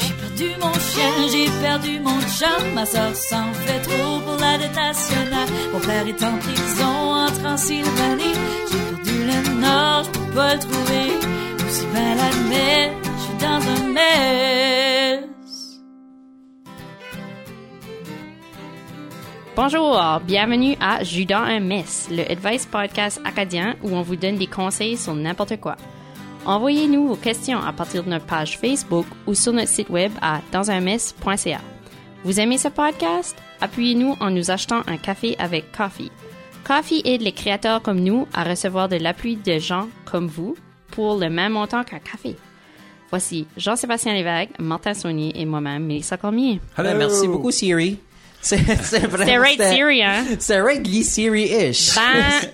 J'ai 0.00 0.12
perdu 0.22 0.48
mon 0.58 0.72
chien, 0.72 1.28
j'ai 1.30 1.50
perdu 1.60 2.00
mon 2.00 2.20
chat. 2.20 2.64
Ma 2.74 2.86
soeur 2.86 3.14
s'en 3.14 3.52
fait 3.52 3.80
trop 3.80 4.20
pour 4.20 4.36
la 4.40 4.56
dette 4.56 4.74
nationale. 4.74 5.48
Mon 5.72 5.80
père 5.80 6.06
est 6.06 6.22
en 6.22 6.38
prison 6.38 7.12
en 7.12 7.26
Transylvanie. 7.26 8.34
J'ai 8.70 8.78
perdu 8.78 9.16
le 9.26 9.60
nord, 9.60 10.04
je 10.04 10.10
peux 10.18 10.32
pas 10.34 10.54
le 10.54 10.60
trouver. 10.60 11.06
Aussi 11.66 11.86
bien 11.92 12.14
l'admettre, 12.14 13.10
je 13.16 13.22
suis 13.22 13.38
dans 13.38 13.60
un 13.68 13.92
mess. 13.92 15.24
Bonjour, 19.56 20.20
bienvenue 20.24 20.74
à 20.80 21.04
Judas 21.04 21.42
un 21.42 21.60
mess, 21.60 22.08
le 22.10 22.22
advice 22.30 22.64
podcast 22.64 23.20
acadien 23.26 23.76
où 23.82 23.90
on 23.94 24.00
vous 24.00 24.16
donne 24.16 24.38
des 24.38 24.46
conseils 24.46 24.96
sur 24.96 25.14
n'importe 25.14 25.60
quoi. 25.60 25.76
Envoyez-nous 26.46 27.08
vos 27.08 27.16
questions 27.16 27.60
à 27.60 27.72
partir 27.72 28.02
de 28.02 28.08
notre 28.08 28.24
page 28.24 28.58
Facebook 28.58 29.06
ou 29.26 29.34
sur 29.34 29.52
notre 29.52 29.68
site 29.68 29.90
web 29.90 30.10
à 30.22 30.40
dansunmess.ca. 30.52 31.60
Vous 32.24 32.40
aimez 32.40 32.58
ce 32.58 32.68
podcast? 32.68 33.36
Appuyez-nous 33.60 34.16
en 34.20 34.30
nous 34.30 34.50
achetant 34.50 34.82
un 34.86 34.96
café 34.96 35.36
avec 35.38 35.70
Coffee. 35.72 36.10
Coffee 36.64 37.02
aide 37.04 37.22
les 37.22 37.32
créateurs 37.32 37.82
comme 37.82 38.00
nous 38.00 38.26
à 38.32 38.44
recevoir 38.44 38.88
de 38.88 38.96
l'appui 38.96 39.36
de 39.36 39.58
gens 39.58 39.88
comme 40.04 40.26
vous 40.26 40.56
pour 40.90 41.18
le 41.18 41.28
même 41.28 41.52
montant 41.52 41.84
qu'un 41.84 41.98
café. 41.98 42.36
Voici 43.10 43.46
Jean-Sébastien 43.56 44.14
Lévesque, 44.14 44.58
Martin 44.58 44.94
Saunier 44.94 45.32
et 45.34 45.44
moi-même, 45.44 45.84
Mélissa 45.84 46.16
Cormier. 46.16 46.60
Ben, 46.76 46.96
merci 46.96 47.26
beaucoup, 47.26 47.50
Siri. 47.50 47.98
C'est 48.42 48.58
c'est 48.82 49.06
vrai. 49.06 49.26
C'est 49.26 49.36
right 49.38 49.62
Siri, 49.62 50.02
hein? 50.02 50.24
C'est 50.38 50.60
right, 50.60 50.86
Lee 50.86 51.04
Siri-ish. 51.04 51.94
Ben, 51.94 52.02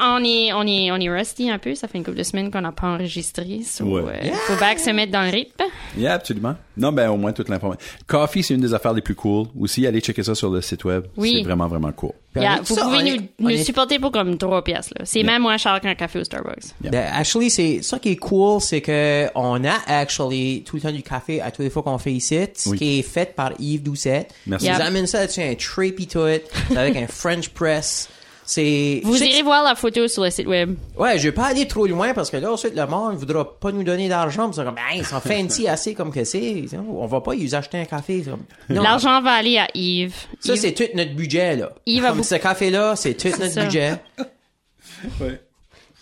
on 0.00 0.24
est, 0.24 0.52
on 0.52 0.66
est, 0.66 0.90
on 0.90 0.96
est 0.96 1.08
rusty 1.10 1.48
un 1.50 1.58
peu. 1.58 1.74
Ça 1.76 1.86
fait 1.86 1.98
une 1.98 2.04
couple 2.04 2.16
de 2.16 2.22
semaines 2.24 2.50
qu'on 2.50 2.60
n'a 2.60 2.72
pas 2.72 2.88
enregistré. 2.88 3.60
So, 3.64 3.84
Ouais. 3.84 4.02
euh, 4.24 4.32
Faut 4.48 4.56
bien 4.56 4.74
que 4.74 4.80
se 4.80 4.90
mettre 4.90 5.12
dans 5.12 5.22
le 5.22 5.30
rythme. 5.30 5.64
Yeah, 5.96 6.14
absolument. 6.14 6.56
Non, 6.76 6.92
ben 6.92 7.08
au 7.10 7.16
moins 7.16 7.32
toute 7.32 7.48
l'information. 7.48 7.80
Coffee, 8.06 8.42
c'est 8.42 8.54
une 8.54 8.60
des 8.60 8.74
affaires 8.74 8.92
les 8.92 9.00
plus 9.02 9.14
cool. 9.14 9.46
Aussi, 9.58 9.86
allez 9.86 10.00
checker 10.00 10.22
ça 10.22 10.34
sur 10.34 10.50
le 10.50 10.60
site 10.60 10.84
web. 10.84 11.04
Oui. 11.16 11.36
C'est 11.38 11.44
vraiment, 11.44 11.66
vraiment 11.68 11.92
cool. 11.92 12.12
Yeah, 12.34 12.58
vous 12.62 12.74
ça, 12.74 12.82
pouvez 12.82 12.96
on 12.98 13.00
nous, 13.00 13.06
est- 13.06 13.30
on 13.40 13.44
nous 13.44 13.50
est- 13.50 13.64
supporter 13.64 13.98
pour 13.98 14.12
comme 14.12 14.36
3 14.36 14.62
piastres. 14.62 14.92
là. 14.98 15.06
C'est 15.06 15.22
même 15.22 15.40
moins 15.42 15.56
cher 15.56 15.80
qu'un 15.80 15.94
café 15.94 16.18
au 16.18 16.24
Starbucks. 16.24 16.64
Yeah. 16.82 16.90
Ben, 16.90 17.06
actually, 17.14 17.48
c'est 17.50 17.80
ça 17.82 17.98
qui 17.98 18.10
est 18.10 18.16
cool, 18.16 18.60
c'est 18.60 18.82
que 18.82 19.26
on 19.34 19.64
a 19.64 19.72
actually 19.86 20.62
tout 20.66 20.76
le 20.76 20.82
temps 20.82 20.92
du 20.92 21.02
café 21.02 21.40
à 21.40 21.50
toutes 21.50 21.64
les 21.64 21.70
fois 21.70 21.82
qu'on 21.82 21.96
fait 21.98 22.12
ici, 22.12 22.38
ce 22.54 22.68
Oui. 22.68 22.78
qui 22.78 22.98
est 22.98 23.02
fait 23.02 23.34
par 23.34 23.52
Yves 23.58 23.82
Doucette. 23.82 24.34
Merci. 24.46 24.66
Ils 24.66 24.70
amènent 24.82 25.06
ça 25.06 25.26
dessus 25.26 25.40
un 25.40 25.54
tray 25.54 25.94
tout, 26.06 26.18
avec 26.76 26.96
un 26.96 27.06
French 27.06 27.48
press. 27.48 28.08
C'est. 28.48 29.00
Vous 29.02 29.20
irez 29.20 29.42
voir 29.42 29.64
la 29.64 29.74
photo 29.74 30.06
sur 30.06 30.22
le 30.22 30.30
site 30.30 30.46
web. 30.46 30.76
Ouais, 30.96 31.18
je 31.18 31.24
vais 31.24 31.32
pas 31.32 31.46
aller 31.46 31.66
trop 31.66 31.84
loin 31.86 32.14
parce 32.14 32.30
que 32.30 32.36
là 32.36 32.52
ensuite 32.52 32.76
le 32.76 32.86
monde 32.86 33.14
ne 33.14 33.18
voudra 33.18 33.58
pas 33.58 33.72
nous 33.72 33.82
donner 33.82 34.08
d'argent, 34.08 34.52
c'est 34.52 34.64
comme, 34.64 34.76
ben, 34.76 34.82
ils 34.94 35.04
sont 35.04 35.18
fancy 35.20 35.66
assez 35.68 35.94
comme 35.94 36.12
que 36.12 36.22
c'est. 36.22 36.64
On 36.88 37.06
va 37.06 37.20
pas 37.20 37.34
y 37.34 37.52
acheter 37.54 37.78
un 37.80 37.84
café. 37.86 38.22
comme-. 38.22 38.44
L'argent 38.68 39.20
va 39.20 39.32
aller 39.32 39.58
à 39.58 39.66
Yves. 39.74 40.14
Ça, 40.38 40.54
Yves- 40.54 40.56
c'est 40.60 40.72
tout 40.72 40.84
notre 40.94 41.14
budget, 41.14 41.56
là. 41.56 41.70
Yves 41.86 42.04
a 42.04 42.08
Comme 42.08 42.18
beaucoup- 42.18 42.28
ce 42.28 42.34
café-là, 42.36 42.94
c'est 42.94 43.14
tout 43.14 43.28
notre 43.30 43.50
ça. 43.52 43.64
budget. 43.64 43.94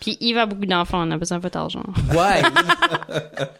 Puis 0.00 0.18
Yves 0.20 0.36
a 0.38 0.46
beaucoup 0.46 0.66
d'enfants. 0.66 1.06
On 1.06 1.10
a 1.12 1.16
besoin 1.16 1.38
de 1.38 1.42
votre 1.42 1.56
argent. 1.58 1.82
Ouais. 2.10 2.42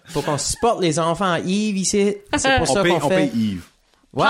Faut 0.07 0.21
qu'on 0.21 0.37
supporte 0.37 0.83
les 0.83 0.99
enfants 0.99 1.33
à 1.33 1.41
Yves 1.41 1.79
ici. 1.79 2.17
C'est 2.37 2.59
pour 2.59 2.71
On 2.71 2.75
ça 2.75 2.83
qu'on 2.83 2.97
on 2.97 3.09
fait. 3.09 3.17
paye 3.17 3.31
Yves. 3.35 3.65
Ouais, 4.15 4.25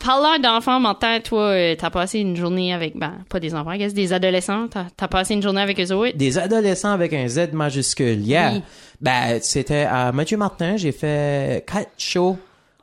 Parlant, 0.00 0.38
d'enfants, 0.40 0.80
Martin, 0.80 1.20
toi, 1.20 1.42
euh, 1.50 1.74
t'as 1.78 1.90
passé 1.90 2.18
une 2.18 2.36
journée 2.36 2.74
avec, 2.74 2.96
ben, 2.98 3.18
pas 3.28 3.38
des 3.38 3.54
enfants, 3.54 3.76
guess, 3.76 3.94
des 3.94 4.12
adolescents. 4.12 4.66
T'as 4.68 4.86
as 5.00 5.08
passé 5.08 5.34
une 5.34 5.42
journée 5.42 5.60
avec 5.60 5.78
eux 5.80 5.92
autres? 5.92 6.16
des 6.16 6.36
adolescents 6.38 6.90
avec 6.90 7.12
un 7.12 7.28
Z 7.28 7.52
majuscule. 7.52 8.20
Yeah. 8.26 8.52
Oui. 8.54 8.62
Ben, 9.00 9.38
c'était 9.40 9.86
à 9.88 10.10
Mathieu 10.12 10.36
Martin. 10.36 10.76
J'ai 10.76 10.92
fait 10.92 11.64
quatre 11.66 11.92
shows 11.96 12.38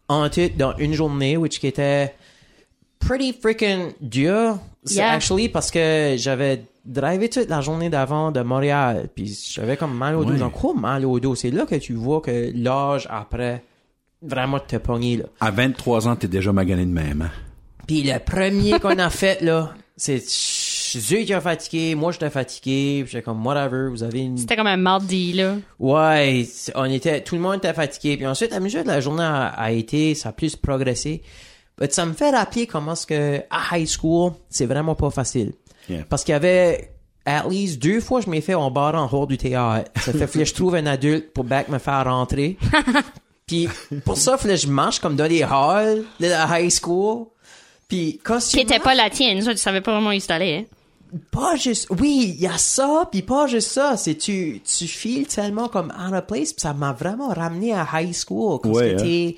en 0.08 0.30
tout 0.30 0.50
dans 0.58 0.74
une 0.78 0.94
journée, 0.94 1.36
which 1.38 1.60
qui 1.60 1.68
était 1.68 2.14
pretty 3.00 3.34
freaking 3.34 3.92
dur. 4.02 4.58
C'est 4.84 4.96
Yeah. 4.96 5.12
actually 5.12 5.50
parce 5.50 5.70
que 5.70 6.16
j'avais 6.18 6.64
drivé 6.86 7.28
toute 7.30 7.50
la 7.50 7.60
journée 7.60 7.90
d'avant 7.90 8.32
de 8.32 8.40
Montréal. 8.42 9.10
Puis 9.14 9.38
j'avais 9.52 9.76
comme 9.76 9.94
mal 9.96 10.16
au 10.16 10.24
dos. 10.24 10.34
Donc, 10.34 10.54
quoi 10.54 10.74
mal 10.74 11.06
au 11.06 11.20
dos? 11.20 11.36
C'est 11.36 11.52
là 11.52 11.66
que 11.66 11.76
tu 11.76 11.94
vois 11.94 12.22
que 12.22 12.52
l'âge 12.56 13.06
après 13.12 13.64
vraiment 14.22 14.60
te 14.60 14.76
pogné, 14.78 15.18
là. 15.18 15.26
À 15.40 15.52
23 15.52 16.08
ans, 16.08 16.16
t'es 16.16 16.28
déjà 16.28 16.52
magané 16.52 16.86
de 16.86 16.92
même. 16.92 17.24
Hein? 17.24 17.32
Puis 17.88 18.04
le 18.04 18.20
premier 18.20 18.80
qu'on 18.80 18.98
a 19.00 19.10
fait, 19.10 19.42
là, 19.42 19.74
c'est 19.96 20.18
eux 20.18 21.24
qui 21.24 21.34
ont 21.34 21.42
fatigué, 21.42 21.96
moi 21.96 22.12
j'étais 22.12 22.30
fatigué, 22.30 23.06
j'étais 23.08 23.22
comme 23.22 23.46
whatever, 23.46 23.90
vous 23.90 24.04
avez 24.04 24.20
une... 24.20 24.38
C'était 24.38 24.56
comme 24.56 24.68
un 24.68 24.78
mardi, 24.78 25.34
là. 25.34 25.56
Ouais, 25.80 26.46
on 26.76 26.86
était, 26.86 27.22
tout 27.22 27.36
le 27.36 27.42
monde 27.42 27.58
était 27.58 27.74
fatigué. 27.74 28.18
Puis 28.18 28.28
ensuite, 28.28 28.54
à 28.54 28.60
mesure 28.60 28.84
que 28.84 28.88
la 28.88 29.00
journée 29.00 29.24
a, 29.24 29.48
a 29.48 29.72
été, 29.72 30.16
ça 30.16 30.30
a 30.30 30.32
plus 30.34 30.56
progressé. 30.56 31.22
Mais 31.80 31.90
ça 31.90 32.06
me 32.06 32.14
fait 32.14 32.32
rappeler 32.32 32.68
comment 32.68 32.94
est-ce 32.94 33.08
que 33.08 33.42
à 33.50 33.78
high 33.78 33.88
school, 33.88 34.34
c'est 34.50 34.66
vraiment 34.66 34.96
pas 34.96 35.10
facile. 35.10 35.54
Yeah. 35.90 36.04
Parce 36.10 36.24
qu'il 36.24 36.34
y 36.34 36.36
avait 36.36 36.92
at 37.26 37.48
least 37.50 37.82
deux 37.82 38.00
fois 38.00 38.22
je 38.22 38.30
m'ai 38.30 38.42
fait 38.42 38.56
en 38.56 38.72
barre 38.72 38.96
en 38.96 39.08
hors 39.14 39.28
du 39.28 39.38
théâtre. 39.38 39.92
Ça 40.02 40.12
fait 40.14 40.28
que 40.40 40.46
je 40.46 40.54
trouve 40.56 40.76
un 40.76 40.86
adulte 40.86 41.34
pour 41.34 41.44
back 41.44 41.70
me 41.70 41.78
faire 41.78 42.06
rentrer. 42.06 42.58
Puis 43.48 43.68
pour 44.06 44.18
ça, 44.18 44.38
fallait 44.38 44.56
que 44.56 44.62
je 44.62 44.68
marche 44.68 45.00
comme 45.00 45.16
dans 45.16 45.26
les 45.26 45.42
halls 45.44 46.04
de 46.20 46.28
la 46.28 46.60
high 46.60 46.70
school. 46.70 47.28
Puis 47.88 48.20
quand 48.24 48.40
tu 48.40 48.46
C'était 48.48 48.76
marches- 48.80 48.84
pas 48.84 48.96
la 48.96 49.10
tienne, 49.10 49.42
ça, 49.42 49.52
tu 49.54 49.58
savais 49.58 49.82
pas 49.82 49.94
vraiment 49.94 50.10
où 50.10 50.20
allais, 50.30 50.58
hein? 50.58 50.66
pas 51.32 51.56
juste 51.56 51.88
oui 52.02 52.34
il 52.36 52.42
y 52.42 52.48
a 52.48 52.58
ça 52.58 53.08
puis 53.10 53.22
pas 53.22 53.48
juste 53.48 53.70
ça 53.72 53.96
c'est 53.96 54.16
tu 54.16 54.62
tu 54.62 54.88
files 54.90 55.26
tellement 55.26 55.70
comme 55.70 55.88
out 55.88 56.14
of 56.14 56.26
place 56.28 56.52
pis 56.52 56.60
ça 56.60 56.74
m'a 56.74 56.92
vraiment 56.92 57.30
ramené 57.30 57.72
à 57.74 57.88
high 57.94 58.14
school 58.14 58.60
quand 58.62 58.72
Ouais, 58.72 58.90
que 58.94 58.96
hein. 58.96 59.04
t'es 59.06 59.36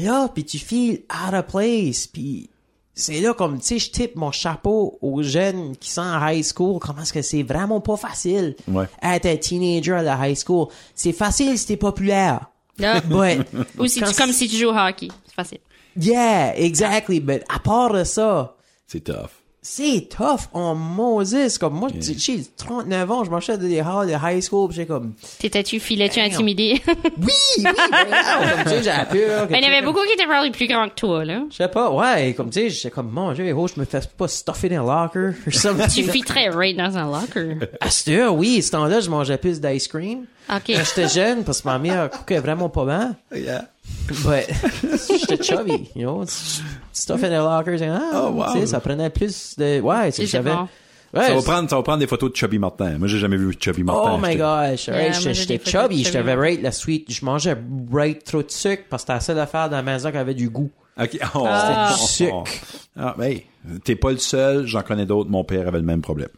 là 0.00 0.28
puis 0.34 0.44
tu 0.44 0.58
files 0.58 1.02
out 1.28 1.32
of 1.32 1.46
place 1.46 2.08
puis 2.08 2.50
c'est 2.92 3.20
là 3.20 3.34
comme 3.34 3.60
tu 3.60 3.66
sais 3.66 3.78
je 3.78 3.92
type 3.92 4.16
mon 4.16 4.32
chapeau 4.32 4.98
aux 5.00 5.22
jeunes 5.22 5.76
qui 5.76 5.92
sont 5.92 6.02
à 6.02 6.32
high 6.34 6.44
school 6.44 6.80
comment 6.80 7.02
est-ce 7.02 7.12
que 7.12 7.22
c'est 7.22 7.44
vraiment 7.44 7.80
pas 7.80 7.96
facile 7.96 8.56
Ouais. 8.66 8.86
être 9.00 9.26
un 9.26 9.36
teenager 9.36 9.92
à 9.92 10.02
la 10.02 10.28
high 10.28 10.36
school? 10.36 10.66
C'est 10.96 11.12
facile 11.12 11.56
si 11.56 11.68
t'es 11.68 11.76
populaire 11.76 12.46
But 12.78 13.46
Ou 13.78 13.86
si 13.86 14.00
quand 14.00 14.10
tu, 14.10 14.16
comme 14.16 14.32
si 14.32 14.48
tu 14.48 14.56
joues 14.56 14.68
au 14.70 14.76
hockey. 14.76 15.08
C'est 15.26 15.34
facile. 15.34 15.58
yeah 15.96 16.54
exactly 16.56 17.20
but 17.20 17.42
à 17.48 17.58
part 17.58 17.92
de 17.92 18.04
ça 18.04 18.56
C'est 18.86 19.04
tough. 19.04 19.41
C'est 19.64 20.08
tough 20.10 20.48
en 20.52 20.74
Moses. 20.74 21.56
Comme 21.56 21.74
moi, 21.74 21.88
j'ai 21.98 22.18
j'ai 22.18 22.44
39 22.56 23.10
ans, 23.10 23.24
je 23.24 23.30
marchais 23.30 23.56
dans 23.56 23.68
des 23.68 23.78
halls 23.78 24.08
de 24.08 24.14
high 24.20 24.42
school, 24.42 24.68
pis 24.68 24.74
j'ai 24.74 24.86
comme, 24.86 25.14
T'étais-tu, 25.38 25.78
filais-tu 25.78 26.18
intimidé? 26.18 26.82
oui, 26.86 27.32
oui, 27.58 27.62
ben 27.64 28.06
non, 28.10 28.48
comme 28.48 28.64
tu 28.64 28.70
sais, 28.70 28.82
j'avais 28.82 29.26
peur. 29.26 29.46
Ben, 29.46 29.58
il 29.58 29.64
y 29.64 29.66
avait 29.66 29.82
beaucoup 29.86 30.04
qui 30.04 30.12
étaient 30.14 30.24
probablement 30.24 30.52
plus 30.52 30.66
grands 30.66 30.88
que 30.88 30.94
toi, 30.94 31.24
là. 31.24 31.42
Je 31.50 31.56
sais 31.56 31.68
pas, 31.68 31.90
ouais, 31.90 32.34
comme 32.34 32.50
tu 32.50 32.60
sais, 32.60 32.70
j'étais 32.70 32.90
comme, 32.90 33.10
mon 33.10 33.32
dieu, 33.32 33.54
oh, 33.56 33.68
je 33.68 33.78
me 33.78 33.84
fais 33.84 34.00
pas 34.18 34.26
stuffer 34.26 34.68
dans 34.68 34.82
le 34.82 34.88
locker, 34.88 35.38
or 35.46 35.52
something. 35.52 36.04
Tu 36.04 36.10
fitterais 36.10 36.48
right 36.48 36.76
dans 36.76 36.98
un 36.98 37.10
locker. 37.10 37.58
À 37.80 37.88
cette 37.88 38.08
heure, 38.08 38.34
oui, 38.34 38.60
ce 38.62 38.72
temps-là, 38.72 38.98
je 38.98 39.10
mangeais 39.10 39.38
plus 39.38 39.60
d'ice 39.60 39.86
cream. 39.86 40.26
OK. 40.50 40.62
Quand 40.66 40.84
j'étais 40.84 41.08
jeune, 41.08 41.44
parce 41.44 41.62
que 41.62 41.68
ma 41.68 41.78
mère 41.78 42.10
cookait 42.10 42.40
vraiment 42.40 42.68
pas 42.68 42.84
bien. 42.84 43.16
Yeah. 43.32 43.68
But, 44.24 44.46
j'étais 45.20 45.42
chubby, 45.42 45.90
you 45.94 46.02
know? 46.02 46.24
Stuff 46.92 47.22
in 47.24 47.28
the 47.30 47.42
locker, 47.42 47.76
j'ai, 47.78 47.86
ah, 47.88 48.10
Oh, 48.14 48.30
wow. 48.30 48.52
tu 48.52 48.60
sais, 48.60 48.66
ça 48.66 48.80
prenait 48.80 49.10
plus 49.10 49.56
de, 49.56 49.80
ouais, 49.80 50.12
tu 50.12 50.22
ouais, 50.22 50.26
Ça 50.28 50.40
va 50.42 51.42
prendre, 51.42 51.68
ça 51.70 51.76
va 51.76 51.82
prendre 51.82 51.98
des 51.98 52.06
photos 52.06 52.30
de 52.32 52.36
Chubby 52.36 52.58
Martin. 52.58 52.98
Moi, 52.98 53.06
j'ai 53.08 53.18
jamais 53.18 53.36
vu 53.36 53.54
Chubby 53.58 53.84
Martin. 53.84 54.14
Oh 54.14 54.18
my 54.20 54.36
gosh, 54.36 54.88
Yeah, 54.88 55.12
j'étais 55.12 55.58
chubby, 55.64 56.04
j'étais 56.04 56.20
right 56.20 56.60
la 56.62 56.72
sweet, 56.72 57.12
je 57.12 57.24
mangeais 57.24 57.56
right 57.92 58.22
trop 58.24 58.42
de 58.42 58.50
sucre 58.50 58.84
parce 58.90 59.02
que 59.04 59.06
c'était 59.06 59.14
la 59.14 59.20
seule 59.20 59.38
affaire 59.38 59.70
dans 59.70 59.76
la 59.76 59.82
maison 59.82 60.10
qui 60.10 60.16
avait 60.16 60.34
du 60.34 60.50
goût. 60.50 60.70
Ok. 61.00 61.18
Oh, 61.34 61.44
Ah. 61.48 61.94
oh, 61.94 62.06
Sucre. 62.06 62.34
oh. 62.34 62.44
Ah, 62.98 63.14
ben, 63.16 63.38
t'es 63.84 63.96
pas 63.96 64.10
le 64.10 64.18
seul. 64.18 64.66
J'en 64.66 64.82
connais 64.82 65.06
d'autres. 65.06 65.30
Mon 65.30 65.44
père 65.44 65.66
avait 65.68 65.78
le 65.78 65.84
même 65.86 66.02
problème. 66.02 66.28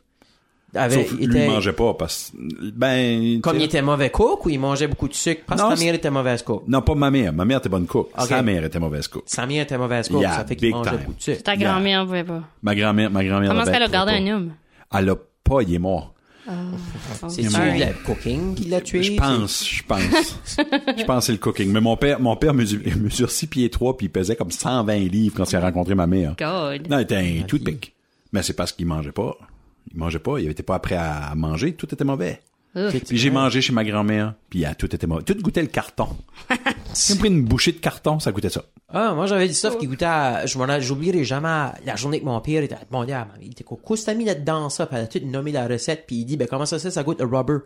Avait, 0.74 1.04
Sauf 1.04 1.14
il 1.20 1.28
lui, 1.28 1.40
il 1.44 1.50
mangeait 1.50 1.72
pas 1.72 1.94
parce 1.94 2.32
ben. 2.72 3.40
comme 3.40 3.56
il 3.58 3.62
était 3.64 3.82
mauvais 3.82 4.10
cook 4.10 4.44
ou 4.46 4.50
il 4.50 4.58
mangeait 4.58 4.88
beaucoup 4.88 5.08
de 5.08 5.14
sucre 5.14 5.42
parce 5.46 5.60
que 5.60 5.64
Non, 5.66 5.70
sa 5.70 5.76
c'est- 5.76 5.84
mère 5.84 5.94
était 5.94 6.10
mauvaise 6.10 6.42
cook? 6.42 6.64
Non, 6.66 6.82
pas 6.82 6.94
ma 6.94 7.10
mère. 7.10 7.32
Ma 7.32 7.44
mère 7.44 7.58
était 7.58 7.68
bonne 7.68 7.86
cook. 7.86 8.10
Ok. 8.18 8.26
Sa 8.26 8.42
mère 8.42 8.64
était 8.64 8.78
mauvaise 8.80 9.06
cook. 9.08 9.22
Sa 9.26 9.46
mère 9.46 9.62
était 9.62 9.78
mauvaise 9.78 10.08
cook, 10.08 10.20
Yeah, 10.20 10.32
ça 10.32 10.44
fait 10.44 10.56
qu'il 10.56 10.68
big 10.68 10.74
mangeait 10.74 10.90
time. 10.90 10.98
beaucoup 11.00 11.14
de 11.14 11.22
sucre. 11.22 11.42
Ta 11.42 11.56
grand-mère 11.56 12.00
ne 12.00 12.06
pouvait 12.06 12.24
pas. 12.24 12.42
Ma 12.62 12.74
grand-mère, 12.74 13.10
ma 13.10 13.24
grand-mère. 13.24 13.50
Comment 13.50 13.62
est-ce 13.62 13.70
qu'elle 13.70 13.82
a 13.82 13.88
gardé 13.88 14.12
un 14.12 14.26
homme? 14.34 14.52
Elle 14.96 15.08
a 15.10 15.16
pas, 15.44 15.62
il 15.62 15.74
est 15.74 15.78
mort. 15.78 16.14
C'est 17.28 17.42
tu 17.42 17.48
le 17.48 18.04
cooking 18.04 18.54
qui 18.54 18.64
l'a 18.68 18.80
tué? 18.82 19.02
Je 19.02 19.16
pense, 19.16 19.66
je 19.66 19.82
pense. 19.82 20.02
je 20.98 21.04
pense 21.04 21.18
que 21.20 21.24
c'est 21.26 21.32
le 21.32 21.38
cooking. 21.38 21.72
Mais 21.72 21.80
mon 21.80 21.96
père, 21.96 22.20
mon 22.20 22.36
père 22.36 22.52
mesure, 22.52 22.80
mesure 23.00 23.30
6 23.30 23.46
pieds 23.46 23.70
3 23.70 23.96
puis 23.96 24.06
il 24.06 24.10
pesait 24.10 24.36
comme 24.36 24.50
120 24.50 24.94
livres 25.10 25.34
quand 25.36 25.50
il 25.50 25.56
a 25.56 25.60
rencontré 25.60 25.94
ma 25.94 26.06
mère. 26.06 26.34
God. 26.38 26.88
Non, 26.90 26.98
il 26.98 27.02
était 27.02 27.16
un 27.16 27.42
toothpick. 27.46 27.94
Mais 28.32 28.42
c'est 28.42 28.52
parce 28.52 28.72
qu'il 28.72 28.86
mangeait 28.86 29.12
pas. 29.12 29.36
Il 29.92 29.98
mangeait 29.98 30.18
pas, 30.18 30.38
il 30.38 30.48
était 30.50 30.62
pas 30.62 30.78
prêt 30.78 30.96
à 30.96 31.32
manger, 31.36 31.74
tout 31.74 31.92
était 31.92 32.04
mauvais. 32.04 32.40
Puis 32.74 33.16
j'ai 33.18 33.30
mangé 33.30 33.60
chez 33.62 33.72
ma 33.72 33.84
grand-mère, 33.84 34.34
puis 34.50 34.64
ah, 34.64 34.74
tout 34.74 34.92
était 34.92 35.06
mauvais. 35.06 35.22
Tout 35.22 35.36
goûtait 35.40 35.62
le 35.62 35.68
carton. 35.68 36.08
J'ai 37.08 37.16
pris 37.16 37.28
une 37.28 37.44
bouchée 37.44 37.72
de 37.72 37.78
carton, 37.78 38.18
ça 38.20 38.30
goûtait 38.32 38.48
ça. 38.50 38.62
Ah, 38.88 39.14
moi, 39.14 39.26
j'avais 39.26 39.48
du 39.48 39.54
stuff 39.54 39.78
qui 39.78 39.86
goûtait 39.88 40.04
à, 40.04 40.46
je 40.46 40.56
m'en 40.58 40.68
ai- 40.68 40.80
j'oublierai 40.80 41.24
jamais 41.24 41.70
la 41.84 41.96
journée 41.96 42.20
que 42.20 42.24
mon 42.24 42.40
père 42.40 42.62
était 42.62 42.76
à 42.76 42.80
ma- 42.90 43.04
il 43.42 43.50
était 43.50 43.64
quoi, 43.64 43.78
qu'est-ce 43.84 44.10
mis 44.12 44.24
là-dedans, 44.24 44.68
ça? 44.70 44.86
Puis 44.86 44.96
elle 44.96 45.04
a 45.04 45.06
tout 45.08 45.18
nommé 45.24 45.50
la 45.50 45.66
recette, 45.66 46.04
puis 46.06 46.16
il 46.16 46.24
dit, 46.24 46.36
ben, 46.36 46.46
comment 46.48 46.66
ça, 46.66 46.78
c'est, 46.78 46.90
ça 46.92 47.02
goûte 47.02 47.20
le 47.20 47.26
rubber. 47.26 47.58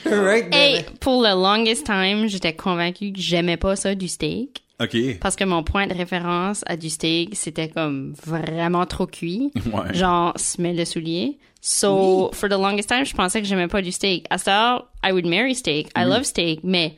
Right, 0.06 0.52
Hey, 0.52 0.84
pour 1.00 1.22
le 1.22 1.30
longest 1.30 1.86
time, 1.86 2.26
j'étais 2.26 2.54
convaincue 2.54 3.12
que 3.12 3.20
j'aimais 3.20 3.56
pas 3.56 3.76
ça 3.76 3.94
du 3.94 4.08
steak. 4.08 4.62
OK. 4.80 5.18
Parce 5.20 5.36
que 5.36 5.44
mon 5.44 5.62
point 5.62 5.86
de 5.86 5.94
référence 5.94 6.62
à 6.66 6.76
du 6.76 6.90
steak, 6.90 7.36
c'était 7.36 7.68
comme 7.68 8.12
vraiment 8.26 8.86
trop 8.86 9.06
cuit. 9.06 9.52
Ouais. 9.72 9.94
Genre, 9.94 10.32
semelle 10.36 10.76
de 10.76 10.84
soulier. 10.84 11.38
So, 11.60 12.30
for 12.34 12.48
the 12.48 12.54
longest 12.54 12.88
time, 12.88 13.04
je 13.06 13.14
pensais 13.14 13.40
que 13.40 13.46
j'aimais 13.46 13.68
pas 13.68 13.80
du 13.82 13.92
steak. 13.92 14.26
À 14.30 14.36
heure, 14.50 14.88
I 15.04 15.12
would 15.12 15.26
marry 15.26 15.54
steak. 15.54 15.88
I 15.96 16.04
love 16.04 16.24
steak, 16.24 16.60
mais 16.64 16.96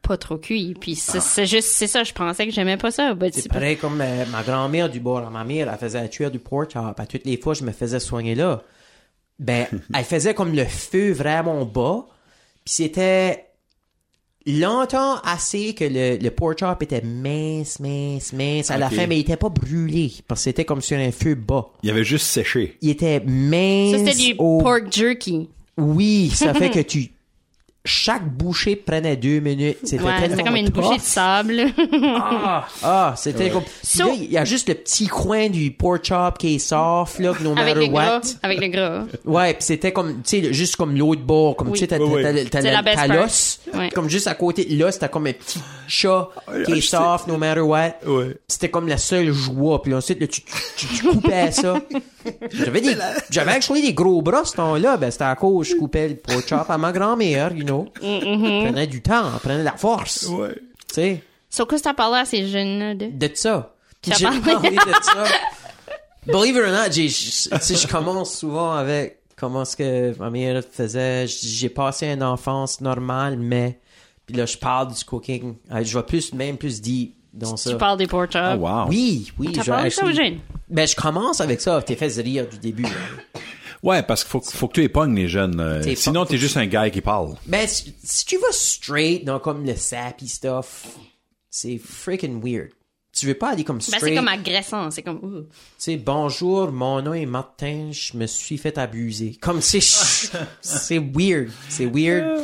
pas 0.00 0.16
trop 0.16 0.38
cuit. 0.38 0.74
Puis 0.80 0.94
c'est 0.94 1.20
c'est 1.20 1.44
juste, 1.44 1.68
c'est 1.72 1.88
ça, 1.88 2.04
je 2.04 2.12
pensais 2.14 2.46
que 2.46 2.52
j'aimais 2.52 2.76
pas 2.78 2.90
ça. 2.90 3.12
But 3.14 3.34
C'est 3.34 3.48
pas- 3.48 3.54
pareil 3.54 3.76
comme 3.76 4.00
euh, 4.00 4.24
ma 4.32 4.42
grand-mère 4.42 4.88
du 4.88 5.00
bord 5.00 5.18
à 5.18 5.28
ma 5.30 5.44
mère, 5.44 5.68
elle 5.70 5.78
faisait 5.78 6.08
tuer 6.08 6.30
du 6.30 6.38
pork 6.38 6.70
chop. 6.72 6.98
À 6.98 7.04
toutes 7.06 7.26
les 7.26 7.36
fois, 7.36 7.52
je 7.52 7.64
me 7.64 7.72
faisais 7.72 8.00
soigner 8.00 8.34
là. 8.34 8.62
Ben, 9.38 9.66
elle 9.94 10.04
faisait 10.04 10.32
comme 10.34 10.54
le 10.54 10.64
feu 10.64 11.10
vraiment 11.12 11.64
bas. 11.66 12.06
Puis 12.64 12.74
c'était 12.74 13.47
longtemps 14.46 15.16
assez 15.24 15.74
que 15.74 15.84
le, 15.84 16.16
le 16.22 16.30
pork 16.30 16.58
chop 16.60 16.82
était 16.82 17.02
mince, 17.02 17.80
mince, 17.80 18.32
mince 18.32 18.70
à 18.70 18.78
la 18.78 18.88
fin, 18.90 19.06
mais 19.06 19.16
il 19.16 19.20
était 19.20 19.36
pas 19.36 19.48
brûlé. 19.48 20.12
Parce 20.26 20.40
que 20.40 20.44
c'était 20.44 20.64
comme 20.64 20.80
sur 20.80 20.96
un 20.98 21.10
feu 21.12 21.34
bas. 21.34 21.68
Il 21.82 21.90
avait 21.90 22.04
juste 22.04 22.26
séché. 22.26 22.76
Il 22.80 22.90
était 22.90 23.20
mince. 23.20 23.92
Ça, 23.92 23.98
c'était 23.98 24.14
du 24.14 24.34
au- 24.38 24.58
pork 24.58 24.90
jerky. 24.90 25.48
Oui, 25.76 26.30
ça 26.34 26.54
fait 26.54 26.70
que 26.74 26.80
tu... 26.80 27.10
Chaque 27.88 28.28
bouchée 28.28 28.76
prenait 28.76 29.16
deux 29.16 29.40
minutes. 29.40 29.78
C'était 29.82 30.02
Ouais, 30.04 30.12
c'était 30.16 30.28
tellement 30.28 30.44
comme 30.44 30.56
une 30.56 30.68
bouchée 30.68 30.98
de 30.98 31.02
sable. 31.02 31.62
Ah, 32.20 32.66
ah 32.82 33.14
c'était 33.16 33.50
comme. 33.50 33.62
So- 33.82 34.06
Là, 34.08 34.12
il 34.14 34.30
y 34.30 34.36
a 34.38 34.44
juste 34.44 34.68
le 34.68 34.74
petit 34.74 35.06
coin 35.06 35.48
du 35.48 35.70
pork 35.70 36.04
chop 36.04 36.36
qui 36.38 36.56
est 36.56 36.58
soft, 36.58 37.18
là, 37.18 37.32
no 37.42 37.52
avec 37.52 37.74
matter 37.76 37.86
le 37.86 37.86
gras. 37.92 38.16
what. 38.16 38.20
Avec 38.42 38.60
le 38.60 38.68
gras. 38.68 39.04
Ouais, 39.24 39.54
pis 39.54 39.64
c'était 39.64 39.92
comme, 39.92 40.22
tu 40.22 40.42
sais, 40.42 40.52
juste 40.52 40.76
comme 40.76 40.96
l'autre 40.96 41.22
bord, 41.22 41.56
comme 41.56 41.68
Oui. 41.68 41.74
tu 41.78 41.80
sais, 41.80 41.86
t'as, 41.86 41.98
Oui, 41.98 42.22
oui. 42.24 43.08
l'os, 43.08 43.60
Ouais. 43.74 43.88
comme 43.90 44.08
juste 44.08 44.26
à 44.26 44.34
côté 44.34 44.64
de 44.64 44.78
l'os, 44.78 44.98
t'as 44.98 45.08
comme 45.08 45.26
un 45.26 45.32
petit 45.32 45.60
chat 45.86 46.28
qui 46.66 46.72
est 46.72 46.80
soft, 46.80 47.26
no 47.26 47.36
matter 47.38 47.60
what. 47.60 47.94
Ouais. 48.06 48.36
C'était 48.48 48.68
comme 48.70 48.88
la 48.88 48.98
seule 48.98 49.32
joie, 49.32 49.82
puis 49.82 49.94
ensuite, 49.94 50.20
là, 50.20 50.26
tu, 50.26 50.42
tu, 50.42 50.52
tu, 50.76 50.86
tu 50.96 51.04
coupais 51.08 51.50
ça. 51.52 51.80
J'avais 52.52 52.80
des, 52.82 52.96
j'avais 53.30 53.58
des 53.80 53.94
gros 53.94 54.20
bras 54.20 54.44
ce 54.44 54.54
temps-là, 54.56 54.96
ben 54.98 55.10
c'était 55.10 55.24
à 55.24 55.34
cause 55.34 55.66
que 55.68 55.74
je 55.74 55.78
coupais 55.78 56.08
le 56.08 56.16
pork 56.16 56.46
chop 56.46 56.68
à 56.68 56.76
ma 56.76 56.92
grand-mère, 56.92 57.52
you 57.54 57.64
know. 57.64 57.77
Mm-hmm. 57.84 58.64
prenait 58.66 58.86
du 58.86 59.02
temps, 59.02 59.30
prenait 59.42 59.58
de 59.60 59.64
la 59.64 59.76
force, 59.76 60.26
Ouais. 60.28 60.54
tu 60.88 60.94
sais? 60.94 61.22
So, 61.50 61.64
qu'est-ce 61.66 61.82
que 61.82 61.88
t'as 61.88 61.94
parlé 61.94 62.18
à 62.18 62.24
ces 62.24 62.46
jeunes-là 62.48 62.94
de? 62.94 63.06
de 63.06 63.30
ça. 63.34 63.74
Tu 64.02 64.12
as 64.12 64.16
J'ai 64.16 64.24
parlé? 64.24 64.40
parlé 64.40 64.70
de 64.76 64.76
ça. 65.02 65.24
Believe 66.26 66.56
it 66.56 66.62
or 66.62 66.70
not, 66.72 66.92
j'ai, 66.92 67.08
je, 67.08 67.78
tu 67.80 67.86
commence 67.88 68.36
souvent 68.36 68.72
avec 68.72 69.20
comment 69.36 69.64
ce 69.64 69.76
que 69.76 70.18
ma 70.18 70.28
mère 70.30 70.62
faisait. 70.70 71.26
J'ai 71.26 71.68
passé 71.70 72.06
une 72.06 72.22
enfance 72.22 72.80
normale, 72.82 73.38
mais 73.38 73.78
puis 74.26 74.36
là 74.36 74.44
je 74.44 74.58
parle 74.58 74.92
du 74.92 75.02
cooking. 75.04 75.54
Euh, 75.72 75.82
Je 75.82 75.96
vais 75.96 76.04
plus, 76.04 76.34
même 76.34 76.58
plus 76.58 76.80
dit 76.82 77.14
dans 77.32 77.56
ça. 77.56 77.70
Tu 77.70 77.76
parles 77.78 77.96
des 77.98 78.06
pork. 78.06 78.30
Oh, 78.34 78.56
wow. 78.58 78.88
Oui, 78.88 79.32
oui. 79.38 79.52
T'as 79.54 79.62
je- 79.62 79.70
parlé 79.70 79.88
de 79.88 79.94
ça 79.94 80.12
jeunes? 80.12 80.38
Ben 80.68 80.86
je 80.86 80.94
commence 80.96 81.40
avec 81.40 81.60
ça. 81.62 81.80
T'es 81.80 81.96
fait 81.96 82.08
rire 82.20 82.46
du 82.46 82.58
début. 82.58 82.82
là. 82.82 82.90
Ouais, 83.82 84.02
parce 84.02 84.24
qu'il 84.24 84.30
faut, 84.30 84.40
faut 84.40 84.68
que 84.68 84.74
tu 84.74 84.82
épognes 84.82 85.14
les 85.14 85.28
jeunes. 85.28 85.60
euh, 85.60 85.82
T'es 85.82 85.94
sinon, 85.94 86.24
t'es 86.26 86.36
juste 86.38 86.56
un 86.56 86.66
gars 86.66 86.90
qui 86.90 87.00
parle. 87.00 87.34
Ben 87.46 87.66
si, 87.68 87.94
si 88.02 88.24
tu 88.24 88.36
vas 88.38 88.50
straight 88.52 89.24
dans 89.24 89.38
comme 89.38 89.64
le 89.64 89.76
sappy 89.76 90.26
stuff, 90.28 90.86
c'est 91.50 91.78
freaking 91.78 92.40
weird. 92.42 92.70
Tu 93.12 93.26
veux 93.26 93.34
pas 93.34 93.50
aller 93.50 93.64
comme 93.64 93.78
Ben, 93.78 93.82
straight. 93.82 94.04
c'est 94.04 94.14
comme 94.14 94.28
agressant. 94.28 94.90
C'est 94.90 95.02
comme. 95.02 95.46
Tu 95.50 95.56
sais, 95.78 95.96
bonjour, 95.96 96.70
mon 96.72 97.00
nom 97.02 97.14
est 97.14 97.26
Martin, 97.26 97.90
je 97.92 98.16
me 98.16 98.26
suis 98.26 98.58
fait 98.58 98.76
abuser. 98.78 99.36
Comme 99.40 99.60
c'est, 99.60 99.80
c'est 100.60 100.98
weird, 100.98 101.50
c'est 101.68 101.86
weird. 101.86 102.40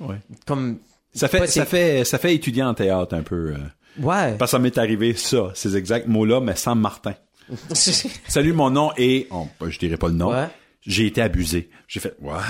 Ouais. 0.00 0.16
Comme, 0.46 0.78
Ça 1.14 1.28
fait, 1.28 1.46
ça 1.46 1.64
fait, 1.66 2.04
ça 2.04 2.18
fait 2.18 2.34
étudiant 2.34 2.68
en 2.68 2.74
théâtre 2.74 3.14
un 3.14 3.22
peu. 3.22 3.54
euh. 3.54 3.56
ouais. 4.00 4.36
Parce 4.38 4.50
que 4.50 4.56
ça 4.56 4.58
m'est 4.58 4.78
arrivé 4.78 5.14
ça, 5.14 5.50
ces 5.54 5.76
exacts 5.76 6.06
mots-là, 6.06 6.40
mais 6.40 6.54
sans 6.56 6.74
Martin. 6.74 7.14
Salut, 8.28 8.52
mon 8.52 8.70
nom 8.70 8.90
est, 8.96 9.26
oh, 9.30 9.46
je 9.66 9.78
dirais 9.78 9.96
pas 9.96 10.08
le 10.08 10.14
nom. 10.14 10.30
Ouais. 10.32 10.48
J'ai 10.82 11.06
été 11.06 11.20
abusé. 11.20 11.70
J'ai 11.86 12.00
fait, 12.00 12.16
what? 12.20 12.42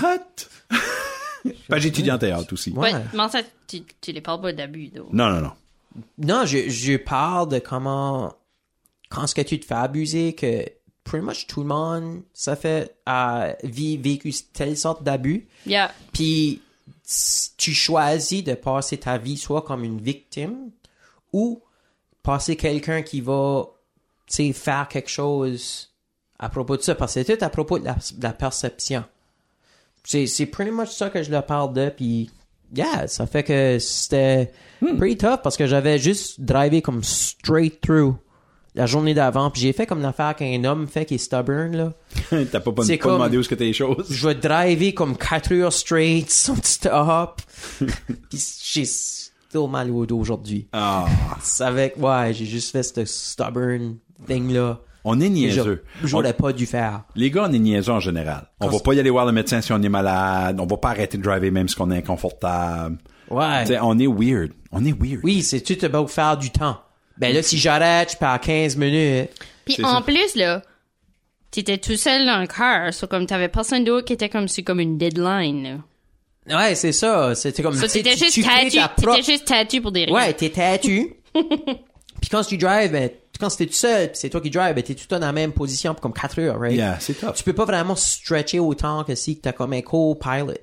ben, 1.69 1.79
j'ai 1.79 1.89
étudié 1.89 2.11
en 2.11 2.17
théâtre 2.17 2.53
aussi. 2.53 2.71
Ouais. 2.71 2.93
Ouais, 2.93 3.01
mais 3.13 3.29
ça, 3.29 3.41
tu, 3.67 3.81
tu 4.01 4.11
les 4.11 4.21
parles 4.21 4.41
pas 4.41 4.53
d'abus. 4.53 4.91
Non, 5.11 5.29
non, 5.29 5.41
non. 5.41 5.51
non, 6.17 6.45
je, 6.45 6.69
je 6.69 6.97
parle 6.97 7.49
de 7.49 7.59
comment, 7.59 8.33
quand 9.09 9.27
ce 9.27 9.35
que 9.35 9.41
tu 9.41 9.59
te 9.59 9.65
fais 9.65 9.73
abuser, 9.75 10.33
que 10.33 10.63
pretty 11.03 11.25
much 11.25 11.47
tout 11.47 11.61
le 11.61 11.67
monde, 11.67 12.21
ça 12.33 12.55
fait, 12.55 12.95
a 13.05 13.55
vi- 13.63 13.97
vécu 13.97 14.31
telle 14.53 14.77
sorte 14.77 15.03
d'abus. 15.03 15.47
Yeah. 15.65 15.91
Puis 16.13 16.61
tu 17.57 17.73
choisis 17.73 18.43
de 18.43 18.53
passer 18.53 18.97
ta 18.97 19.17
vie 19.17 19.37
soit 19.37 19.63
comme 19.63 19.83
une 19.83 19.99
victime 19.99 20.69
ou 21.33 21.61
passer 22.21 22.55
quelqu'un 22.55 23.01
qui 23.01 23.21
va 23.21 23.65
sais, 24.35 24.53
faire 24.53 24.87
quelque 24.87 25.09
chose 25.09 25.89
à 26.39 26.49
propos 26.49 26.77
de 26.77 26.81
ça. 26.81 26.95
Parce 26.95 27.13
que 27.13 27.23
c'est 27.23 27.37
tout 27.37 27.43
à 27.43 27.49
propos 27.49 27.79
de 27.79 27.85
la, 27.85 27.93
de 27.93 28.23
la 28.23 28.33
perception. 28.33 29.03
C'est, 30.03 30.27
c'est 30.27 30.45
pretty 30.45 30.71
much 30.71 30.89
ça 30.89 31.09
que 31.09 31.21
je 31.23 31.31
leur 31.31 31.45
parle 31.45 31.73
de. 31.73 31.89
Puis, 31.89 32.29
yeah, 32.73 33.07
ça 33.07 33.27
fait 33.27 33.43
que 33.43 33.77
c'était 33.79 34.51
pretty 34.97 35.17
tough 35.17 35.41
parce 35.43 35.57
que 35.57 35.67
j'avais 35.67 35.99
juste 35.99 36.41
drivé 36.41 36.81
comme 36.81 37.03
straight 37.03 37.81
through 37.81 38.15
la 38.75 38.85
journée 38.85 39.13
d'avant. 39.13 39.49
Puis 39.51 39.61
j'ai 39.61 39.73
fait 39.73 39.85
comme 39.85 40.01
l'affaire 40.01 40.35
qu'un 40.35 40.63
homme 40.63 40.87
fait 40.87 41.05
qui 41.05 41.15
est 41.15 41.19
stubborn, 41.19 41.75
là. 41.75 41.93
T'as 42.29 42.59
pas, 42.59 42.71
pas, 42.71 42.85
pas 42.85 42.97
comme- 42.97 43.13
demandé 43.13 43.37
où 43.37 43.41
est-ce 43.41 43.49
que 43.49 43.55
t'es 43.55 43.65
les 43.65 43.73
choses. 43.73 44.07
Je 44.09 44.27
vais 44.27 44.35
driver 44.35 44.93
comme 44.93 45.17
4 45.17 45.53
heures 45.53 45.73
straight, 45.73 46.29
sans 46.31 46.63
stop. 46.63 47.41
Puis 48.29 48.43
j'ai 48.63 48.85
still 48.85 49.67
mal 49.69 49.91
au 49.91 50.05
dos 50.05 50.19
aujourd'hui. 50.19 50.67
Ah. 50.71 51.07
C'est 51.41 51.63
avec, 51.63 51.97
ouais, 51.97 52.33
j'ai 52.33 52.45
juste 52.45 52.71
fait 52.71 52.83
ce 52.83 53.03
stubborn 53.05 53.97
thing-là. 54.27 54.79
On 55.05 55.19
est 55.21 55.29
niaiseux. 55.29 55.83
j'a- 56.01 56.07
J'aurais 56.07 56.33
pas 56.33 56.51
dû 56.51 56.65
faire. 56.65 57.03
Les 57.15 57.31
gars, 57.31 57.45
on 57.49 57.53
est 57.53 57.59
niaiseux 57.59 57.93
en 57.93 57.99
général. 58.01 58.49
On 58.59 58.67
va 58.67 58.77
c'est- 58.77 58.83
pas 58.83 58.93
y 58.93 58.99
aller 58.99 59.09
voir 59.09 59.25
le 59.25 59.31
médecin 59.31 59.61
si 59.61 59.71
on 59.71 59.81
est 59.81 59.89
malade. 59.89 60.59
On 60.59 60.65
va 60.65 60.77
pas 60.77 60.89
arrêter 60.89 61.17
de 61.17 61.23
driver 61.23 61.51
même 61.51 61.67
si 61.69 61.75
on 61.79 61.89
est 61.91 61.97
inconfortable. 61.97 62.97
Ouais. 63.29 63.77
On 63.81 63.97
est 63.97 64.07
weird. 64.07 64.51
On 64.71 64.83
est 64.85 64.91
weird. 64.99 65.21
Oui, 65.23 65.41
c'est 65.41 65.61
tout 65.61 65.83
about 65.85 66.07
faire 66.07 66.35
du 66.37 66.49
temps. 66.51 66.79
Ben 67.17 67.33
là, 67.33 67.41
si 67.41 67.57
j'arrête, 67.57 68.11
je 68.13 68.17
perds 68.17 68.39
15 68.41 68.75
minutes. 68.75 69.29
Puis 69.65 69.75
C'est 69.75 69.85
en 69.85 69.95
ça. 69.97 70.01
plus, 70.01 70.35
là, 70.35 70.61
t'étais 71.51 71.77
tout 71.77 71.95
seul 71.95 72.25
dans 72.25 72.39
le 72.39 72.47
car, 72.47 72.93
so 72.93 73.07
comme 73.07 73.25
t'avais 73.25 73.49
personne 73.49 73.83
d'autre 73.83 74.05
qui 74.05 74.13
était 74.13 74.29
comme 74.29 74.47
sur 74.47 74.63
comme 74.63 74.79
une 74.79 74.97
deadline, 74.97 75.63
là. 75.63 76.57
Ouais, 76.57 76.75
c'est 76.75 76.91
ça. 76.91 77.35
C'était 77.35 77.61
comme, 77.63 77.75
So 77.75 77.87
t'étais 77.87 78.17
juste 78.17 78.33
tu 78.33 78.41
crées 78.41 78.65
tatu, 78.65 78.77
ta 78.77 78.87
propre- 78.89 79.15
t'étais 79.17 79.31
juste 79.33 79.45
tatu 79.45 79.81
pour 79.81 79.91
des 79.91 80.05
rien. 80.05 80.13
Ouais, 80.15 80.33
t'es 80.33 80.49
têtu. 80.49 81.13
Puis 81.33 82.29
quand 82.31 82.43
tu 82.43 82.57
drives, 82.57 82.91
ben, 82.91 83.09
quand 83.39 83.49
t'es 83.55 83.65
tout 83.67 83.73
seul, 83.73 84.09
c'est 84.13 84.29
toi 84.29 84.41
qui 84.41 84.49
drives, 84.49 84.75
ben, 84.75 84.83
t'es 84.83 84.93
tout 84.95 85.03
le 85.03 85.07
temps 85.07 85.19
dans 85.19 85.27
la 85.27 85.31
même 85.31 85.53
position 85.53 85.93
pour 85.93 86.01
comme 86.01 86.13
4 86.13 86.39
heures, 86.39 86.59
right? 86.59 86.75
Yeah, 86.75 86.99
c'est 86.99 87.13
top. 87.13 87.35
Tu 87.35 87.43
peux 87.43 87.53
pas 87.53 87.65
vraiment 87.65 87.95
stretcher 87.95 88.59
autant 88.59 89.03
que 89.03 89.15
si 89.15 89.39
t'as 89.39 89.51
comme 89.53 89.73
un 89.73 89.81
co-pilot. 89.81 90.53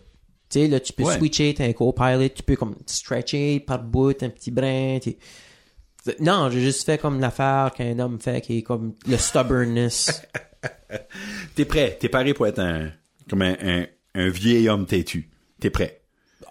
Tu 0.49 0.61
sais, 0.61 0.69
là, 0.69 0.79
tu 0.79 0.93
peux 0.93 1.03
Ouais. 1.05 1.17
switcher, 1.19 1.55
t'as 1.55 1.65
un 1.65 1.73
co-pilot, 1.73 2.29
tu 2.29 2.43
peux 2.43 2.55
comme 2.57 2.77
stretcher 2.87 3.61
par 3.61 3.83
bout, 3.83 4.23
un 4.23 4.29
petit 4.29 4.51
brin, 4.51 4.99
Non, 6.21 6.51
j'ai 6.51 6.61
juste 6.61 6.85
fait 6.85 6.99
comme 6.99 7.19
l'affaire 7.21 7.73
qu'un 7.77 7.99
homme 7.99 8.21
fait, 8.21 8.41
qui 8.41 8.59
est 8.59 8.63
comme 8.63 8.95
le 9.09 9.17
stubbornness. 9.17 10.23
T'es 11.57 11.65
prêt. 11.65 11.97
T'es 12.01 12.09
paré 12.09 12.33
pour 12.35 12.47
être 12.47 12.61
un, 12.61 12.91
comme 13.29 13.43
un, 13.43 13.57
un, 13.61 13.87
un 14.15 14.29
vieil 14.29 14.69
homme 14.69 14.87
têtu. 14.87 15.31
T'es 15.61 15.71
prêt. 15.71 16.03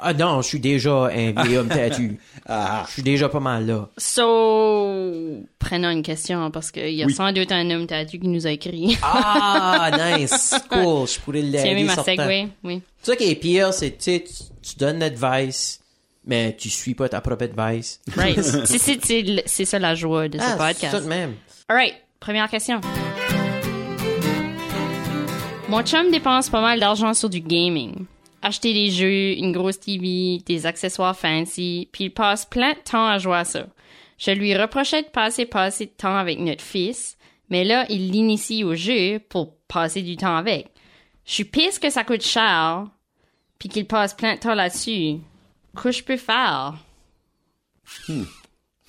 Ah 0.02 0.14
non, 0.14 0.42
je 0.42 0.48
suis 0.48 0.60
déjà 0.60 1.06
un 1.06 1.32
vieil 1.32 1.58
homme 1.58 1.70
têtu. 1.70 2.20
Je 2.48 2.92
suis 2.92 3.04
déjà 3.04 3.30
pas 3.30 3.40
mal 3.40 3.66
là. 3.66 3.90
So, 3.98 5.44
prenons 5.60 5.90
une 5.90 6.04
question, 6.04 6.52
parce 6.52 6.72
qu'il 6.72 6.90
y 6.94 7.04
a 7.04 7.06
Oui. 7.06 7.14
sans 7.14 7.32
doute 7.32 7.52
un 7.52 7.70
homme 7.72 7.88
tatu 7.88 8.20
qui 8.20 8.28
nous 8.28 8.46
a 8.48 8.52
écrit. 8.52 8.98
Ah, 9.02 9.90
nice, 10.18 10.56
cool, 10.70 11.08
je 11.08 11.20
pourrais 11.20 11.42
Tu 11.42 11.58
as 11.58 11.66
aimé 11.66 11.84
l'aider. 11.84 11.96
ma 11.96 12.04
segue? 12.04 12.50
Oui. 12.64 12.82
Ça 13.02 13.16
qui 13.16 13.30
est 13.30 13.36
pire, 13.36 13.74
c'est, 13.74 13.92
tu 13.92 13.96
sais, 14.00 14.24
tu 14.28 14.34
tu 14.68 14.76
donnes 14.78 14.98
l'advice, 15.00 15.80
mais 16.26 16.56
tu 16.58 16.70
suis 16.70 16.96
pas 16.96 17.08
ta 17.08 17.22
propre 17.22 17.44
advice. 17.46 18.00
Right. 18.16 18.42
c'est, 18.66 18.78
c'est, 18.80 19.00
c'est, 19.06 19.44
c'est 19.46 19.66
ça 19.66 19.78
la 19.80 19.94
joie 19.96 20.28
de 20.28 20.40
ce 20.40 20.44
Ah, 20.44 20.52
c'est 20.52 20.58
podcast. 20.74 20.92
ça 20.92 21.02
de 21.02 21.08
même. 21.08 21.34
Alright, 21.70 21.94
première 22.20 22.50
question. 22.50 22.82
Mon 25.70 25.82
chum 25.84 26.12
dépense 26.12 26.50
pas 26.50 26.62
mal 26.62 26.80
d'argent 26.80 27.14
sur 27.14 27.30
du 27.30 27.42
gaming. 27.42 28.06
Acheter 28.48 28.74
des 28.74 28.92
jeux, 28.92 29.38
une 29.38 29.52
grosse 29.52 29.80
TV, 29.80 30.40
des 30.46 30.66
accessoires 30.68 31.18
fancy, 31.18 31.90
puis 31.92 32.06
il 32.06 32.10
passe 32.12 32.46
plein 32.46 32.74
de 32.74 32.80
temps 32.80 33.08
à 33.08 33.18
jouer 33.18 33.38
à 33.38 33.44
ça. 33.44 33.66
Je 34.20 34.32
lui 34.32 34.56
reprochais 34.56 35.02
de 35.02 35.08
passer 35.08 35.46
pas 35.46 35.64
assez 35.64 35.88
de 35.88 35.92
temps 35.92 36.16
avec 36.16 36.40
notre 36.40 36.64
fils, 36.64 37.18
Mais 37.50 37.64
là, 37.64 37.86
il 37.90 38.12
l'initie 38.12 38.64
au 38.64 38.74
jeu 38.76 39.20
pour 39.30 39.56
passer 39.68 40.02
du 40.02 40.16
temps 40.16 40.36
avec. 40.36 40.68
Je 41.26 41.34
suis 41.34 41.44
pisse 41.46 41.80
que 41.80 41.90
ça 41.90 42.04
coûte 42.04 42.24
cher, 42.24 42.86
puis 43.60 43.68
qu'il 43.70 43.86
passe 43.88 44.14
plein 44.14 44.36
de 44.36 44.40
temps 44.40 44.54
là-dessus. 44.56 45.18
Qu'est-ce 45.74 45.84
que 45.84 45.92
je 45.92 46.04
peux 46.04 46.18
faire? 46.18 46.76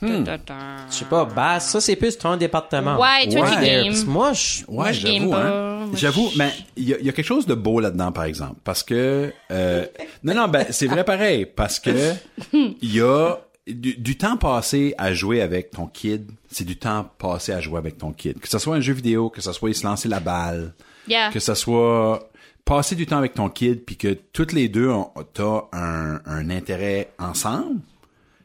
Ta, 0.00 0.38
ta. 0.38 0.54
Je 0.90 0.94
sais 0.94 1.04
pas, 1.06 1.24
bah, 1.24 1.58
ça, 1.60 1.80
c'est 1.80 1.96
plus 1.96 2.16
ton 2.18 2.36
département. 2.36 2.98
Ouais, 3.00 3.26
toi, 3.28 3.48
tu 3.50 3.64
games. 3.64 3.94
Moi, 4.06 4.32
je, 4.34 4.64
Ouais, 4.68 4.92
je 4.92 5.06
game 5.06 5.14
j'avoue, 5.20 5.30
pas. 5.30 5.46
hein. 5.46 5.75
J'avoue, 5.94 6.30
mais 6.36 6.52
il 6.76 6.84
y, 6.88 6.94
a- 6.94 6.98
il 6.98 7.06
y 7.06 7.08
a 7.08 7.12
quelque 7.12 7.24
chose 7.26 7.46
de 7.46 7.54
beau 7.54 7.80
là-dedans, 7.80 8.12
par 8.12 8.24
exemple, 8.24 8.56
parce 8.64 8.82
que 8.82 9.32
euh, 9.50 9.86
non, 10.22 10.34
non, 10.34 10.48
ben 10.48 10.66
c'est 10.70 10.86
vrai 10.86 11.04
pareil, 11.04 11.46
parce 11.46 11.78
que 11.80 12.12
il 12.52 12.94
y 12.94 13.00
a 13.00 13.36
du, 13.66 13.94
du 13.96 14.16
temps 14.16 14.36
passé 14.36 14.94
à 14.98 15.12
jouer 15.12 15.40
avec 15.42 15.70
ton 15.70 15.86
kid, 15.86 16.30
c'est 16.50 16.64
du 16.64 16.76
temps 16.76 17.10
passé 17.18 17.52
à 17.52 17.60
jouer 17.60 17.78
avec 17.78 17.98
ton 17.98 18.12
kid, 18.12 18.38
que 18.38 18.48
ce 18.48 18.58
soit 18.58 18.76
un 18.76 18.80
jeu 18.80 18.92
vidéo, 18.92 19.28
que 19.30 19.40
ce 19.40 19.52
soit 19.52 19.72
se 19.74 19.84
lancer 19.86 20.08
la 20.08 20.20
balle, 20.20 20.74
Yeah. 21.08 21.30
que 21.32 21.38
ce 21.38 21.54
soit 21.54 22.28
passer 22.64 22.96
du 22.96 23.06
temps 23.06 23.18
avec 23.18 23.34
ton 23.34 23.48
kid, 23.48 23.84
puis 23.84 23.96
que 23.96 24.12
toutes 24.32 24.52
les 24.52 24.68
deux 24.68 24.88
ont 24.88 25.10
t'as 25.34 25.62
un, 25.72 26.20
un 26.26 26.50
intérêt 26.50 27.12
ensemble, 27.18 27.80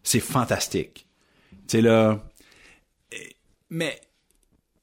c'est 0.04 0.20
fantastique. 0.20 1.08
Tu 1.68 1.78
sais 1.78 1.82
là, 1.82 2.20
eh, 3.12 3.36
mais 3.72 4.00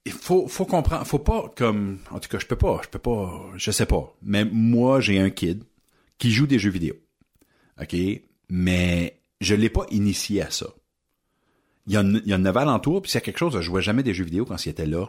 il 0.04 0.12
faut 0.12 0.48
faut 0.48 0.64
comprendre 0.64 1.06
faut 1.06 1.18
pas 1.18 1.52
comme 1.56 1.98
en 2.10 2.18
tout 2.18 2.28
cas 2.28 2.38
je 2.38 2.46
peux 2.46 2.56
pas 2.56 2.80
je 2.84 2.88
peux 2.88 2.98
pas 2.98 3.50
je 3.56 3.70
sais 3.70 3.86
pas. 3.86 4.14
Mais 4.22 4.44
moi 4.44 5.00
j'ai 5.00 5.18
un 5.18 5.30
kid 5.30 5.64
qui 6.18 6.30
joue 6.30 6.46
des 6.46 6.58
jeux 6.58 6.70
vidéo. 6.70 6.94
Ok? 7.80 7.94
Mais 8.48 9.20
je 9.40 9.54
l'ai 9.54 9.68
pas 9.70 9.86
initié 9.90 10.42
à 10.42 10.50
ça. 10.50 10.66
Il 11.86 11.92
y 11.92 11.96
a 11.96 12.02
il 12.02 12.26
y 12.26 12.32
a 12.32 12.38
9 12.38 12.56
alentours 12.56 13.02
puis 13.02 13.10
c'est 13.10 13.20
quelque 13.20 13.38
chose 13.38 13.54
je 13.54 13.60
jouais 13.60 13.82
jamais 13.82 14.02
des 14.02 14.14
jeux 14.14 14.24
vidéo 14.24 14.44
quand 14.44 14.64
il 14.64 14.70
était 14.70 14.86
là. 14.86 15.06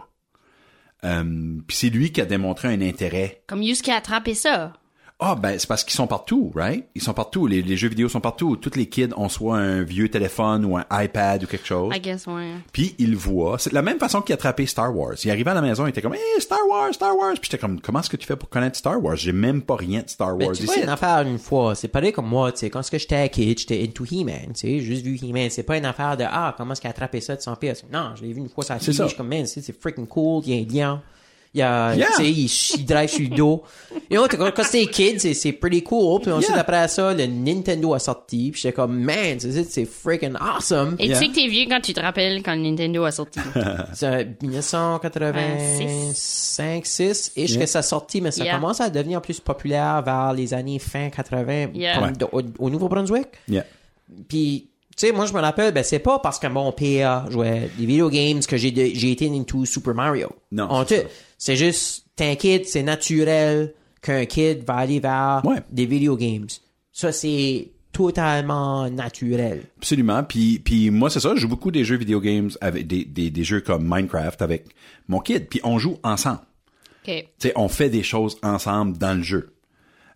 Euh, 1.05 1.58
puis 1.65 1.77
c'est 1.77 1.89
lui 1.89 2.12
qui 2.12 2.22
a 2.22 2.25
démontré 2.25 2.67
un 2.67 2.81
intérêt. 2.81 3.43
Comme 3.48 3.62
Yus 3.63 3.81
qui 3.81 3.91
a 3.91 3.96
attrapé 3.96 4.34
ça. 4.34 4.74
Ah 5.22 5.36
ben 5.36 5.60
c'est 5.60 5.68
parce 5.68 5.84
qu'ils 5.84 5.96
sont 5.96 6.08
partout 6.08 6.52
right? 6.56 6.86
Ils 6.96 7.02
sont 7.02 7.14
partout 7.14 7.46
les, 7.46 7.62
les 7.62 7.76
jeux 7.78 7.90
vidéo 7.90 8.08
sont 8.08 8.22
partout 8.22 8.56
tous 8.56 8.76
les 8.78 8.88
kids 8.88 9.10
ont 9.18 9.28
soit 9.30 9.58
un 9.58 9.84
vieux 9.84 10.10
téléphone 10.10 10.64
ou 10.66 10.78
un 10.78 10.86
iPad 10.92 11.44
ou 11.44 11.48
quelque 11.48 11.68
chose 11.68 11.94
I 11.94 12.00
guess, 12.00 12.26
ouais. 12.28 12.54
puis 12.72 12.96
il 13.00 13.16
voit, 13.16 13.58
c'est 13.60 13.70
de 13.72 13.76
la 13.76 13.82
même 13.82 14.00
façon 14.00 14.22
qu'il 14.22 14.34
a 14.34 14.36
attrapé 14.36 14.66
Star 14.66 14.96
Wars. 14.96 15.16
Il 15.24 15.30
arrivait 15.32 15.52
à 15.52 15.56
la 15.56 15.62
maison, 15.62 15.86
il 15.86 15.90
était 15.90 16.02
comme, 16.02 16.14
hey, 16.14 16.40
Star 16.40 16.60
Wars, 16.70 16.94
Star 16.94 17.16
Wars. 17.18 17.34
Puis 17.34 17.50
j'étais 17.52 17.58
comme, 17.58 17.82
comment 17.82 18.00
est-ce 18.00 18.10
que 18.10 18.18
tu 18.18 18.26
fais 18.26 18.36
pour 18.36 18.50
connaître 18.50 18.78
Star 18.78 19.04
Wars? 19.04 19.16
J'ai 19.18 19.32
même 19.34 19.62
pas 19.62 19.76
rien 19.76 20.02
de 20.02 20.10
Star 20.10 20.38
Wars 20.38 20.52
tu 20.54 20.64
ici. 20.64 20.66
vois, 20.66 20.78
une 20.84 20.90
affaire 20.90 21.22
une 21.22 21.38
fois, 21.40 21.76
c'est 21.76 21.88
pareil 21.90 22.12
comme 22.14 22.28
moi, 22.28 22.52
tu 22.52 22.60
sais, 22.60 22.70
quand 22.70 22.82
j'étais 22.92 23.28
kid, 23.30 23.60
j'étais 23.60 23.84
into 23.84 24.06
He-Man, 24.06 24.54
tu 24.54 24.62
sais, 24.62 24.80
juste 24.80 25.04
vu 25.04 25.16
He-Man, 25.22 25.50
c'est 25.50 25.64
pas 25.64 25.78
une 25.78 25.86
affaire 25.86 26.16
de, 26.16 26.24
ah, 26.28 26.54
comment 26.58 26.72
est-ce 26.74 26.82
qu'il 26.82 26.88
a 26.88 26.92
attrapé 26.92 27.20
ça 27.22 27.36
de 27.36 27.42
son 27.42 27.56
pièce. 27.56 27.84
Non, 27.92 28.12
je 28.16 28.22
l'ai 28.24 28.32
vu 28.34 28.40
une 28.40 28.50
fois 28.50 28.64
C'est 28.64 28.94
ça. 28.94 29.04
je 29.04 29.10
suis 29.10 29.18
comme, 29.18 29.28
man, 29.28 29.46
c'est 29.46 29.62
c'est 29.62 29.80
freaking 29.80 30.08
cool, 30.08 30.44
il 30.46 30.54
y 30.56 30.80
a 30.80 30.88
un 30.88 30.90
lion. 30.94 31.02
Il 31.56 31.60
y 31.60 31.63
a, 31.63 31.96
Yeah. 31.96 32.08
tu 32.15 32.24
sais, 32.24 32.29
il, 32.29 32.79
il 32.82 32.86
drive 32.86 33.10
sur 33.10 33.22
le 33.22 33.36
dos. 33.36 33.63
Et 34.12 34.15
know, 34.15 34.27
quand 34.29 34.51
quand 34.56 34.63
c'était 34.63 34.86
kid, 34.86 35.20
c'est, 35.20 35.34
c'est 35.34 35.51
pretty 35.53 35.82
cool. 35.82 36.22
Puis 36.22 36.32
ensuite, 36.32 36.51
Yeah. 36.51 36.60
après 36.62 36.88
ça, 36.88 37.12
le 37.13 37.25
Nintendo 37.25 37.94
a 37.96 38.00
sorti. 38.00 38.51
Puis 38.51 38.62
j'étais 38.62 38.74
comme, 38.74 39.00
man, 39.00 39.39
c'est, 39.39 39.63
c'est 39.63 39.86
freaking 39.86 40.36
awesome. 40.39 40.96
Et 41.00 41.08
Yeah. 41.08 41.18
tu 41.20 41.25
sais 41.25 41.32
que 41.32 41.36
t'es 41.36 41.48
vieux 41.48 41.65
quand 41.68 41.82
tu 41.82 41.94
te 41.94 42.00
rappelles 42.00 42.44
quand 42.44 42.56
Nintendo 42.56 43.03
a 43.03 43.12
sorti. 43.12 43.39
C'est 43.94 44.41
1985, 44.44 46.86
6 46.86 47.32
ish 47.36 47.51
Yeah. 47.51 47.60
que 47.60 47.65
ça 47.65 47.82
sorti, 47.82 48.22
mais 48.22 48.32
ça 48.32 48.44
Yeah. 48.44 48.56
commence 48.56 48.82
à 48.82 48.89
devenir 48.89 49.22
plus 49.22 49.39
populaire 49.39 50.01
vers 50.03 50.34
les 50.34 50.53
années 50.53 50.79
fin 50.79 51.10
80, 51.10 51.70
Yeah. 51.74 52.00
comme 52.00 52.13
au, 52.32 52.41
au 52.60 52.70
Nouveau-Brunswick. 52.70 53.27
Yeah. 53.48 53.65
Puis, 54.27 54.69
sais, 55.08 55.12
moi, 55.12 55.25
je 55.25 55.34
me 55.34 55.39
rappelle, 55.39 55.74
ben, 55.74 55.84
c'est 55.84 56.00
pas 56.00 56.20
parce 56.20 56.39
que 56.39 56.48
mon 56.48 56.72
père 56.72 57.29
jouait 57.32 57.70
des 57.77 57.86
video 57.86 58.10
games 58.10 58.39
que 58.41 58.58
j'ai, 58.58 58.72
de- 58.72 58.91
j'ai 58.94 59.12
été 59.12 59.29
into 59.29 59.65
Super 59.65 59.94
Mario. 59.94 60.29
Non, 60.51 60.86
c'est 61.38 61.56
juste, 61.56 62.06
t'es 62.15 62.32
un 62.32 62.36
kid, 62.36 62.65
c'est 62.65 62.84
naturel 62.84 63.74
qu'un 64.01 64.25
kid 64.25 64.63
va 64.65 64.75
aller 64.75 65.00
vers 65.00 65.41
Ouais. 65.46 65.58
des 65.72 65.86
video 65.86 66.15
games. 66.18 66.48
Ça, 66.91 67.12
c'est 67.12 67.70
totalement 67.91 68.89
naturel. 68.89 69.63
Absolument. 69.77 70.24
Puis, 70.24 70.60
puis 70.60 70.89
moi, 70.89 71.10
c'est 71.10 71.20
ça, 71.20 71.34
je 71.36 71.41
joue 71.41 71.48
beaucoup 71.48 71.72
des 71.72 71.84
jeux 71.84 71.98
vidéo 71.98 72.20
games 72.22 72.50
avec 72.62 72.88
des, 72.88 73.03
des, 73.06 73.29
des 73.29 73.44
jeux 73.44 73.62
comme 73.62 73.84
Minecraft 73.88 74.41
avec 74.41 74.65
mon 75.08 75.20
kid. 75.20 75.48
Puis 75.50 75.60
on 75.63 75.79
joue 75.79 75.98
ensemble. 76.03 76.39
OK. 77.08 77.13
Tu 77.13 77.24
sais, 77.39 77.53
on 77.56 77.68
fait 77.68 77.89
des 77.89 78.03
choses 78.03 78.38
ensemble 78.44 78.98
dans 78.98 79.15
le 79.18 79.24
jeu. 79.24 79.53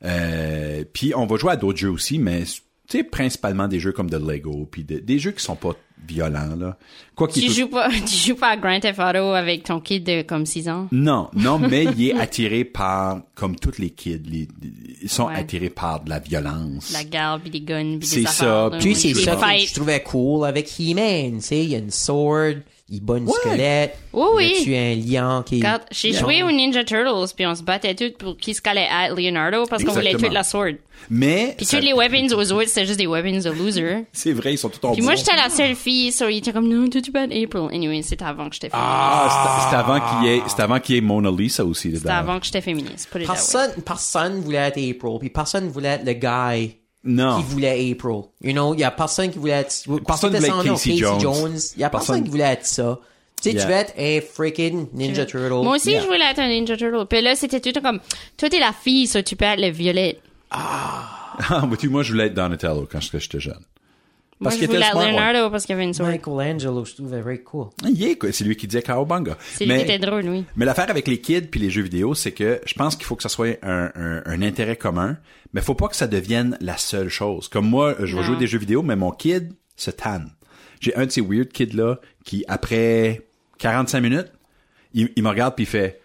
Euh, 0.06 0.84
puis 0.94 1.14
on 1.16 1.26
va 1.26 1.38
jouer 1.38 1.54
à 1.54 1.56
d'autres 1.56 1.78
jeux 1.80 1.90
aussi, 1.92 2.20
mais 2.20 2.44
tu 2.94 3.00
sais, 3.00 3.04
principalement 3.04 3.68
des 3.68 3.80
jeux 3.80 3.92
comme 3.92 4.10
de 4.10 4.18
Lego, 4.18 4.68
puis 4.70 4.84
de- 4.84 5.00
des 5.00 5.20
jeux 5.20 5.32
qui 5.32 5.44
sont 5.44 5.56
pas 5.56 5.72
violents, 6.08 6.56
là. 6.60 6.78
Quoi 7.16 7.28
qu'il 7.30 7.44
Tu 7.44 7.48
tout- 7.48 7.54
joues 7.56 7.68
pas, 7.70 7.90
tu 8.06 8.16
joues 8.16 8.36
pas 8.36 8.50
à 8.50 8.58
Grand 8.58 8.80
Theft 8.80 9.00
Auto 9.00 9.32
avec 9.34 9.64
ton 9.64 9.80
kid 9.80 10.04
de 10.04 10.22
comme 10.22 10.46
6 10.46 10.68
ans? 10.70 10.88
Non, 10.92 11.30
non, 11.34 11.58
mais 11.70 11.86
il 11.98 12.10
est 12.10 12.14
attiré 12.20 12.66
par, 12.66 13.22
comme 13.36 13.56
tous 13.56 13.78
les 13.80 13.90
kids, 13.90 14.22
les- 14.30 14.48
ils 15.02 15.10
sont 15.10 15.28
Ouais. 15.28 15.36
attirés 15.36 15.70
par 15.70 16.04
de 16.04 16.10
la 16.10 16.20
violence. 16.20 16.92
La 16.92 17.04
garde, 17.04 17.42
puis 17.42 17.50
des 17.52 17.62
guns, 17.62 17.98
puis 18.00 18.08
C'est 18.08 18.20
des 18.22 18.26
ça, 18.26 18.32
affaires. 18.32 18.70
là, 18.72 18.78
Puis 18.80 18.96
c'est 18.96 19.14
ça 19.14 19.36
que 19.38 19.66
je 19.68 19.74
trouvais 19.74 20.04
cool 20.04 20.46
avec 20.46 20.70
He-Man, 20.80 21.38
tu 21.38 21.42
sais, 21.42 21.64
il 21.64 21.70
y 21.70 21.76
a 21.76 21.80
une 21.80 21.92
sword, 21.92 22.56
il 22.94 23.02
bat 23.02 23.18
une 23.18 23.26
Ouais. 23.26 23.34
squelette, 23.42 23.98
Oui, 24.14 24.28
oui. 24.36 24.54
il 24.60 24.64
tue 24.64 24.76
un 24.76 24.96
lion 24.96 25.44
qui... 25.44 25.56
Regarde, 25.56 25.82
j'ai 25.92 26.14
joué 26.14 26.44
aux 26.44 26.52
Ninja 26.52 26.84
Turtles, 26.84 27.34
puis 27.36 27.46
on 27.48 27.56
se 27.56 27.64
battait 27.64 27.96
tous 27.96 28.12
pour 28.18 28.38
qui 28.38 28.54
se 28.54 28.62
calait 28.62 28.88
à 28.92 29.10
Leonardo 29.10 29.66
parce 29.68 29.84
qu'on 29.84 29.92
voulait 29.94 30.12
Exactement. 30.12 30.28
toute 30.30 30.34
la 30.36 30.44
sword. 30.44 30.74
Mais, 31.10 31.54
Puis 31.58 31.66
ça- 31.66 31.80
tous 31.80 31.84
les 31.86 31.92
weapons 31.94 32.28
aux 32.36 32.52
autres, 32.54 32.68
c'était 32.68 32.86
juste 32.86 33.00
des 33.00 33.08
weapons 33.08 33.40
de 33.40 33.50
loser. 33.50 34.06
c'est 34.14 34.32
vrai, 34.32 34.54
ils 34.54 34.58
sont 34.58 34.70
tout 34.70 34.86
en 34.86 34.94
Puis 34.94 35.02
moi, 35.02 35.16
j'étais 35.16 35.36
la 35.36 35.50
seule 35.50 35.76
fille, 35.76 36.12
so 36.12 36.30
il 36.30 36.38
était 36.38 36.54
comme, 36.54 36.70
non, 36.70 36.88
tu 36.88 37.12
bad 37.12 37.32
April. 37.34 37.68
Anyway, 37.74 38.02
c'était 38.04 38.24
avant 38.26 38.48
que 38.48 38.54
j'étais 38.54 38.70
féministe. 38.70 38.90
Ah, 38.92 39.60
c'est- 39.60 39.70
c'est 39.72 39.76
avant 39.76 40.00
qu'il 40.00 40.30
y 40.30 40.34
ait, 40.36 40.42
c'est 40.48 40.60
avant 40.62 40.80
qu'il 40.80 40.96
y 40.96 40.98
ait 41.00 41.02
Mona 41.02 41.32
Lisa 41.32 41.66
aussi 41.66 41.90
dedans. 41.90 42.00
C'était 42.02 42.12
avant 42.14 42.40
que 42.40 42.46
j'étais 42.46 42.62
féministe. 42.62 43.10
Personne, 43.26 43.72
personne 43.86 44.40
voulait 44.42 44.58
être 44.60 44.78
April, 44.78 45.18
puis 45.20 45.30
personne 45.30 45.68
voulait 45.70 45.90
être 46.00 46.06
le 46.06 46.14
guy 46.14 46.78
Non. 47.06 47.38
qui 47.42 47.44
voulait 47.50 47.92
April. 47.92 48.22
You 48.42 48.54
know, 48.54 48.74
il 48.74 48.80
y 48.80 48.84
a 48.84 48.92
personne 48.92 49.30
qui 49.32 49.38
voulait 49.38 49.54
être... 49.54 49.84
Personne 50.08 50.34
voulait 50.36 50.50
Casey 50.70 50.96
Jones. 50.98 51.58
Il 51.76 51.82
y 51.82 51.84
a 51.84 51.90
personne, 51.90 52.16
Personne- 52.16 52.24
qui 52.24 52.30
voulait 52.30 52.44
être 52.54 52.66
ça. 52.66 53.00
Tu 53.42 53.50
sais, 53.50 53.56
Yeah. 53.56 53.62
tu 53.66 53.68
veux 53.72 53.78
être 53.78 53.94
un 54.00 54.22
freaking 54.26 54.88
Ninja 54.94 55.26
Turtle. 55.26 55.50
Moi 55.64 55.76
aussi, 55.76 55.92
Yeah. 55.92 56.02
je 56.02 56.06
voulais 56.08 56.32
être 56.32 56.40
un 56.40 56.48
Ninja 56.48 56.78
Turtle. 56.78 57.06
Puis 57.10 57.22
là, 57.22 57.36
c'était 57.36 57.60
tout 57.60 57.82
comme, 57.82 58.00
toi, 58.38 58.50
t'es 58.50 58.60
la 58.60 58.72
fille, 58.72 59.06
so 59.08 59.22
tu 59.22 59.36
peux 59.36 59.44
être 59.46 59.60
le 59.60 59.70
violet. 59.70 60.20
Ah, 60.52 61.64
vois-tu, 61.68 61.90
moi, 61.90 62.04
je 62.04 62.14
voulais 62.14 62.28
être 62.28 62.34
Donatello 62.34 62.88
quand 62.90 63.02
j'étais 63.02 63.40
jeune. 63.40 63.60
Parce 64.44 64.56
je 64.56 64.66
qu'il 64.66 64.76
était 64.76 64.96
ouais. 64.96 65.12
Leonardo 65.12 65.50
parce 65.50 65.66
qu'il 65.66 65.74
y 65.74 65.80
avait 65.80 65.84
une. 65.86 66.08
Michelangelo, 66.08 66.86
je 66.86 66.94
trouvais 66.96 67.22
very 67.22 67.44
cool. 67.44 67.68
Il 67.88 68.04
est, 68.04 68.16
quoi. 68.16 68.32
C'est 68.32 68.44
lui 68.44 68.56
qui 68.56 68.68
disait 68.68 68.82
Cowabunga. 68.82 69.38
C'est 69.40 69.66
lui 69.66 69.78
qui 69.78 69.84
était 69.84 70.00
drôle, 70.00 70.28
oui. 70.28 70.46
Mais 70.56 70.66
l'affaire 70.66 70.90
avec 70.90 71.08
les 71.08 71.20
kids 71.20 71.44
puis 71.44 71.60
les 71.60 71.70
jeux 71.70 71.82
vidéo, 71.82 72.14
c'est 72.14 72.32
que 72.32 72.62
je 72.66 72.74
pense 72.74 72.96
qu'il 72.96 73.06
faut 73.06 73.16
que 73.16 73.24
ça 73.24 73.30
soit 73.30 73.58
un, 73.64 73.92
un, 73.96 74.24
un 74.26 74.42
intérêt 74.42 74.76
commun, 74.76 75.18
mais 75.54 75.62
faut 75.62 75.76
pas 75.76 75.88
que 75.88 75.96
ça 75.96 76.08
devienne 76.08 76.58
la 76.62 76.78
seule 76.78 77.10
chose. 77.10 77.48
Comme 77.48 77.68
moi, 77.68 77.96
je 78.00 78.16
vais 78.16 78.24
jouer 78.24 78.38
des 78.38 78.48
jeux 78.48 78.60
vidéo, 78.60 78.84
mais 78.84 78.96
mon 78.96 79.12
kid 79.12 79.54
se 79.76 79.92
tanne. 79.92 80.32
J'ai 80.80 80.96
un 80.96 81.06
de 81.06 81.12
ces 81.12 81.22
weird 81.22 81.50
kids 81.50 81.76
là 81.76 82.00
qui 82.26 82.44
après 82.48 83.22
45 83.60 84.02
minutes, 84.02 84.32
il, 84.94 85.10
il 85.16 85.24
me 85.24 85.30
regarde 85.30 85.56
puis 85.56 85.64
il 85.64 85.68
fait 85.68 86.02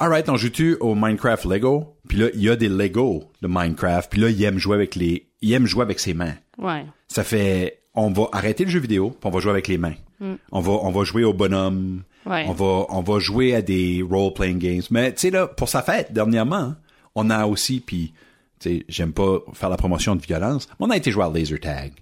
Alright, 0.00 0.28
on 0.28 0.36
joue-tu 0.36 0.76
au 0.78 0.94
Minecraft 0.94 1.44
Lego? 1.46 1.96
Puis 2.08 2.18
là, 2.18 2.28
il 2.32 2.40
y 2.40 2.48
a 2.48 2.54
des 2.54 2.68
Lego 2.68 3.24
de 3.42 3.48
Minecraft, 3.48 4.10
puis 4.10 4.20
là, 4.20 4.30
il 4.30 4.42
aime 4.44 4.58
jouer 4.58 4.76
avec 4.76 4.94
les 4.94 5.28
il 5.40 5.52
aime 5.52 5.66
jouer 5.66 5.82
avec 5.82 6.00
ses 6.00 6.14
mains. 6.14 6.34
Ouais. 6.56 6.84
Ça 7.08 7.24
fait, 7.24 7.77
on 8.00 8.10
va 8.10 8.28
arrêter 8.32 8.64
le 8.64 8.70
jeu 8.70 8.78
vidéo, 8.80 9.10
puis 9.10 9.18
on 9.24 9.30
va 9.30 9.40
jouer 9.40 9.50
avec 9.50 9.68
les 9.68 9.78
mains. 9.78 9.94
On 10.52 10.60
va, 10.60 10.72
on 10.72 10.90
va 10.90 11.04
jouer 11.04 11.24
au 11.24 11.32
bonhomme. 11.32 12.02
Mm. 12.24 12.30
Ouais. 12.30 12.44
On 12.48 12.52
va, 12.52 12.86
on 12.90 13.00
va 13.02 13.18
jouer 13.20 13.54
à 13.54 13.62
des 13.62 14.04
role-playing 14.08 14.58
games. 14.58 14.82
Mais 14.90 15.12
tu 15.14 15.20
sais 15.20 15.30
là, 15.30 15.46
pour 15.46 15.68
sa 15.68 15.82
fête 15.82 16.12
dernièrement, 16.12 16.74
on 17.14 17.30
a 17.30 17.46
aussi, 17.46 17.80
puis 17.80 18.12
tu 18.60 18.68
sais, 18.78 18.84
j'aime 18.88 19.12
pas 19.12 19.38
faire 19.54 19.68
la 19.70 19.76
promotion 19.76 20.16
de 20.16 20.20
violence, 20.20 20.68
mais 20.78 20.86
on 20.86 20.90
a 20.90 20.96
été 20.96 21.10
jouer 21.10 21.24
à 21.24 21.30
laser 21.30 21.60
tag. 21.60 21.92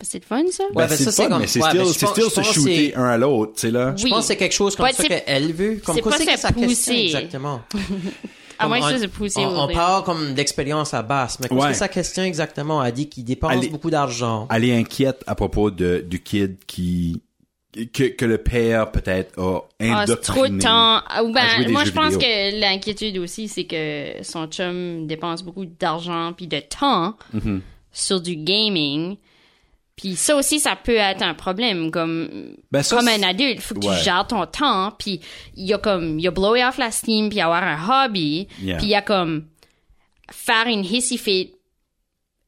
C'est 0.00 0.18
le 0.18 0.24
fun, 0.24 0.42
ça? 0.50 0.64
Ouais, 0.64 0.70
Ben, 0.74 0.86
ben 0.88 0.96
c'est 0.96 1.10
ça, 1.10 1.22
fun, 1.24 1.28
comme- 1.30 1.40
mais 1.40 1.46
c'est 1.46 1.60
ouais, 1.62 1.68
still, 1.68 1.80
ben, 1.82 1.86
c'est 1.92 2.06
still 2.06 2.30
se 2.30 2.42
shooter 2.42 2.90
c'est- 2.90 2.94
un 2.96 3.04
à 3.04 3.16
l'autre, 3.18 3.54
tu 3.54 3.60
sais 3.62 3.70
là. 3.70 3.94
Je 3.96 4.06
pense 4.08 4.20
que 4.20 4.26
c'est 4.26 4.36
quelque 4.36 4.52
chose 4.54 4.76
comme 4.76 4.90
ça 4.90 5.04
qu'elle 5.04 5.52
veut. 5.52 5.80
Comme 5.84 5.94
c'est 5.96 6.00
quoi 6.02 6.16
c'est 6.16 6.26
que 6.26 6.32
se 6.32 6.38
sa 6.38 6.52
question 6.52 6.68
pousser. 6.68 7.28
exactement. 8.54 8.64
À 8.64 8.68
moins 8.68 8.80
Comme 8.80 8.90
que 8.90 9.28
ça 9.28 9.40
on- 9.40 9.68
parle 9.72 10.04
comme 10.04 10.34
d'expérience 10.34 10.94
à 10.94 11.02
basse, 11.02 11.38
mais 11.40 11.48
qu'est-ce 11.48 11.60
Ouais. 11.60 11.68
que 11.70 11.76
sa 11.76 11.88
question 11.88 12.22
exactement 12.22 12.80
a 12.80 12.90
dit 12.90 13.08
qu'il 13.08 13.24
dépense 13.24 13.68
beaucoup 13.68 13.90
d'argent. 13.90 14.46
Elle 14.50 14.64
est 14.64 14.76
inquiète 14.76 15.22
à 15.26 15.34
propos 15.34 15.70
de, 15.70 16.04
du 16.06 16.22
kid 16.22 16.56
qui, 16.66 17.22
que, 17.92 18.04
que 18.04 18.24
le 18.24 18.38
père 18.38 18.92
peut-être 18.92 19.38
a 19.40 19.58
Ah, 19.58 19.64
c'est 19.80 19.90
indoctriné. 19.90 20.22
trop 20.22 20.48
de 20.48 20.58
temps. 20.60 21.00
Ah, 21.08 21.22
ou 21.24 21.32
ben, 21.32 21.40
à 21.42 21.56
jouer 21.56 21.64
des 21.66 21.72
moi, 21.72 21.82
jeux 21.84 21.90
je 21.90 21.94
pense 21.94 22.12
vidéo. 22.12 22.20
que 22.28 22.60
l'inquiétude 22.60 23.18
aussi, 23.18 23.48
c'est 23.48 23.64
que 23.64 24.22
son 24.22 24.46
chum 24.46 25.06
dépense 25.06 25.42
beaucoup 25.42 25.64
d'argent 25.66 26.32
puis 26.36 26.46
de 26.46 26.60
temps 26.60 27.16
Mm-hmm. 27.34 27.60
sur 27.92 28.20
du 28.20 28.36
gaming. 28.36 29.16
Puis 29.96 30.16
ça 30.16 30.34
aussi, 30.34 30.58
ça 30.58 30.74
peut 30.76 30.96
être 30.96 31.22
un 31.22 31.34
problème. 31.34 31.90
Comme, 31.90 32.56
Ben, 32.72 32.82
ça, 32.82 32.96
comme 32.96 33.08
un 33.08 33.22
adulte, 33.22 33.60
faut 33.60 33.74
que 33.76 33.86
Ouais. 33.86 33.96
tu 33.98 34.04
gères 34.04 34.26
ton 34.26 34.44
temps. 34.46 34.90
Puis 34.98 35.20
il 35.56 35.66
y 35.66 35.72
a 35.72 35.78
comme, 35.78 36.18
il 36.18 36.24
y 36.24 36.28
a 36.28 36.30
blow 36.32 36.56
off 36.56 36.78
la 36.78 36.90
steam, 36.90 37.28
puis 37.28 37.40
avoir 37.40 37.62
un 37.62 38.06
hobby. 38.06 38.48
Yeah. 38.60 38.76
Puis 38.78 38.86
il 38.86 38.90
y 38.90 38.94
a 38.96 39.02
comme 39.02 39.44
faire 40.32 40.66
une 40.66 40.84
hissy 40.84 41.16
fit 41.18 41.53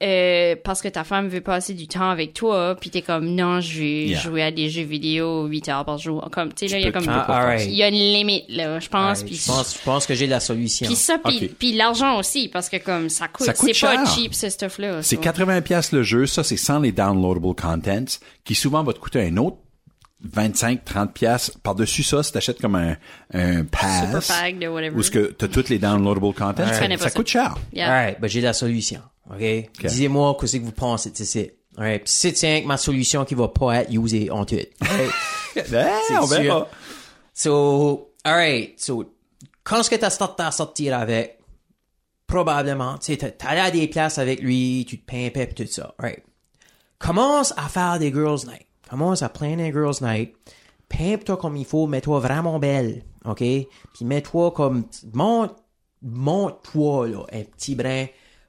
euh, 0.02 0.56
parce 0.62 0.82
que 0.82 0.88
ta 0.88 1.04
femme 1.04 1.28
veut 1.28 1.40
passer 1.40 1.72
du 1.72 1.88
temps 1.88 2.10
avec 2.10 2.34
toi, 2.34 2.76
puis 2.78 2.90
t'es 2.90 3.00
comme 3.00 3.26
non, 3.34 3.60
je 3.60 3.78
vais 3.78 4.06
Yeah. 4.08 4.20
jouer 4.20 4.42
à 4.42 4.50
des 4.50 4.68
jeux 4.68 4.82
vidéo 4.82 5.46
8 5.46 5.68
heures 5.70 5.84
par 5.86 5.96
jour. 5.96 6.28
Comme 6.30 6.52
tu 6.52 6.68
sais 6.68 6.74
là, 6.74 6.78
il 6.80 6.84
y 6.84 6.88
a 6.88 6.92
comme 6.92 7.08
Ah, 7.08 7.22
alright. 7.22 7.66
il 7.66 7.74
y 7.74 7.82
a 7.82 7.88
une 7.88 7.94
limite 7.94 8.44
là, 8.50 8.78
je 8.78 8.88
pense. 8.88 9.20
Je 9.20 9.46
pense, 9.50 9.74
je 9.78 9.82
pense 9.84 10.06
que 10.06 10.14
j'ai 10.14 10.26
la 10.26 10.40
solution. 10.40 10.86
puis 10.86 10.96
ça, 10.96 11.18
puis 11.58 11.72
l'argent 11.72 12.18
aussi, 12.18 12.48
parce 12.48 12.68
que 12.68 12.76
comme 12.76 13.08
ça 13.08 13.28
coûte, 13.28 13.46
Ça 13.46 13.54
coûte 13.54 13.70
c'est 13.74 13.86
pas 13.86 14.04
cheap 14.04 14.34
ce 14.34 14.50
stuff 14.50 14.78
là. 14.78 15.02
C'est 15.02 15.16
80 15.16 15.62
pièces 15.62 15.92
le 15.92 16.02
jeu, 16.02 16.26
ça 16.26 16.44
c'est 16.44 16.56
sans 16.58 16.78
les 16.78 16.92
downloadable 16.92 17.54
contents, 17.54 18.18
qui 18.44 18.54
souvent 18.54 18.82
va 18.82 18.92
te 18.92 18.98
coûter 18.98 19.22
un 19.22 19.36
autre 19.38 19.56
25, 20.22 20.84
30 20.84 21.12
pièces 21.14 21.52
par-dessus 21.62 22.02
ça, 22.02 22.22
si 22.22 22.32
t'achètes 22.32 22.60
comme 22.60 22.74
un, 22.74 22.96
un 23.32 23.64
pass. 23.64 24.04
Super 24.04 24.22
pack 24.40 24.58
de 24.58 24.66
whatever. 24.66 24.96
Où 24.96 25.02
ce 25.02 25.10
que 25.10 25.32
t'as 25.32 25.46
toutes 25.48 25.68
les 25.68 25.78
downloadable 25.78 26.32
contents, 26.34 26.66
ça, 26.98 27.10
coûte 27.10 27.28
cher. 27.28 27.56
Yeah. 27.72 27.88
Alright, 27.90 28.20
ben 28.20 28.28
j'ai 28.28 28.40
la 28.40 28.52
solution. 28.52 29.00
OK? 29.30 29.70
Disez-moi 29.80 30.36
qu'est-ce 30.40 30.56
que 30.56 30.64
vous 30.64 30.72
pensez 30.72 31.10
de 31.10 31.16
ça. 31.16 31.40
Alright, 31.76 32.04
Puis 32.04 32.12
c'est 32.12 32.32
que 32.32 32.66
ma 32.66 32.76
solution 32.76 33.24
qui 33.24 33.34
va 33.34 33.48
pas 33.48 33.82
être 33.82 33.92
usée 33.92 34.30
en 34.30 34.44
tout. 34.44 34.56
Alright? 34.80 35.12
Eh, 35.58 36.18
on 36.20 36.26
verra. 36.26 36.68
So, 37.32 38.12
alright. 38.22 38.78
So, 38.78 39.14
quand 39.64 39.80
est-ce 39.80 39.88
que 39.88 39.96
t'as 39.96 40.10
starté 40.10 40.42
à 40.42 40.50
sortir 40.50 40.98
avec, 40.98 41.38
probablement, 42.26 42.98
tu 42.98 43.14
sais, 43.14 43.36
allé 43.40 43.60
à 43.60 43.70
des 43.70 43.88
places 43.88 44.18
avec 44.18 44.42
lui, 44.42 44.84
tu 44.86 45.00
te 45.00 45.10
pimpais 45.10 45.46
pis 45.46 45.54
tout 45.54 45.72
ça. 45.72 45.94
Alright? 45.98 46.22
Commence 46.98 47.54
à 47.56 47.68
faire 47.68 47.98
des 47.98 48.12
girls 48.12 48.46
night. 48.46 48.66
Commence 48.88 49.22
à 49.22 49.30
planer 49.30 49.70
des 49.70 49.72
girls 49.72 49.96
night. 50.02 50.34
Pimpe-toi 50.88 51.36
comme 51.36 51.56
il 51.56 51.64
faut, 51.64 51.86
mets-toi 51.86 52.20
vraiment 52.20 52.58
belle. 52.58 53.02
OK? 53.24 53.38
Puis 53.38 54.04
mets-toi 54.04 54.50
comme, 54.52 54.84
monte, 55.12 55.56
monte-toi, 56.02 57.08
là, 57.08 57.24
un 57.32 57.42
petit 57.42 57.74
brin. 57.74 58.06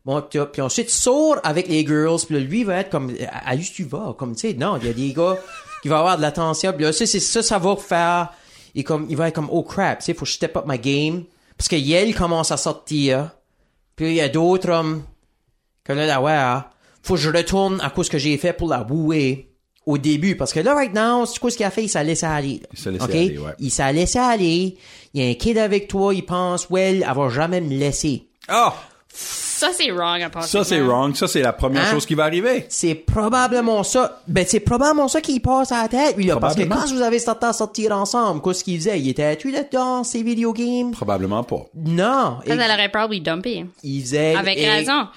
Monte-toi. 0.08 0.52
Puis 0.52 0.62
ensuite, 0.62 0.90
sors 0.90 1.38
avec 1.44 1.68
les 1.68 1.86
girls. 1.86 2.22
Puis 2.26 2.40
lui 2.40 2.64
va 2.64 2.78
être 2.78 2.90
comme, 2.90 3.14
à 3.30 3.56
tu 3.58 3.84
vas? 3.84 4.16
Comme, 4.18 4.36
tu 4.36 4.50
sais, 4.50 4.54
non, 4.54 4.78
il 4.78 4.88
y 4.88 4.90
a 4.90 4.94
des 4.94 5.14
gars 5.14 5.38
qui 5.82 5.90
vont 5.90 5.98
avoir 5.98 6.16
de 6.16 6.22
l'attention. 6.22 6.72
Puis 6.74 6.86
là, 6.86 6.94
ça, 6.94 7.06
c'est 7.06 7.20
ça, 7.20 7.44
ça 7.44 7.60
va 7.60 7.76
faire. 7.76 8.32
Et 8.74 8.84
comme, 8.84 9.06
il 9.10 9.18
va 9.18 9.28
être 9.28 9.36
comme, 9.36 9.50
oh 9.52 9.64
crap, 9.64 10.00
tu 10.00 10.06
sais, 10.06 10.14
faut 10.14 10.22
que 10.22 10.32
je 10.32 10.36
step 10.36 10.56
up 10.56 10.64
my 10.66 10.80
game. 10.80 11.26
Parce 11.58 11.68
que 11.68 11.76
Yel 11.76 12.16
commence 12.16 12.52
à 12.52 12.58
sortir. 12.58 13.32
Puis 13.98 14.08
il 14.08 14.16
y 14.16 14.22
a 14.22 14.30
d'autres 14.30 14.70
hommes 14.70 15.04
que 15.84 15.92
là, 15.92 16.06
là, 16.06 16.22
ouais, 16.22 16.32
hein, 16.32 16.66
faut 17.04 17.16
que 17.16 17.20
je 17.20 17.30
retourne 17.30 17.82
à 17.82 17.90
cause 17.90 18.10
que 18.10 18.18
j'ai 18.18 18.38
fait 18.38 18.54
pour 18.54 18.70
la 18.70 18.84
bouer 18.84 19.52
au 19.86 19.98
début. 19.98 20.38
Parce 20.38 20.54
que 20.54 20.60
là, 20.62 20.74
right 20.74 20.94
now, 20.94 21.26
c'est 21.26 21.40
quoi 21.40 21.50
ce 21.50 21.58
qu'il 21.58 21.66
a 21.66 21.72
fait? 21.72 21.84
Il 21.84 21.90
s'est 21.90 22.04
laissé 22.04 22.26
aller. 22.26 22.62
Il 22.72 22.80
s'est 22.80 22.92
laissé 22.92 23.04
aller, 23.04 23.38
ouais. 23.40 23.52
Il 23.60 23.72
s'est 23.72 23.94
laissé 23.94 24.20
aller. 24.20 24.78
Il 25.14 25.22
y 25.22 25.28
a 25.28 25.30
un 25.32 25.34
kid 25.34 25.58
avec 25.58 25.88
toi, 25.88 26.14
il 26.14 26.26
pense, 26.26 26.70
well, 26.70 27.04
elle 27.08 27.16
va 27.16 27.30
jamais 27.30 27.60
me 27.60 27.76
laisser. 27.76 28.28
Ah! 28.48 28.74
Ça 29.20 29.70
c'est 29.74 29.90
wrong 29.90 30.22
à 30.22 30.30
part 30.30 30.44
Ça, 30.44 30.64
c'est 30.64 30.80
wrong. 30.80 31.16
Ça, 31.16 31.28
c'est 31.28 31.42
la 31.42 31.52
première 31.52 31.84
Hein? 31.88 31.92
chose 31.92 32.06
qui 32.06 32.14
va 32.14 32.26
arriver. 32.26 32.68
C'est 32.70 32.94
probablement 32.94 33.82
ça. 33.84 34.22
Ben, 34.28 34.46
c'est 34.48 34.60
probablement 34.60 35.08
ça 35.08 35.20
qui 35.22 35.40
passe 35.40 35.72
à 35.72 35.82
la 35.82 35.88
tête, 35.88 36.16
lui, 36.16 36.26
là. 36.26 36.38
Parce 36.38 36.54
que 36.54 36.62
Probablement. 36.62 36.88
quand 36.88 36.96
vous 36.96 37.02
avez 37.02 37.18
starté 37.18 37.48
à 37.48 37.54
sortir 37.54 37.92
ensemble, 37.94 38.42
qu'est-ce 38.44 38.64
qu'il 38.64 38.78
faisait? 38.78 39.00
Il 39.00 39.10
était-tu 39.10 39.50
là-dedans, 39.50 40.04
ces 40.04 40.22
video 40.22 40.54
games? 40.54 40.92
Probablement 40.92 41.44
pas. 41.44 41.66
Non. 41.76 42.38
Ça, 42.46 42.54
elle 42.54 42.60
aurait 42.62 42.90
probably 42.90 43.20
dumpé. 43.22 43.66
il 43.82 44.02
faisait... 44.02 44.36
Avec 44.36 44.58
et- 44.60 44.70
raison. 44.70 45.08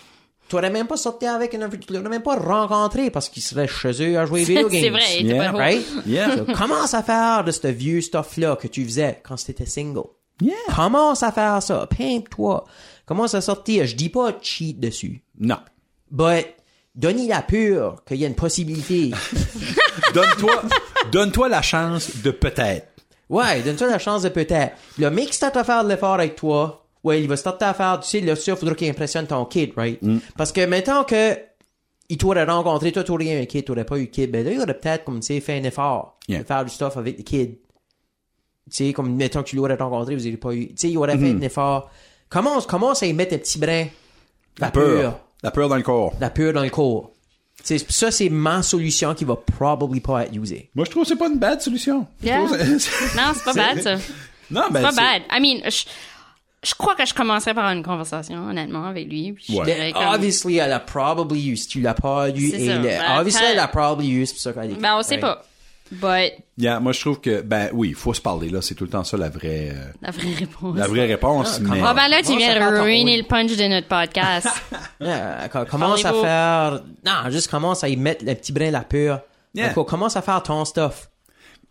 Tu 0.48 0.56
aurais 0.56 0.70
même 0.70 0.86
pas 0.86 0.96
sorti 0.96 1.26
avec 1.26 1.52
une... 1.52 1.68
Tu 1.68 1.92
l'aurais 1.92 2.08
même 2.08 2.22
pas 2.22 2.36
rencontré 2.36 3.10
parce 3.10 3.28
qu'il 3.28 3.42
serait 3.42 3.68
chez 3.68 3.92
eux 4.02 4.18
à 4.18 4.24
jouer 4.26 4.42
video 4.44 4.68
games. 4.68 4.80
c'est 4.82 4.90
vrai, 4.90 5.02
il 5.20 5.26
Yeah. 5.26 5.52
pas 5.52 5.58
Right? 5.58 5.86
Yeah. 6.06 6.36
So, 6.38 6.44
commence 6.54 6.94
à 6.94 7.02
faire 7.02 7.44
de 7.44 7.52
ce 7.52 7.68
vieux 7.68 8.00
stuff-là 8.00 8.56
que 8.56 8.66
tu 8.66 8.82
faisais 8.84 9.20
quand 9.22 9.36
t'étais 9.36 9.66
single. 9.66 10.04
Yeah. 10.42 10.54
Commence 10.74 11.22
à 11.22 11.30
faire 11.30 11.62
ça. 11.62 11.86
Pimpe-toi. 11.96 12.64
Commence 13.10 13.34
à 13.34 13.40
sortir. 13.40 13.86
Je 13.86 13.96
dis 13.96 14.08
pas 14.08 14.32
cheat 14.40 14.78
dessus. 14.78 15.24
Non. 15.40 15.56
But, 16.12 16.46
donne 16.94 17.26
la 17.26 17.42
pure 17.42 18.04
qu'il 18.06 18.18
y 18.18 18.24
a 18.24 18.28
une 18.28 18.36
possibilité. 18.36 19.10
Donne-toi, 20.14 20.62
donne-toi 21.10 21.48
la 21.48 21.60
chance 21.60 22.16
de 22.22 22.30
peut-être. 22.30 22.86
ouais, 23.28 23.62
donne-toi 23.62 23.88
la 23.88 23.98
chance 23.98 24.22
de 24.22 24.28
peut-être. 24.28 24.76
Le 24.96 25.10
mec 25.10 25.34
start 25.34 25.56
à 25.56 25.64
faire 25.64 25.82
de 25.82 25.88
l'effort 25.88 26.14
avec 26.14 26.36
toi. 26.36 26.86
Ouais, 27.02 27.20
il 27.20 27.28
va 27.28 27.36
starter 27.36 27.64
à 27.64 27.74
faire, 27.74 27.98
tu 27.98 28.08
sais, 28.08 28.20
là, 28.20 28.36
ça, 28.36 28.54
faudra 28.54 28.76
qu'il 28.76 28.88
impressionne 28.88 29.26
ton 29.26 29.44
kid, 29.44 29.72
right? 29.76 30.00
Parce 30.36 30.52
que 30.52 30.64
maintenant 30.66 31.02
que 31.02 31.36
il 32.08 32.16
t'aurait 32.16 32.44
rencontré, 32.44 32.92
toi, 32.92 33.02
t'aurais 33.02 33.26
eu 33.26 33.42
un 33.42 33.46
kid, 33.46 33.64
t'aurais 33.64 33.84
pas 33.84 33.98
eu 33.98 34.06
kid, 34.08 34.30
ben 34.30 34.44
là, 34.44 34.52
il 34.52 34.60
aurait 34.60 34.78
peut-être, 34.78 35.04
comme, 35.04 35.18
tu 35.18 35.26
sais, 35.26 35.40
fait 35.40 35.58
un 35.58 35.64
effort 35.64 36.16
Yeah. 36.28 36.42
de 36.42 36.46
faire 36.46 36.64
du 36.64 36.70
stuff 36.70 36.96
avec 36.96 37.18
le 37.18 37.24
kid. 37.24 37.56
Tu 38.70 38.76
sais, 38.86 38.92
comme, 38.92 39.16
mettons 39.16 39.42
que 39.42 39.48
tu 39.48 39.56
l'aurais 39.56 39.74
rencontré, 39.74 40.14
vous 40.14 40.22
n'aurez 40.24 40.36
pas 40.36 40.54
eu, 40.54 40.68
tu 40.68 40.74
sais, 40.76 40.90
il 40.90 40.96
aurait 40.98 41.18
fait 41.18 41.30
un 41.30 41.40
effort. 41.40 41.90
Commence, 42.30 42.66
commence 42.66 43.02
à 43.02 43.06
y 43.06 43.12
mettre 43.12 43.34
un 43.34 43.38
petit 43.38 43.58
brin. 43.58 43.86
La 44.58 44.70
peur. 44.70 45.18
La 45.42 45.50
peur 45.50 45.68
dans 45.68 45.76
le 45.76 45.82
corps. 45.82 46.14
La 46.20 46.30
peur 46.30 46.52
dans 46.52 46.62
le 46.62 46.70
corps. 46.70 47.10
Sais, 47.62 47.76
ça, 47.88 48.10
c'est 48.10 48.28
ma 48.30 48.62
solution 48.62 49.14
qui 49.14 49.24
va 49.24 49.36
probably 49.36 50.00
pas 50.00 50.24
être 50.24 50.34
usée. 50.34 50.70
Moi, 50.74 50.86
je 50.86 50.90
trouve 50.90 51.02
que 51.02 51.08
c'est 51.08 51.16
pas 51.16 51.28
une 51.28 51.38
bad 51.38 51.60
solution. 51.60 52.06
Yeah. 52.22 52.46
c'est- 52.78 53.16
Non, 53.16 53.32
c'est 53.34 53.44
pas 53.44 53.52
bad 53.52 53.82
ça. 53.82 53.94
Non, 54.50 54.62
ben, 54.70 54.82
Pas 54.82 54.90
c'est- 54.92 54.96
bad. 54.96 55.22
I 55.30 55.40
mean, 55.40 55.68
je, 55.70 55.84
je 56.68 56.74
crois 56.74 56.94
que 56.94 57.04
je 57.04 57.12
commencerai 57.12 57.52
par 57.52 57.70
une 57.72 57.82
conversation, 57.82 58.48
honnêtement, 58.48 58.84
avec 58.86 59.08
lui. 59.08 59.32
Puis 59.32 59.44
je 59.50 59.52
Ouais. 59.58 59.64
dirais 59.66 59.92
comme- 59.92 60.06
obviously, 60.08 60.56
elle 60.56 60.72
a 60.72 60.80
probably 60.80 61.48
used. 61.50 61.68
Tu 61.68 61.80
l'as 61.80 61.94
pas 61.94 62.30
eu. 62.30 62.50
C'est 62.50 62.60
et 62.62 62.66
ça. 62.68 62.76
le- 62.76 62.82
Ben, 62.82 63.18
obviously, 63.18 63.44
elle 63.44 63.58
a 63.58 63.68
probably 63.68 64.08
used. 64.08 64.36
C'est 64.38 64.52
pour 64.52 64.60
ça 64.62 64.66
Ben, 64.80 64.96
on 64.96 65.02
sait 65.02 65.14
Ouais. 65.16 65.20
pas. 65.20 65.42
But, 65.92 66.32
Yeah, 66.56 66.78
moi, 66.78 66.92
je 66.92 67.00
trouve 67.00 67.20
que, 67.20 67.40
ben 67.40 67.70
oui, 67.72 67.88
il 67.88 67.94
faut 67.94 68.12
se 68.14 68.20
parler, 68.20 68.50
là. 68.50 68.60
C'est 68.62 68.74
tout 68.74 68.84
le 68.84 68.90
temps 68.90 69.02
ça, 69.02 69.16
la 69.16 69.28
vraie, 69.28 69.70
euh, 69.74 69.92
la 70.02 70.10
vraie 70.10 70.34
réponse. 70.34 70.76
la 70.76 70.86
vraie 70.86 71.06
réponse. 71.06 71.58
Ah, 71.58 71.68
mais, 71.68 71.80
Ah 71.84 71.94
ben 71.94 72.08
là, 72.08 72.22
tu 72.22 72.36
viens 72.36 72.54
de 72.54 72.80
ruiner 72.80 73.16
le 73.16 73.24
punch 73.24 73.56
de 73.56 73.64
notre 73.64 73.88
podcast. 73.88 74.48
Yeah, 75.00 75.48
commence 75.48 76.04
à 76.04 76.12
faire. 76.12 76.82
Non, 77.04 77.30
juste 77.30 77.50
commence 77.50 77.82
à 77.82 77.88
y 77.88 77.96
mettre 77.96 78.24
le 78.24 78.34
petit 78.34 78.52
brin 78.52 78.66
de 78.68 78.72
la. 78.72 78.84
Yeah. 78.92 79.22
D'accord, 79.68 79.86
commence 79.86 80.16
à 80.16 80.22
faire 80.22 80.42
ton 80.42 80.64
stuff. 80.64 81.10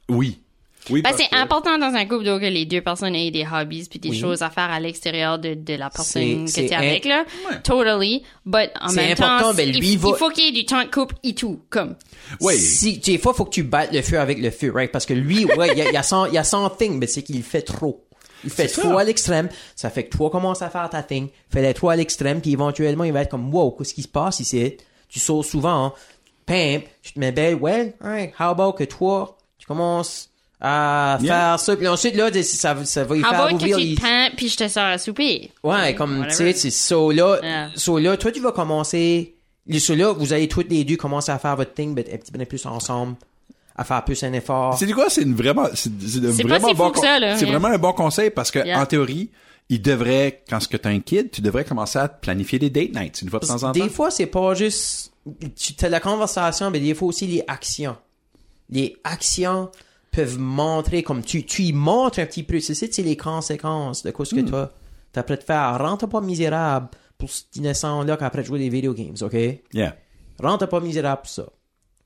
oui. 0.10 0.42
Oui, 0.90 1.02
Ben, 1.02 1.12
c'est 1.16 1.28
que- 1.28 1.36
important 1.36 1.78
dans 1.78 1.94
un 1.94 2.06
couple 2.06 2.24
donc, 2.26 2.42
que 2.42 2.46
les 2.48 2.66
deux 2.66 2.82
personnes 2.82 3.16
aient 3.16 3.32
des 3.32 3.46
hobbies 3.52 3.88
puis 3.90 4.00
des 4.00 4.10
Oui. 4.10 4.20
choses 4.20 4.42
à 4.42 4.50
faire 4.50 4.70
à 4.72 4.80
l'extérieur 4.80 5.38
de, 5.40 5.54
de 5.54 5.74
la 5.76 5.90
personne 5.90 6.46
que 6.46 6.52
t'es 6.52 6.74
avec, 6.74 7.06
là. 7.06 7.26
Totally. 7.64 8.24
But 8.46 8.70
en 8.82 8.92
même 8.94 9.12
important, 9.12 9.50
temps, 9.50 9.54
ben, 9.54 9.70
il, 9.70 9.80
lui 9.80 9.92
il 9.94 9.98
va- 10.00 10.14
faut 10.16 10.30
qu'il 10.30 10.46
y 10.46 10.48
ait 10.50 10.52
du 10.52 10.66
temps 10.66 10.84
de 10.84 10.90
couple 10.90 11.16
et 11.24 11.34
tout. 11.36 11.62
Comme. 11.70 11.96
Oui. 12.42 12.56
Si, 12.58 13.00
tu 13.00 13.12
sais, 13.12 13.18
fois, 13.18 13.34
faut 13.34 13.46
que 13.46 13.52
tu 13.52 13.64
battes 13.64 13.92
le 13.94 14.02
feu 14.02 14.20
avec 14.20 14.40
le 14.40 14.50
feu, 14.52 14.72
right? 14.74 14.92
Parce 14.92 15.06
que 15.06 15.14
lui, 15.14 15.46
ouais, 15.46 15.72
il 15.74 15.78
y 15.78 15.82
a, 15.82 15.92
y 15.92 15.98
a 15.98 16.04
son, 16.04 16.26
y 16.28 16.38
a 16.38 16.44
son 16.44 16.70
thing, 16.70 16.98
mais 16.98 17.08
c'est 17.08 17.22
qu'il 17.24 17.42
fait 17.44 17.62
trop. 17.62 18.06
Il 18.44 18.50
fait 18.50 18.68
trop 18.68 18.94
ça. 18.94 19.00
à 19.02 19.04
l'extrême. 19.04 19.50
Ça 19.76 19.90
fait 19.90 20.06
que 20.06 20.16
toi 20.16 20.30
commences 20.30 20.62
à 20.62 20.70
faire 20.70 20.90
ta 20.90 21.04
thing. 21.04 21.28
Fais-le 21.52 21.74
trop 21.74 21.90
à 21.90 21.96
l'extrême, 21.96 22.40
puis 22.42 22.54
éventuellement, 22.54 23.04
il 23.04 23.12
va 23.12 23.22
être 23.22 23.30
comme, 23.32 23.54
wow, 23.54 23.72
qu'est-ce 23.72 23.94
qui 23.94 24.02
se 24.02 24.08
passe 24.08 24.40
ici? 24.40 24.78
Tu 25.10 25.20
sautes 25.20 25.46
souvent, 25.46 25.86
hein. 25.88 25.94
Pimp, 26.46 26.84
tu 27.04 27.14
te 27.14 27.20
mets 27.20 27.32
belle, 27.32 27.56
well, 27.56 27.94
alright, 28.02 28.32
how 28.40 28.46
about 28.46 28.74
que 28.74 28.84
toi, 28.86 29.38
tu 29.60 29.68
commences 29.68 30.30
à 30.62 31.18
Yeah. 31.22 31.34
faire 31.34 31.60
ça, 31.60 31.76
puis 31.78 31.88
ensuite, 31.88 32.16
là, 32.16 32.30
ça, 32.44 32.76
ça 32.84 33.04
va 33.06 33.16
y 33.16 33.22
How 33.22 33.30
faire 33.30 33.48
que 33.48 33.54
ouvrir 33.54 33.78
tu 33.78 33.84
les... 33.84 33.96
te 33.96 34.36
puis 34.36 34.50
je 34.50 34.58
te 34.58 34.68
sors 34.68 34.84
à 34.84 34.98
souper? 34.98 35.52
Ouais, 35.64 35.96
comme, 35.96 36.26
tu 36.28 36.36
sais, 36.36 36.54
c'est 36.54 36.70
so 36.72 37.12
là, 37.12 37.40
là, 37.42 38.18
toi, 38.18 38.32
tu 38.32 38.42
vas 38.42 38.52
commencer, 38.52 39.36
les 39.68 39.96
là, 39.96 40.12
vous 40.12 40.34
allez 40.34 40.48
tous 40.48 40.66
les 40.70 40.84
deux 40.84 40.98
commencer 40.98 41.32
à 41.32 41.40
faire 41.40 41.56
votre 41.56 41.74
thing, 41.74 41.94
mais 41.94 42.06
un 42.14 42.18
petit 42.18 42.32
peu 42.32 42.44
plus 42.46 42.66
ensemble, 42.66 43.16
à 43.78 43.86
faire 43.86 44.04
plus 44.04 44.22
un 44.24 44.34
effort. 44.34 44.78
C'est 44.78 44.86
du 44.86 44.94
quoi? 44.94 45.10
C'est 45.10 45.26
vraiment, 45.26 45.68
c'est, 45.74 45.90
vraiment 46.44 46.68
si 46.68 46.74
bon 46.74 46.94
ça. 46.94 47.20
C'est 47.38 47.46
Yeah. 47.46 47.58
vraiment 47.58 47.70
un 47.70 47.78
bon 47.78 47.94
conseil 47.94 48.30
parce 48.30 48.52
que, 48.52 48.60
Yeah. 48.60 48.82
en 48.82 48.86
théorie, 48.86 49.30
il 49.70 49.82
devrait, 49.82 50.44
quand 50.50 50.60
ce 50.60 50.68
que 50.68 50.76
t'as 50.78 50.90
un 50.90 51.00
kid, 51.00 51.32
tu 51.32 51.42
devrais 51.42 51.64
commencer 51.64 52.00
à 52.00 52.10
planifier 52.10 52.60
des 52.60 52.70
date 52.72 52.94
nights 52.94 53.22
une 53.22 53.30
fois 53.30 53.40
de 53.40 53.46
temps 53.46 53.64
en 53.64 53.72
temps. 53.72 53.72
Des 53.72 53.88
fois, 53.88 54.12
c'est 54.12 54.26
pas 54.26 54.56
juste, 54.56 55.14
tu 55.56 55.86
as 55.86 55.90
la 55.90 56.00
conversation, 56.02 56.70
mais 56.70 56.80
des 56.80 56.94
fois 56.96 57.08
aussi 57.08 57.28
les 57.28 57.44
actions. 57.48 57.96
Les 58.72 58.98
actions 59.04 59.70
peuvent 60.20 60.40
montrer 60.40 61.04
comme 61.04 61.24
tu, 61.24 61.46
tu 61.46 61.64
y 61.64 61.74
montres 61.74 62.20
un 62.20 62.26
petit 62.26 62.44
peu. 62.44 62.60
C'est 62.60 62.74
ça, 62.76 62.86
c'est 62.92 63.02
les 63.04 63.18
conséquences 63.18 64.04
de 64.04 64.12
quoi 64.12 64.26
ce 64.26 64.36
que 64.36 64.42
Hmm. 64.42 64.50
toi, 64.50 64.72
t'as 65.12 65.24
prêt 65.24 65.38
de 65.38 65.44
faire. 65.44 65.78
Rentre 65.80 66.08
pas 66.08 66.22
misérable 66.22 66.90
pour 67.18 67.30
cet 67.30 67.56
innocent-là 67.56 68.18
qu'après 68.18 68.42
de 68.42 68.48
jouer 68.48 68.60
des 68.60 68.70
video 68.70 68.94
games, 68.94 69.16
ok? 69.22 69.34
Yeah. 69.74 69.96
Rentre 70.42 70.68
pas 70.68 70.80
misérable 70.80 71.22
pour 71.24 71.32
ça. 71.32 71.46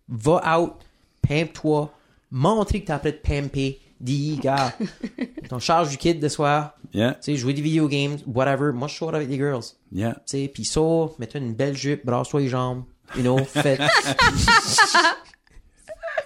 Va 0.10 0.60
out, 0.60 0.74
pimpe-toi, 1.22 1.92
montre 2.32 2.74
que 2.74 2.78
t'as 2.80 3.00
prêt 3.00 3.12
de 3.14 3.18
pimper. 3.18 3.80
Dis, 4.00 4.38
gars, 4.42 4.74
ton 5.50 5.60
charge 5.60 5.90
du 5.90 5.98
kid 5.98 6.20
de 6.20 6.28
soir, 6.28 6.74
Yeah. 6.94 7.14
tu 7.14 7.18
sais, 7.22 7.36
jouer 7.38 7.54
des 7.54 7.62
video 7.62 7.88
games, 7.88 8.18
whatever. 8.28 8.72
Moi, 8.74 8.88
je 8.90 8.96
sors 8.96 9.16
avec 9.16 9.30
les 9.30 9.38
girls. 9.38 9.64
Yeah. 9.92 10.14
Tu 10.28 10.38
sais, 10.44 10.48
pis 10.50 10.66
ça, 10.66 10.82
mets-toi 11.20 11.40
une 11.40 11.54
belle 11.54 11.76
jupe, 11.78 12.06
brasse-toi 12.06 12.42
les 12.42 12.50
jambes, 12.50 12.84
you 13.16 13.22
know, 13.22 13.38
fais, 13.46 13.78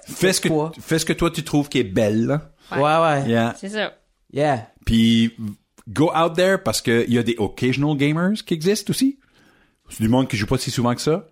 Fais 0.07 0.33
ce 0.33 0.41
que, 0.41 0.47
quoi? 0.47 0.71
fais 0.79 0.99
ce 0.99 1.05
que 1.05 1.13
toi 1.13 1.29
tu 1.31 1.43
trouves 1.43 1.69
qui 1.69 1.79
est 1.79 1.83
belle, 1.83 2.39
ouais, 2.71 2.77
ouais, 2.79 3.23
Yeah. 3.27 3.55
C'est 3.59 3.69
ça. 3.69 3.93
yeah. 4.33 4.67
Puis, 4.85 5.33
go 5.89 6.11
out 6.15 6.33
there 6.35 6.63
parce 6.63 6.81
que 6.81 7.05
il 7.07 7.13
y 7.13 7.17
a 7.17 7.23
des 7.23 7.35
occasional 7.37 7.95
gamers 7.97 8.33
qui 8.45 8.53
existent 8.53 8.91
aussi. 8.91 9.19
C'est 9.89 10.01
du 10.03 10.09
monde 10.09 10.27
qui 10.27 10.37
joue 10.37 10.47
pas 10.47 10.57
si 10.57 10.71
souvent 10.71 10.95
que 10.95 11.01
ça. 11.01 11.27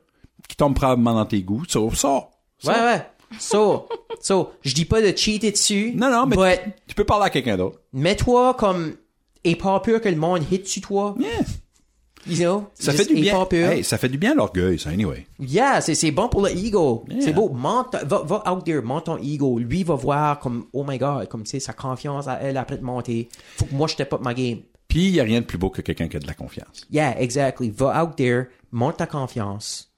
Qui 0.47 0.55
tombe 0.55 0.75
probablement 0.75 1.13
dans 1.15 1.25
tes 1.25 1.41
goûts. 1.41 1.63
Ça, 1.65 1.79
sors. 1.93 2.31
Ouais, 2.63 2.73
ouais. 2.73 3.05
So, 3.39 3.89
so, 4.21 4.51
je 4.61 4.73
dis 4.73 4.85
pas 4.85 5.01
de 5.01 5.17
cheater 5.17 5.51
dessus. 5.51 5.93
Non, 5.95 6.09
non, 6.11 6.25
mais 6.25 6.35
but 6.35 6.63
tu, 6.63 6.71
tu 6.89 6.95
peux 6.95 7.03
parler 7.03 7.25
à 7.25 7.29
quelqu'un 7.29 7.57
d'autre. 7.57 7.79
mets-toi 7.91 8.53
comme, 8.53 8.95
et 9.43 9.55
pas 9.55 9.79
peur 9.79 9.99
que 9.99 10.07
le 10.09 10.15
monde 10.15 10.43
hit 10.51 10.67
sur 10.67 10.81
toi. 10.83 11.15
Yeah. 11.19 11.31
You 12.27 12.37
know? 12.37 12.67
Ça 12.73 12.93
fait 12.93 13.05
du 13.05 13.15
bien. 13.15 13.45
pas. 13.45 13.55
Hey, 13.55 13.83
ça 13.83 13.97
fait 13.97 14.09
du 14.09 14.17
bien 14.17 14.31
à 14.31 14.35
l'orgueil, 14.35 14.79
ça, 14.79 14.89
anyway. 14.89 15.27
Yeah, 15.39 15.81
c'est, 15.81 15.95
c'est 15.95 16.11
bon 16.11 16.27
pour 16.27 16.41
le 16.41 16.49
ego. 16.51 17.05
Yeah. 17.07 17.21
C'est 17.21 17.33
beau. 17.33 17.49
Monte, 17.49 17.95
va, 18.03 18.23
va 18.23 18.51
out 18.51 18.63
there, 18.65 18.81
monte 18.81 19.05
ton 19.05 19.17
ego. 19.17 19.59
Lui 19.59 19.83
va 19.83 19.95
voir 19.95 20.39
comme, 20.39 20.65
oh 20.73 20.83
my 20.87 20.97
god, 20.97 21.27
comme, 21.27 21.43
tu 21.43 21.51
sais, 21.51 21.59
sa 21.59 21.73
confiance 21.73 22.27
à 22.27 22.39
elle 22.41 22.57
après 22.57 22.77
de 22.77 22.83
monter. 22.83 23.29
Faut 23.57 23.65
que 23.65 23.75
moi, 23.75 23.87
je 23.87 24.01
up 24.01 24.15
ma 24.21 24.33
game. 24.33 24.59
Puis, 24.87 25.07
il 25.07 25.11
n'y 25.13 25.19
a 25.19 25.23
rien 25.23 25.41
de 25.41 25.45
plus 25.45 25.57
beau 25.57 25.69
que 25.69 25.81
quelqu'un 25.81 26.07
qui 26.07 26.17
a 26.17 26.19
de 26.19 26.27
la 26.27 26.33
confiance. 26.33 26.85
Yeah, 26.91 27.19
exactly. 27.19 27.69
Va 27.69 28.03
out 28.03 28.15
there, 28.15 28.45
monte 28.71 28.97
ta 28.97 29.07
confiance. 29.07 29.91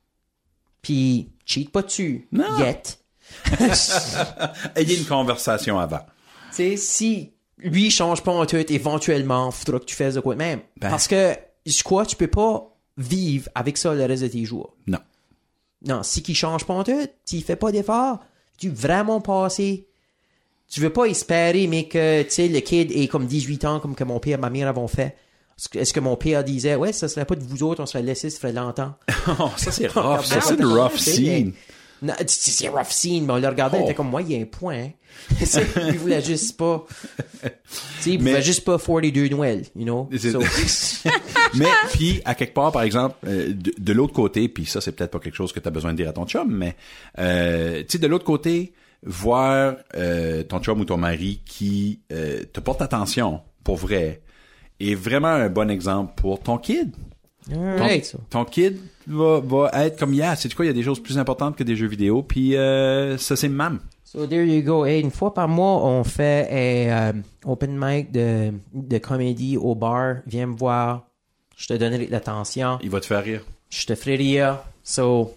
Puis, 0.81 1.29
cheat 1.45 1.71
pas 1.71 1.81
dessus. 1.81 2.27
Non. 2.31 2.57
Yet. 2.59 2.99
Ayez 4.75 4.97
une 4.97 5.05
conversation 5.05 5.79
avant. 5.79 6.05
Tu 6.49 6.55
sais, 6.55 6.77
si 6.77 7.33
lui 7.57 7.89
change 7.91 8.21
pas 8.21 8.31
en 8.31 8.45
tout, 8.45 8.55
éventuellement, 8.71 9.51
faudra 9.51 9.79
que 9.79 9.85
tu 9.85 9.95
fasses 9.95 10.15
de 10.15 10.19
quoi 10.19 10.35
de 10.35 10.39
même. 10.39 10.59
Ben. 10.79 10.89
Parce 10.89 11.07
que, 11.07 11.35
je 11.67 11.83
crois, 11.83 12.05
tu 12.05 12.15
peux 12.15 12.27
pas 12.27 12.73
vivre 12.97 13.49
avec 13.55 13.77
ça 13.77 13.93
le 13.93 14.05
reste 14.05 14.23
de 14.23 14.27
tes 14.27 14.45
jours. 14.45 14.75
Non. 14.87 14.99
Non, 15.85 16.01
si 16.03 16.23
qui 16.23 16.33
change 16.33 16.65
pas 16.65 16.73
en 16.73 16.83
tout, 16.83 17.07
s'il 17.23 17.43
fait 17.43 17.55
pas 17.55 17.71
d'effort, 17.71 18.19
tu 18.57 18.69
veux 18.69 18.75
vraiment 18.75 19.21
passer. 19.21 19.85
Tu 20.69 20.81
veux 20.81 20.91
pas 20.91 21.05
espérer, 21.05 21.67
mais 21.67 21.87
que, 21.87 22.23
tu 22.23 22.29
sais, 22.31 22.47
le 22.47 22.59
kid 22.59 22.91
est 22.91 23.07
comme 23.07 23.25
18 23.25 23.65
ans, 23.65 23.79
comme 23.79 23.95
que 23.95 24.03
mon 24.03 24.19
père 24.19 24.37
et 24.37 24.41
ma 24.41 24.49
mère 24.49 24.67
avons 24.67 24.87
fait. 24.87 25.15
Est-ce 25.57 25.93
que, 25.93 25.99
que 25.99 26.03
mon 26.03 26.15
père 26.17 26.43
disait, 26.43 26.75
ouais, 26.75 26.91
ça 26.91 27.07
serait 27.07 27.25
pas 27.25 27.35
de 27.35 27.43
vous 27.43 27.63
autres, 27.63 27.81
on 27.81 27.85
serait 27.85 28.03
laissé, 28.03 28.29
ça 28.29 28.39
ferait 28.39 28.53
longtemps. 28.53 28.93
Oh, 29.39 29.49
ça, 29.57 29.71
c'est 29.71 29.87
rough. 29.93 30.23
ça, 30.23 30.41
c'est 30.41 30.57
le 30.57 30.67
rough 30.67 30.97
scene. 30.97 31.53
C'est 32.27 32.67
rough 32.69 32.89
scene, 32.89 33.25
mais 33.25 33.33
on 33.33 33.37
le 33.37 33.47
regardait, 33.47 33.77
il 33.77 33.81
Oh. 33.81 33.85
était 33.85 33.93
comme 33.95 34.09
moi, 34.09 34.21
il 34.21 34.31
y 34.31 34.35
a 34.35 34.41
un 34.41 34.45
point. 34.45 34.75
hein. 34.75 34.91
Il 35.91 35.97
voulait 35.97 36.21
juste 36.21 36.57
pas. 36.57 36.85
Tu 38.03 38.11
il 38.11 38.19
voulait 38.19 38.41
juste 38.41 38.63
pas 38.63 38.77
42 38.77 39.29
Noël, 39.29 39.63
you 39.75 39.83
know? 39.83 40.07
Mais 41.55 41.65
puis 41.91 42.21
à 42.23 42.35
quelque 42.35 42.53
part, 42.53 42.71
par 42.71 42.83
exemple, 42.83 43.15
euh, 43.25 43.51
de, 43.53 43.93
l'autre 43.93 44.13
côté, 44.13 44.47
puis 44.47 44.65
ça 44.65 44.79
c'est 44.79 44.91
peut-être 44.91 45.11
pas 45.11 45.19
quelque 45.19 45.35
chose 45.35 45.51
que 45.51 45.59
tu 45.59 45.67
as 45.67 45.71
besoin 45.71 45.91
de 45.93 45.97
dire 45.97 46.09
à 46.09 46.13
ton 46.13 46.25
chum, 46.27 46.47
mais 46.53 46.75
euh, 47.17 47.79
tu 47.79 47.85
sais 47.93 47.97
de 47.97 48.07
l'autre 48.07 48.25
côté, 48.25 48.73
voir 49.03 49.75
euh, 49.95 50.43
ton 50.43 50.59
chum 50.59 50.79
ou 50.81 50.85
ton 50.85 50.97
mari 50.97 51.41
qui 51.45 52.01
te 52.09 52.59
porte 52.59 52.81
attention 52.81 53.41
pour 53.63 53.77
vrai 53.77 54.21
est 54.79 54.95
vraiment 54.95 55.29
un 55.29 55.49
bon 55.49 55.71
exemple 55.71 56.13
pour 56.15 56.39
ton 56.39 56.57
kid. 56.59 56.95
Ton 58.29 58.45
kid 58.45 58.77
va, 59.07 59.39
va 59.39 59.85
être 59.85 59.99
comme 59.99 60.13
yeah, 60.13 60.35
c'est 60.35 60.53
quoi, 60.53 60.65
il 60.65 60.69
y 60.69 60.71
a 60.71 60.73
des 60.73 60.83
choses 60.83 61.01
plus 61.01 61.17
importantes 61.17 61.55
que 61.55 61.63
des 61.63 61.75
jeux 61.75 61.87
vidéo, 61.87 62.23
puis 62.23 62.55
euh, 62.55 63.17
ça 63.17 63.35
c'est 63.35 63.49
mam. 63.49 63.79
So 64.03 64.25
there 64.25 64.45
you 64.45 64.61
go. 64.63 64.85
Hey, 64.85 65.01
une 65.01 65.11
fois 65.11 65.33
par 65.33 65.49
mois, 65.49 65.83
on 65.85 66.05
fait 66.05 66.47
un 66.49 67.17
euh, 67.17 67.21
open 67.45 67.77
mic 67.77 68.09
de, 68.11 68.53
de 68.73 68.97
comédie 68.99 69.57
au 69.57 69.75
bar. 69.75 70.17
Viens 70.25 70.47
me 70.47 70.55
voir. 70.55 71.07
Je 71.57 71.67
te 71.67 71.73
donnerai 71.73 72.05
de 72.05 72.11
l'attention. 72.11 72.79
Il 72.81 72.89
va 72.89 73.01
te 73.01 73.05
faire 73.05 73.21
rire. 73.21 73.41
Je 73.69 73.85
te 73.85 73.95
ferai 73.95 74.15
rire. 74.15 74.59
So, 74.81 75.35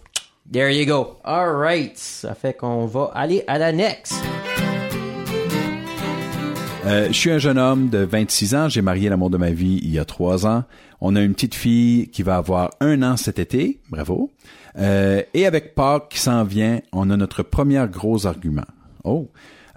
there 0.49 0.71
you 0.73 0.85
go. 0.85 1.17
Alright. 1.25 1.97
Ça 1.97 2.33
fait 2.33 2.53
qu'on 2.53 2.85
va 2.85 3.11
aller 3.13 3.43
à 3.47 3.57
la 3.57 3.73
next. 3.73 4.13
Euh, 6.85 7.07
je 7.07 7.13
suis 7.13 7.29
un 7.29 7.37
jeune 7.39 7.57
homme 7.57 7.89
de 7.89 7.99
26 7.99 8.55
ans. 8.55 8.69
J'ai 8.69 8.81
marié 8.81 9.09
l'amour 9.09 9.29
de 9.29 9.37
ma 9.37 9.51
vie 9.51 9.79
il 9.83 9.91
y 9.91 9.99
a 9.99 10.05
trois 10.05 10.47
ans. 10.47 10.63
On 11.01 11.15
a 11.15 11.21
une 11.21 11.33
petite 11.33 11.55
fille 11.55 12.07
qui 12.09 12.21
va 12.23 12.37
avoir 12.37 12.69
un 12.79 13.01
an 13.03 13.17
cet 13.17 13.39
été. 13.39 13.79
Bravo. 13.89 14.31
Euh, 14.77 15.21
et 15.33 15.45
avec 15.45 15.75
Pâques 15.75 16.09
qui 16.09 16.19
s'en 16.19 16.43
vient, 16.43 16.79
on 16.93 17.09
a 17.09 17.17
notre 17.17 17.43
premier 17.43 17.83
gros 17.91 18.25
argument. 18.27 18.65
Oh. 19.03 19.27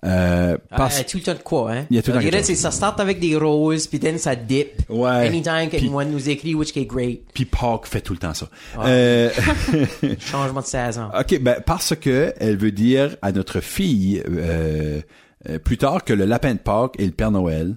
Euh, 0.04 0.58
parce... 0.68 1.00
Ah, 1.00 1.04
tout 1.04 1.16
le 1.16 1.22
temps 1.22 1.32
de 1.32 1.38
quoi, 1.38 1.72
hein? 1.72 1.86
Il 1.88 1.96
y 1.96 1.98
a 1.98 2.02
tout 2.02 2.12
le 2.12 2.18
temps 2.30 2.36
c'est- 2.42 2.54
Ça 2.56 2.70
start 2.70 3.00
avec 3.00 3.20
des 3.20 3.36
roses, 3.36 3.86
puis 3.86 3.98
then 3.98 4.18
ça 4.18 4.36
dip. 4.36 4.68
Ouais. 4.90 5.08
Anytime 5.28 5.68
Puis- 5.70 5.80
qu'anyone 5.80 6.10
nous 6.10 6.28
écrit, 6.28 6.54
which 6.54 6.76
is 6.76 6.84
great. 6.84 7.22
Puis 7.32 7.46
Pâques 7.46 7.86
fait 7.86 8.02
tout 8.02 8.12
le 8.12 8.18
temps 8.18 8.34
ça. 8.34 8.48
Euh, 8.80 9.30
Changement 10.18 10.60
de 10.60 10.66
saison. 10.66 11.08
OK, 11.18 11.40
ben 11.40 11.56
parce 11.64 11.94
que 11.96 12.34
elle 12.38 12.58
veut 12.58 12.70
dire 12.72 13.16
à 13.22 13.32
notre 13.32 13.60
fille 13.60 14.22
euh, 14.28 15.00
euh, 15.48 15.58
plus 15.58 15.78
tard 15.78 16.04
que 16.04 16.12
le 16.12 16.26
lapin 16.26 16.52
de 16.52 16.58
Pâques 16.58 16.96
et 16.98 17.06
le 17.06 17.12
Père 17.12 17.30
Noël. 17.30 17.76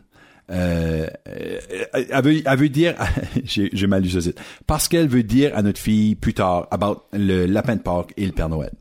Euh, 0.50 1.08
euh, 1.28 1.60
elle, 1.94 2.24
veut, 2.24 2.42
elle 2.46 2.58
veut 2.58 2.70
dire, 2.70 2.96
j'ai 3.44 3.88
mal 3.88 4.02
lu 4.02 4.10
ce 4.10 4.32
parce 4.66 4.88
qu'elle 4.88 5.08
veut 5.08 5.24
dire 5.24 5.52
à 5.56 5.62
notre 5.62 5.80
fille 5.80 6.16
plus 6.16 6.34
tard 6.34 6.68
about 6.72 7.04
le 7.14 7.46
lapin 7.46 7.76
de 7.76 7.82
Pâques 7.82 8.14
et 8.18 8.26
le 8.26 8.32
Père 8.32 8.50
Noël. 8.50 8.72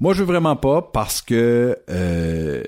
Moi, 0.00 0.12
je 0.12 0.20
veux 0.20 0.26
vraiment 0.26 0.56
pas 0.56 0.82
parce 0.82 1.22
que, 1.22 1.78
euh, 1.88 2.62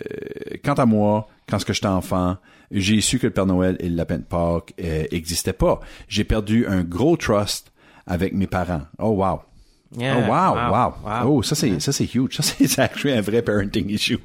quant 0.64 0.74
à 0.74 0.86
moi, 0.86 1.28
quand 1.48 1.58
ce 1.58 1.64
que 1.64 1.72
j'étais 1.72 1.86
enfant, 1.86 2.36
j'ai 2.70 3.00
su 3.00 3.18
que 3.18 3.26
le 3.26 3.32
Père 3.32 3.46
Noël 3.46 3.76
et 3.80 3.88
le 3.88 3.96
lapin 3.96 4.18
de 4.18 4.22
Pâques 4.22 4.72
euh, 4.82 5.04
existaient 5.10 5.52
pas. 5.52 5.80
J'ai 6.08 6.24
perdu 6.24 6.66
un 6.66 6.82
gros 6.82 7.16
trust 7.16 7.72
avec 8.06 8.32
mes 8.32 8.46
parents. 8.46 8.82
Oh 8.98 9.10
wow. 9.10 9.40
Yeah. 9.96 10.18
Oh 10.18 10.28
wow, 10.28 10.70
wow, 10.70 10.94
wow. 11.02 11.36
Oh, 11.38 11.42
ça 11.42 11.54
c'est 11.54 11.80
ça 11.80 11.92
c'est 11.92 12.04
huge. 12.04 12.36
Ça 12.36 12.42
c'est 12.42 12.66
c'est 12.68 12.82
actually 12.82 13.16
un 13.16 13.22
vrai 13.22 13.40
parenting 13.40 13.88
issue. 13.88 14.18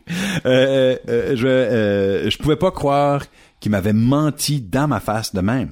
Euh, 0.45 0.97
euh, 1.08 1.36
je 1.36 1.47
euh, 1.47 2.30
je 2.30 2.38
pouvais 2.38 2.58
pas 2.58 2.71
croire 2.71 3.23
qu'il 3.63 3.71
m'avait 3.71 3.93
menti 3.93 4.60
dans 4.60 4.89
ma 4.89 4.99
face 4.99 5.34
de 5.34 5.39
même. 5.39 5.71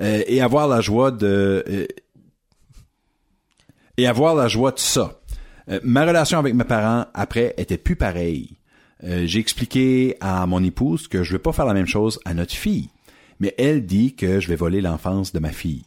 Euh, 0.00 0.24
et 0.26 0.40
avoir 0.40 0.66
la 0.66 0.80
joie 0.80 1.12
de 1.12 1.64
euh, 1.68 1.86
et 3.96 4.08
avoir 4.08 4.34
la 4.34 4.48
joie 4.48 4.72
de 4.72 4.80
ça. 4.80 5.20
Euh, 5.70 5.78
ma 5.84 6.04
relation 6.04 6.38
avec 6.38 6.54
mes 6.54 6.64
parents 6.64 7.06
après 7.14 7.54
était 7.56 7.78
plus 7.78 7.96
pareille. 7.96 8.58
J'ai 9.02 9.40
expliqué 9.40 10.16
à 10.20 10.46
mon 10.46 10.64
épouse 10.64 11.06
que 11.06 11.22
je 11.22 11.34
veux 11.34 11.38
pas 11.38 11.52
faire 11.52 11.66
la 11.66 11.74
même 11.74 11.86
chose 11.86 12.18
à 12.24 12.32
notre 12.32 12.54
fille, 12.54 12.88
mais 13.38 13.54
elle 13.58 13.84
dit 13.84 14.16
que 14.16 14.40
je 14.40 14.48
vais 14.48 14.56
voler 14.56 14.80
l'enfance 14.80 15.34
de 15.34 15.38
ma 15.38 15.52
fille. 15.52 15.84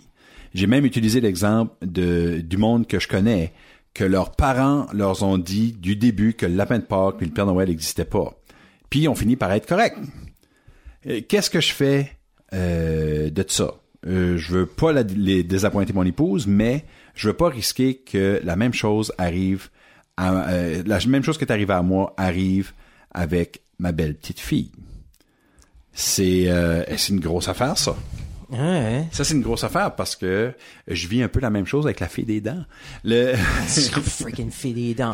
J'ai 0.53 0.67
même 0.67 0.85
utilisé 0.85 1.19
l'exemple 1.19 1.73
du 1.85 2.57
monde 2.57 2.85
que 2.85 2.99
je 2.99 3.07
connais 3.07 3.51
que 3.95 4.03
leurs 4.03 4.31
parents 4.35 4.85
leur 4.93 5.23
ont 5.23 5.39
dit 5.39 5.73
du 5.73 5.95
début 5.95 6.35
que 6.35 6.45
le 6.45 6.53
lapin 6.53 6.77
de 6.77 6.83
Pâques 6.83 7.15
et 7.21 7.25
le 7.25 7.31
Père 7.31 7.47
Noël 7.47 7.67
n'existaient 7.67 8.05
pas. 8.05 8.39
Puis 8.91 9.07
on 9.07 9.15
finit 9.15 9.35
par 9.35 9.51
être 9.51 9.67
correct. 9.67 9.97
Euh, 11.07 11.21
Qu'est-ce 11.27 11.49
que 11.49 11.61
je 11.61 11.73
fais 11.73 12.11
euh, 12.53 13.29
de 13.29 13.45
ça? 13.47 13.73
Euh, 14.07 14.37
je 14.37 14.53
veux 14.53 14.65
pas 14.65 14.91
la- 14.93 15.03
les 15.03 15.43
désappointer 15.43 15.93
mon 15.93 16.03
épouse, 16.03 16.47
mais 16.47 16.85
je 17.15 17.27
veux 17.27 17.33
pas 17.35 17.49
risquer 17.49 17.95
que 17.97 18.39
la 18.43 18.55
même 18.55 18.73
chose 18.73 19.11
arrive 19.17 19.69
à, 20.17 20.49
euh, 20.51 20.83
la 20.85 20.99
même 21.07 21.23
chose 21.23 21.37
qui 21.37 21.43
est 21.45 21.51
arrivée 21.51 21.73
à 21.73 21.81
moi 21.81 22.13
arrive 22.17 22.71
avec 23.11 23.61
ma 23.77 23.91
belle 23.91 24.15
petite 24.15 24.39
fille. 24.39 24.71
C'est 25.93 26.45
euh, 26.47 26.83
c'est 26.97 27.09
une 27.13 27.19
grosse 27.19 27.47
affaire 27.49 27.77
ça. 27.77 27.95
Ouais. 28.51 29.05
Ça 29.11 29.23
c'est 29.23 29.33
une 29.35 29.41
grosse 29.41 29.63
affaire 29.63 29.95
parce 29.95 30.15
que 30.15 30.53
je 30.87 31.07
vis 31.07 31.21
un 31.21 31.27
peu 31.27 31.39
la 31.39 31.49
même 31.49 31.65
chose 31.65 31.85
avec 31.85 31.99
la 31.99 32.07
fille 32.07 32.25
des 32.25 32.41
dents. 32.41 32.63
Le 33.03 33.33
Freaking 33.67 34.49
fait 34.49 34.71
des 34.73 34.93
dents. 34.95 35.13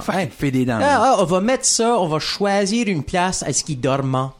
Des 0.51 0.65
dents. 0.65 0.77
Ah, 0.81 1.15
ah, 1.15 1.15
on 1.19 1.25
va 1.25 1.41
mettre 1.41 1.65
ça, 1.65 1.99
on 1.99 2.07
va 2.07 2.19
choisir 2.19 2.87
une 2.87 3.03
place 3.03 3.43
à 3.43 3.51
ce 3.51 3.63
qui 3.63 3.75
dormant. 3.75 4.33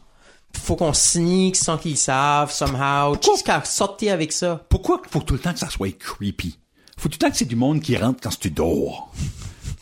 Faut 0.62 0.76
qu'on 0.76 0.92
sneak 0.92 1.54
sans 1.56 1.78
qu'ils 1.78 1.96
savent, 1.96 2.50
somehow. 2.52 3.16
Qu'est-ce 3.16 3.44
qu'à 3.44 3.62
sortir 3.64 4.12
avec 4.12 4.32
ça? 4.32 4.60
Pourquoi 4.68 5.00
faut 5.10 5.20
tout 5.20 5.34
le 5.34 5.40
temps 5.40 5.52
que 5.52 5.58
ça 5.58 5.68
soit 5.70 5.96
creepy? 5.96 6.58
Faut 6.98 7.08
tout 7.08 7.18
le 7.20 7.24
temps 7.26 7.30
que 7.30 7.36
c'est 7.36 7.44
du 7.44 7.56
monde 7.56 7.80
qui 7.80 7.96
rentre 7.96 8.20
quand 8.22 8.36
tu 8.38 8.50
dors. 8.50 9.12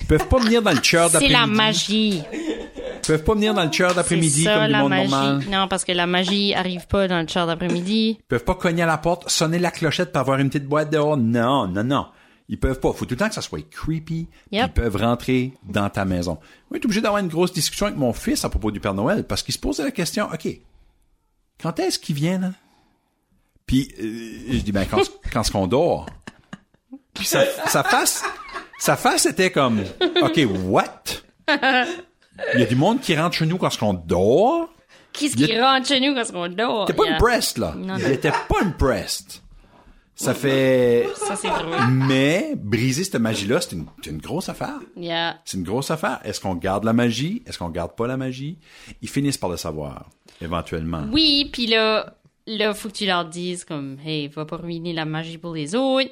Ils 0.00 0.06
peuvent 0.06 0.28
pas 0.28 0.38
venir 0.38 0.60
dans 0.62 0.72
le 0.72 0.78
chœur 0.80 1.06
C'est 1.06 1.12
d'après-midi. 1.14 1.32
la 1.40 1.46
magie. 1.46 2.22
Ils 2.32 3.06
peuvent 3.06 3.24
pas 3.24 3.34
venir 3.34 3.54
dans 3.54 3.62
le 3.64 3.70
chœur 3.70 3.90
C'est 3.90 3.96
d'après-midi 3.96 4.44
comme 4.44 4.66
du 4.66 4.72
la 4.72 4.78
monde 4.80 4.90
magie. 4.90 5.10
normal. 5.10 5.44
Non, 5.50 5.68
parce 5.68 5.84
que 5.84 5.92
la 5.92 6.06
magie 6.06 6.54
arrive 6.54 6.86
pas 6.86 7.08
dans 7.08 7.20
le 7.20 7.26
char 7.28 7.46
d'après-midi. 7.46 8.16
Ils 8.18 8.24
peuvent 8.28 8.44
pas 8.44 8.54
cogner 8.54 8.82
à 8.82 8.86
la 8.86 8.98
porte, 8.98 9.30
sonner 9.30 9.58
la 9.58 9.70
clochette 9.70 10.12
pour 10.12 10.20
avoir 10.20 10.38
une 10.38 10.48
petite 10.50 10.66
boîte 10.66 10.90
dehors. 10.90 11.16
Non, 11.16 11.66
non, 11.68 11.84
non. 11.84 12.06
Ils 12.48 12.58
peuvent 12.58 12.78
pas. 12.80 12.92
Faut 12.92 13.06
tout 13.06 13.12
le 13.14 13.16
temps 13.16 13.28
que 13.28 13.34
ça 13.34 13.40
soit 13.42 13.66
creepy. 13.70 14.28
Yep. 14.52 14.66
Ils 14.68 14.72
peuvent 14.72 14.96
rentrer 14.96 15.52
dans 15.64 15.88
ta 15.88 16.04
maison. 16.04 16.32
Moi, 16.34 16.74
j'étais 16.74 16.86
obligé 16.86 17.00
d'avoir 17.00 17.20
une 17.22 17.28
grosse 17.28 17.52
discussion 17.52 17.86
avec 17.86 17.98
mon 17.98 18.12
fils 18.12 18.44
à 18.44 18.48
propos 18.50 18.70
du 18.70 18.80
Père 18.80 18.92
Noël 18.94 19.24
parce 19.24 19.42
qu'il 19.42 19.54
se 19.54 19.58
posait 19.58 19.82
la 19.84 19.90
question, 19.90 20.28
OK, 20.32 20.46
quand 21.62 21.78
est-ce 21.80 21.98
qu'il 21.98 22.14
vient, 22.16 22.38
là? 22.38 22.50
Puis, 23.66 23.88
euh, 23.98 24.52
je 24.52 24.58
dis, 24.58 24.72
ben, 24.72 24.84
quand, 24.90 25.00
quand 25.32 25.40
est-ce 25.40 25.50
qu'on 25.50 25.66
dort? 25.66 26.06
Puis 27.14 27.24
sa, 27.24 27.46
sa 27.66 27.82
face, 27.82 28.22
sa 28.78 28.96
face 28.96 29.24
était 29.24 29.50
comme, 29.50 29.82
OK, 30.22 30.40
what? 30.66 31.02
Il 31.48 32.60
y 32.60 32.62
a 32.62 32.66
du 32.66 32.76
monde 32.76 33.00
qui 33.00 33.16
rentre 33.16 33.36
chez 33.36 33.46
nous 33.46 33.56
quand 33.56 33.68
est-ce 33.68 33.78
qu'on 33.78 33.94
dort? 33.94 34.68
Qu'est-ce 35.14 35.36
qui 35.36 35.58
rentre 35.60 35.86
chez 35.86 36.00
nous 36.00 36.14
quand 36.14 36.24
on 36.34 36.48
dort? 36.48 36.84
T'es 36.86 36.92
pas 36.92 37.04
Yeah. 37.04 37.14
impressed, 37.16 37.58
là. 37.58 37.74
Non, 37.76 37.96
Il 37.96 38.10
était 38.10 38.32
pas 38.32 38.60
impressed. 38.62 39.40
Ça 40.16 40.34
fait... 40.34 41.08
Ça, 41.16 41.36
c'est 41.36 41.48
drôle. 41.48 41.90
Mais 41.90 42.54
briser 42.56 43.04
cette 43.04 43.16
magie-là, 43.16 43.60
c'est 43.60 43.72
une, 43.72 44.18
grosse 44.18 44.48
affaire. 44.48 44.78
Yeah. 44.96 45.40
C'est 45.44 45.56
une 45.56 45.64
grosse 45.64 45.90
affaire. 45.90 46.20
Est-ce 46.24 46.40
qu'on 46.40 46.54
garde 46.54 46.84
la 46.84 46.92
magie? 46.92 47.42
Est-ce 47.46 47.58
qu'on 47.58 47.70
garde 47.70 47.96
pas 47.96 48.06
la 48.06 48.16
magie? 48.16 48.58
Ils 49.02 49.08
finissent 49.08 49.38
par 49.38 49.50
le 49.50 49.56
savoir, 49.56 50.08
éventuellement. 50.40 51.04
Oui, 51.12 51.50
puis 51.52 51.66
là, 51.66 52.14
là, 52.46 52.74
faut 52.74 52.88
que 52.88 52.94
tu 52.94 53.06
leur 53.06 53.24
dises 53.24 53.64
comme, 53.64 53.98
hey, 54.04 54.28
va 54.28 54.44
pas 54.44 54.56
ruiner 54.56 54.92
la 54.92 55.04
magie 55.04 55.38
pour 55.38 55.54
les 55.54 55.74
autres. 55.74 56.10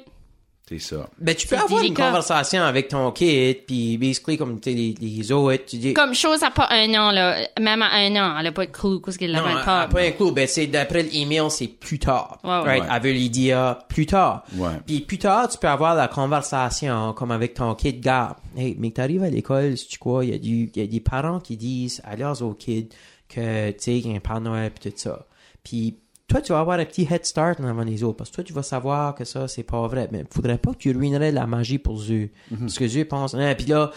C'est 0.67 0.79
ça. 0.79 1.09
Ben, 1.19 1.35
tu 1.35 1.45
peux 1.45 1.57
avoir 1.57 1.83
une 1.83 1.93
conversation 1.93 2.61
avec 2.61 2.87
ton 2.87 3.11
kid, 3.11 3.65
puis 3.67 3.97
basically, 3.97 4.37
comme 4.37 4.61
tu 4.61 4.71
sais, 4.71 4.75
les, 4.77 4.95
les 4.99 5.31
autres, 5.33 5.65
tu 5.65 5.75
dis... 5.75 5.93
Comme 5.93 6.15
chose 6.15 6.41
à 6.41 6.51
pas 6.51 6.69
un 6.71 6.89
an, 6.93 7.11
là. 7.11 7.45
Même 7.59 7.81
à 7.81 7.91
un 7.91 8.15
an, 8.15 8.37
elle 8.39 8.47
a 8.47 8.51
pas 8.53 8.65
de 8.65 8.71
clue, 8.71 9.01
qu'est-ce 9.01 9.19
qu'elle 9.19 9.33
non, 9.33 9.43
l'avait 9.43 9.61
pas. 9.65 9.81
après 9.81 10.07
un 10.07 10.11
coup, 10.11 10.31
ben, 10.31 10.47
c'est 10.47 10.67
d'après 10.67 11.03
l'email, 11.03 11.49
c'est 11.49 11.67
plus 11.67 11.99
tard. 11.99 12.39
Ouais, 12.45 12.49
ouais. 12.49 12.61
right? 12.61 12.83
Ouais. 12.83 12.89
Elle 12.95 13.01
veut 13.01 13.11
lui 13.11 13.29
dire 13.29 13.79
plus 13.89 14.05
tard. 14.05 14.45
Ouais. 14.55 14.69
Puis 14.85 15.01
plus 15.01 15.17
tard, 15.17 15.49
tu 15.49 15.57
peux 15.57 15.67
avoir 15.67 15.95
la 15.95 16.07
conversation 16.07 17.11
comme 17.11 17.31
avec 17.31 17.55
ton 17.55 17.75
kid, 17.75 17.99
gars. 17.99 18.37
Hey, 18.55 18.77
mais 18.79 18.91
t'arrives 18.91 19.23
à 19.23 19.29
l'école, 19.29 19.75
tu 19.75 19.99
quoi, 19.99 20.23
il 20.23 20.31
y 20.31 20.33
a 20.33 20.37
du, 20.37 20.71
il 20.73 20.81
y 20.81 20.85
a 20.85 20.87
des 20.87 21.01
parents 21.01 21.41
qui 21.41 21.57
disent 21.57 22.01
à 22.05 22.15
leurs 22.15 22.41
autres 22.41 22.59
kids 22.59 22.89
que, 23.27 23.71
tu 23.71 23.75
sais, 23.79 23.97
il 23.97 24.07
y 24.07 24.13
a 24.13 24.15
un 24.15 24.19
Père 24.19 24.39
Noël 24.39 24.71
pis 24.71 24.89
tout 24.89 24.97
ça. 24.97 25.25
Puis 25.63 25.97
toi, 26.27 26.41
tu 26.41 26.51
vas 26.53 26.59
avoir 26.59 26.79
un 26.79 26.85
petit 26.85 27.07
head 27.09 27.25
start 27.25 27.59
avant 27.59 27.83
les 27.83 28.03
autres 28.03 28.17
parce 28.17 28.29
que 28.29 28.35
toi, 28.35 28.43
tu 28.43 28.53
vas 28.53 28.63
savoir 28.63 29.15
que 29.15 29.25
ça, 29.25 29.47
c'est 29.47 29.63
pas 29.63 29.87
vrai. 29.87 30.09
Mais 30.11 30.23
faudrait 30.29 30.57
pas 30.57 30.71
que 30.71 30.77
tu 30.77 30.91
ruinerais 30.91 31.31
la 31.31 31.45
magie 31.47 31.77
pour 31.77 32.01
eux. 32.09 32.29
Parce 32.59 32.77
que 32.77 32.99
eux 32.99 33.05
pensent, 33.05 33.35
hein, 33.35 33.53
puis 33.55 33.67
là, 33.67 33.91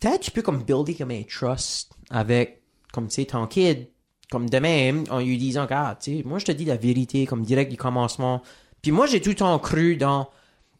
peut-être 0.00 0.20
tu 0.20 0.30
peux 0.30 0.42
comme 0.42 0.62
builder 0.62 0.94
comme 0.94 1.10
un 1.10 1.22
trust 1.22 1.92
avec, 2.10 2.62
comme 2.92 3.08
tu 3.08 3.14
sais, 3.14 3.24
ton 3.26 3.46
kid, 3.46 3.88
comme 4.30 4.50
de 4.50 4.58
même, 4.58 5.04
en 5.10 5.20
lui 5.20 5.38
disant, 5.38 5.66
ah, 5.70 5.96
tu 6.02 6.18
sais, 6.18 6.22
moi 6.24 6.38
je 6.38 6.46
te 6.46 6.52
dis 6.52 6.64
la 6.64 6.76
vérité, 6.76 7.26
comme 7.26 7.42
direct 7.42 7.70
du 7.70 7.76
commencement. 7.76 8.42
Puis 8.82 8.90
moi, 8.90 9.06
j'ai 9.06 9.20
tout 9.20 9.30
le 9.30 9.36
temps 9.36 9.58
cru 9.58 9.96
dans 9.96 10.28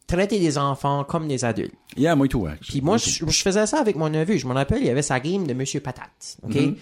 traiter 0.09 0.41
des 0.41 0.59
enfants 0.59 1.05
comme 1.05 1.29
des 1.29 1.45
adultes. 1.45 1.75
Yeah, 1.97 2.17
moi 2.17 2.29
tout. 2.29 2.47
Puis 2.61 2.81
moi, 2.81 2.97
je, 2.97 3.25
je 3.27 3.43
faisais 3.43 3.67
ça 3.67 3.79
avec 3.79 3.97
mon 3.97 4.11
neveu. 4.11 4.37
Je 4.37 4.47
me 4.47 4.53
rappelle, 4.53 4.81
il 4.81 4.87
y 4.87 4.91
avait 4.91 5.03
sa 5.03 5.21
game 5.21 5.47
de 5.47 5.55
Monsieur 5.55 5.81
Patate, 5.81 6.39
OK? 6.43 6.55
Mm-hmm. 6.55 6.77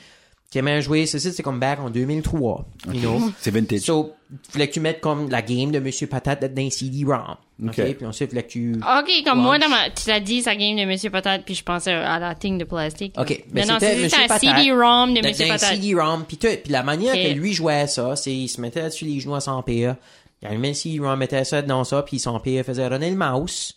Qui 0.51 0.59
aimait 0.59 0.83
jouer, 0.83 1.07
ceci, 1.07 1.33
c'est 1.33 1.45
comme 1.45 1.61
back 1.61 1.79
en 1.79 1.91
2003, 1.91 2.67
you 2.93 3.01
know? 3.01 3.21
C'est 3.39 3.53
vintage. 3.53 3.83
So, 3.83 4.15
fallait 4.51 4.67
que 4.67 4.73
tu 4.73 4.81
mettes 4.81 5.01
comme 5.01 5.31
la 5.31 5.43
game 5.43 5.71
de 5.71 5.79
Monsieur 5.79 6.09
Patate 6.09 6.41
dans 6.53 6.63
un 6.67 6.71
CD-ROM, 6.71 7.37
OK? 7.63 7.69
OK. 7.79 7.95
Puis 7.97 8.05
ensuite, 8.07 8.31
fallait 8.31 8.43
que 8.43 8.49
tu... 8.49 8.75
Ok, 8.75 9.11
comme 9.25 9.39
moi, 9.41 9.59
Lunch. 9.59 9.63
dans 9.63 9.71
ma, 9.71 9.91
tu 9.91 10.09
l'as 10.09 10.19
dit, 10.19 10.43
sa 10.43 10.57
game 10.57 10.77
de 10.77 10.85
Monsieur 10.87 11.09
Patate, 11.11 11.45
puis 11.45 11.55
je 11.55 11.63
pensais 11.63 11.93
à 11.93 12.19
la 12.19 12.35
thing 12.35 12.59
de 12.59 12.65
plastique. 12.65 13.15
OK. 13.17 13.45
Ben, 13.53 13.65
non, 13.65 13.75
non, 13.75 13.79
c'était 13.79 13.95
c'est 13.95 14.01
juste 14.03 14.05
Monsieur 14.17 14.25
un 14.25 14.27
Patate. 14.27 14.41
CD-ROM 14.59 15.15
de 15.15 15.21
Monsieur 15.29 15.47
Patate. 15.47 15.75
CD-ROM, 15.77 16.25
puis 16.27 16.37
tout. 16.37 16.49
Puis 16.65 16.73
la 16.73 16.83
manière 16.83 17.15
Ok. 17.15 17.23
que 17.23 17.29
lui 17.33 17.53
jouait 17.53 17.87
ça, 17.87 18.17
c'est 18.17 18.35
il 18.35 18.49
se 18.49 18.61
mettait 18.61 18.91
sur 18.91 19.07
les 19.07 19.21
genoux 19.21 19.37
à 19.37 19.41
son 19.41 19.63
père. 19.63 19.95
Il 20.43 20.49
allumait 20.49 20.69
le 20.71 20.75
CD-ROM, 20.75 21.17
mettait 21.17 21.45
ça 21.45 21.63
dans 21.63 21.85
ça, 21.85 22.03
puis 22.03 22.19
son 22.19 22.41
père 22.41 22.65
faisait 22.65 22.89
runner 22.89 23.11
le 23.11 23.17
mouse. 23.17 23.77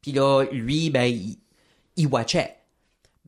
Puis 0.00 0.12
là, 0.12 0.44
lui, 0.52 0.88
ben, 0.90 1.02
il, 1.06 1.36
il 1.96 2.06
watchait. 2.06 2.54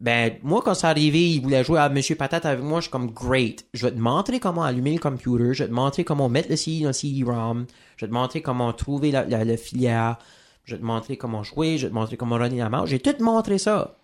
Ben, 0.01 0.39
moi, 0.43 0.61
quand 0.65 0.75
c'est 0.75 0.89
arrivé, 0.89 1.31
il 1.31 1.41
voulait 1.41 1.63
jouer 1.63 1.79
à 1.79 1.89
Monsieur 1.89 2.17
Patate 2.17 2.47
avec 2.47 2.65
moi, 2.65 2.81
je 2.81 2.85
suis 2.85 2.91
comme, 2.91 3.11
great. 3.11 3.65
Je 3.75 3.87
vais 3.87 3.93
te 3.93 3.99
montrer 3.99 4.41
comment 4.41 4.63
allumer 4.63 4.93
le 4.93 4.99
computer, 4.99 5.55
je 5.55 5.63
vais 5.63 5.69
te 5.69 5.75
montrer 5.75 6.05
comment 6.05 6.29
mettre 6.29 6.51
le 6.51 6.57
CD 6.57 6.81
dans 6.81 6.89
le 6.89 6.93
CD-ROM, 6.93 7.67
je 7.97 8.05
vais 8.05 8.11
te 8.11 8.15
montrer 8.15 8.43
comment 8.43 8.73
trouver 8.73 9.13
la, 9.13 9.57
filière, 9.57 10.19
je 10.65 10.75
vais 10.75 10.81
te 10.81 10.85
montrer 10.85 11.17
comment 11.17 11.43
jouer, 11.45 11.79
je 11.79 11.87
vais 11.87 11.91
te 11.91 11.95
montrer 11.95 12.17
comment 12.17 12.37
runner 12.37 12.59
la 12.59 12.71
mouse. 12.71 12.91
J'ai 12.91 12.99
tout 12.99 13.15
montré 13.23 13.59
ça. 13.59 13.97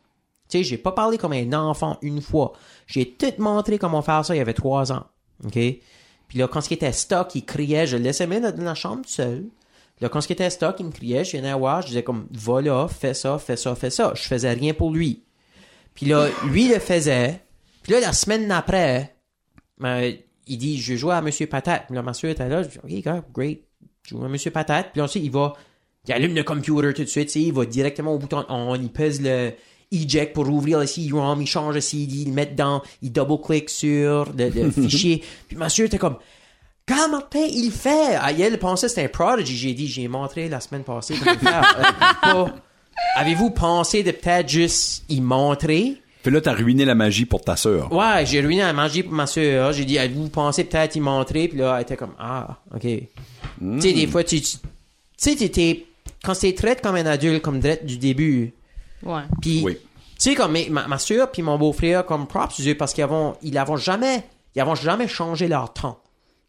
Tu 0.48 0.58
sais, 0.58 0.64
j'ai 0.64 0.78
pas 0.78 0.92
parlé 0.92 1.18
comme 1.18 1.32
un 1.32 1.52
enfant 1.52 1.98
une 2.02 2.20
fois. 2.20 2.52
J'ai 2.86 3.10
tout 3.12 3.32
montré 3.38 3.78
comment 3.78 4.02
faire 4.02 4.24
ça 4.24 4.34
il 4.34 4.38
y 4.38 4.40
avait 4.40 4.54
trois 4.54 4.92
ans. 4.92 5.06
OK? 5.44 5.52
Puis 5.52 6.38
là, 6.38 6.46
quand 6.46 6.60
ce 6.60 6.68
qui 6.68 6.74
était 6.74 6.92
stock, 6.92 7.34
il 7.34 7.44
criait, 7.44 7.88
je 7.88 7.96
le 7.96 8.04
laissais 8.04 8.26
mettre 8.26 8.52
dans 8.52 8.62
la 8.62 8.74
chambre 8.74 9.02
seul. 9.06 9.46
Là, 10.00 10.08
quand 10.08 10.20
ce 10.20 10.28
qui 10.28 10.32
était 10.32 10.50
stock, 10.50 10.76
il 10.78 10.86
me 10.86 10.92
criait, 10.92 11.24
je 11.24 11.36
venais 11.36 11.52
voir, 11.52 11.82
je 11.82 11.88
disais 11.88 12.02
comme, 12.02 12.26
va 12.30 12.62
là, 12.62 12.88
fais 12.88 13.14
ça, 13.14 13.38
fais 13.38 13.56
ça, 13.56 13.74
fais 13.74 13.90
ça. 13.90 14.12
Je 14.14 14.22
faisais 14.22 14.52
rien 14.52 14.72
pour 14.72 14.92
lui. 14.92 15.24
Puis 16.00 16.08
là, 16.08 16.28
lui 16.46 16.66
le 16.66 16.78
faisait. 16.78 17.42
Puis 17.82 17.92
là, 17.92 18.00
la 18.00 18.14
semaine 18.14 18.48
d'après, 18.48 19.14
ben, 19.78 20.14
il 20.46 20.56
dit, 20.56 20.80
je 20.80 20.96
joue 20.96 21.10
à 21.10 21.20
Monsieur 21.20 21.46
Patate. 21.46 21.84
Puis 21.88 21.94
là, 21.94 22.00
ma 22.00 22.14
soeur 22.14 22.30
était 22.30 22.48
là, 22.48 22.62
je 22.62 22.68
dis, 22.68 22.78
OK, 22.78 23.04
gars, 23.04 23.22
great. 23.34 23.60
Je 24.04 24.10
joue 24.16 24.24
à 24.24 24.28
Monsieur 24.28 24.50
Patate. 24.50 24.92
Puis 24.92 25.02
ensuite, 25.02 25.22
il 25.22 25.30
va, 25.30 25.52
il 26.08 26.14
allume 26.14 26.34
le 26.34 26.42
computer 26.42 26.94
tout 26.94 27.02
de 27.02 27.08
suite, 27.08 27.36
il 27.36 27.52
va 27.52 27.66
directement 27.66 28.14
au 28.14 28.18
bouton 28.18 28.46
on, 28.48 28.74
il 28.76 28.88
pèse 28.88 29.20
le 29.20 29.52
eject 29.92 30.32
pour 30.32 30.48
ouvrir 30.48 30.78
le 30.78 30.86
CD-ROM, 30.86 31.42
il 31.42 31.46
change 31.46 31.74
le 31.74 31.82
CD, 31.82 32.14
il 32.14 32.28
le 32.28 32.32
met 32.32 32.46
dedans, 32.46 32.80
il 33.02 33.12
double-click 33.12 33.68
sur 33.68 34.32
le, 34.32 34.48
le 34.48 34.70
fichier. 34.70 35.22
Puis 35.48 35.58
ma 35.58 35.68
soeur 35.68 35.84
était 35.84 35.98
comme, 35.98 36.16
quand 36.88 37.10
Martin, 37.10 37.44
il 37.46 37.72
fait? 37.72 38.16
Ah, 38.18 38.32
elle 38.32 38.58
pensait 38.58 38.86
que 38.86 38.92
c'était 38.92 39.04
un 39.04 39.08
prodigy. 39.08 39.54
J'ai 39.54 39.74
dit, 39.74 39.86
j'ai 39.86 40.08
montré 40.08 40.48
la 40.48 40.60
semaine 40.60 40.82
passée 40.82 41.14
comment 41.22 41.38
faire. 41.38 42.54
Avez-vous 43.16 43.50
pensé 43.50 44.02
de 44.02 44.10
peut-être 44.12 44.48
juste 44.48 45.04
y 45.08 45.20
montrer? 45.20 45.96
Puis 46.22 46.32
là, 46.32 46.40
t'as 46.40 46.52
ruiné 46.52 46.84
la 46.84 46.94
magie 46.94 47.24
pour 47.24 47.40
ta 47.42 47.56
sœur. 47.56 47.90
Ouais, 47.92 48.24
j'ai 48.26 48.40
ruiné 48.40 48.60
la 48.62 48.72
magie 48.72 49.02
pour 49.02 49.12
ma 49.12 49.26
soeur. 49.26 49.72
J'ai 49.72 49.84
dit, 49.84 49.98
avez-vous 49.98 50.28
pensé 50.28 50.64
peut-être 50.64 50.94
y 50.96 51.00
montrer? 51.00 51.48
Puis 51.48 51.58
là, 51.58 51.76
elle 51.76 51.82
était 51.82 51.96
comme, 51.96 52.14
ah, 52.18 52.58
ok. 52.74 52.82
Tu 52.82 53.80
sais, 53.80 53.92
des 53.92 54.06
fois, 54.06 54.22
tu, 54.22 54.40
tu 54.40 54.58
tu 54.58 54.58
sais, 55.16 55.34
t'étais, 55.36 55.86
quand 56.22 56.34
tu 56.34 56.54
traite 56.54 56.82
comme 56.82 56.96
un 56.96 57.06
adulte, 57.06 57.42
comme 57.42 57.58
direct 57.60 57.84
du 57.84 57.98
début, 57.98 58.52
Ouais. 59.02 59.22
puis, 59.40 59.62
Oui. 59.64 59.74
tu 59.74 59.80
sais, 60.18 60.34
comme 60.34 60.52
mes- 60.52 60.68
ma, 60.70 60.86
ma 60.88 60.98
soeur 60.98 61.30
puis 61.30 61.42
mon 61.42 61.58
beau-frère, 61.58 62.04
comme 62.06 62.26
props, 62.26 62.60
eux, 62.66 62.74
parce 62.74 62.92
qu'ils 62.94 63.04
avons, 63.04 63.34
ils 63.42 63.56
avons 63.58 63.76
jamais, 63.76 64.24
ils 64.54 64.60
avons 64.60 64.74
jamais 64.74 65.08
changé 65.08 65.48
leur 65.48 65.72
temps. 65.72 65.98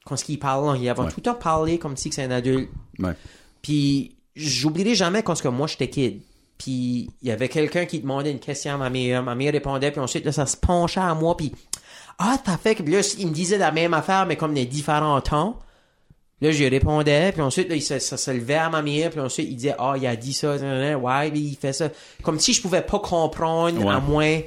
Quand 0.05 0.15
ce 0.17 0.23
qu'ils 0.25 0.39
parlent, 0.39 0.77
ils 0.81 0.89
avons 0.89 1.03
Ouais. 1.03 1.09
tout 1.09 1.15
le 1.19 1.23
temps 1.23 1.33
parlé 1.35 1.77
comme 1.79 1.95
si 1.97 2.11
c'est 2.11 2.23
un 2.23 2.31
adulte. 2.31 2.69
Ouais. 2.99 3.13
Puis 3.61 4.15
j'oublierai 4.35 4.95
jamais 4.95 5.21
quand 5.23 5.35
ce 5.35 5.43
que 5.43 5.47
moi 5.47 5.67
j'étais 5.67 5.89
kid. 5.89 6.21
Puis 6.61 7.09
il 7.23 7.27
y 7.27 7.31
avait 7.31 7.49
quelqu'un 7.49 7.85
qui 7.85 7.99
demandait 7.99 8.29
une 8.31 8.39
question 8.39 8.75
à 8.75 8.77
ma 8.77 8.89
mère, 8.91 9.23
ma 9.23 9.33
mère 9.33 9.51
répondait, 9.51 9.89
puis 9.89 9.99
ensuite 9.99 10.25
là, 10.25 10.31
ça 10.31 10.45
se 10.45 10.55
penchait 10.55 10.99
à 10.99 11.15
moi, 11.15 11.35
puis 11.35 11.51
ah 12.19 12.37
t'as 12.43 12.57
fait 12.57 12.75
que 12.75 12.83
là 12.83 12.99
il 13.17 13.27
me 13.27 13.33
disait 13.33 13.57
la 13.57 13.71
même 13.71 13.95
affaire 13.95 14.27
mais 14.27 14.35
comme 14.35 14.53
des 14.53 14.65
différents 14.65 15.19
temps. 15.21 15.57
Là 16.39 16.51
je 16.51 16.63
répondais, 16.63 17.31
puis 17.31 17.41
ensuite 17.41 17.67
là, 17.67 17.75
il 17.75 17.81
se, 17.81 17.97
ça 17.97 18.15
se 18.17 18.29
levait 18.29 18.55
à 18.55 18.69
ma 18.69 18.83
mère, 18.83 19.09
puis 19.09 19.19
ensuite 19.19 19.47
il 19.49 19.55
disait 19.55 19.75
ah 19.79 19.95
il 19.97 20.05
a 20.05 20.15
dit 20.15 20.33
ça, 20.33 20.55
ouais 20.55 21.29
il 21.33 21.55
fait 21.55 21.73
ça, 21.73 21.89
comme 22.21 22.39
si 22.39 22.53
je 22.53 22.61
pouvais 22.61 22.81
pas 22.83 22.99
comprendre 22.99 23.83
Ouais. 23.83 23.91
à 23.93 23.99
moins 23.99 24.39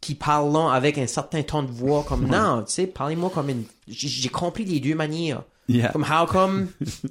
qu'il 0.00 0.16
parle 0.16 0.50
là 0.52 0.70
avec 0.72 0.96
un 0.96 1.06
certain 1.06 1.42
ton 1.42 1.62
de 1.62 1.70
voix 1.70 2.04
comme 2.08 2.26
non 2.26 2.62
tu 2.66 2.72
sais 2.72 2.86
parlez-moi 2.86 3.30
comme 3.34 3.50
une 3.50 3.64
j'ai 3.86 4.08
j'ai 4.08 4.28
compris 4.30 4.64
les 4.64 4.80
deux 4.80 4.94
manières. 4.94 5.42
Yeah. 5.68 5.88
Comme 5.92 6.04
how 6.04 6.26
come? 6.26 6.68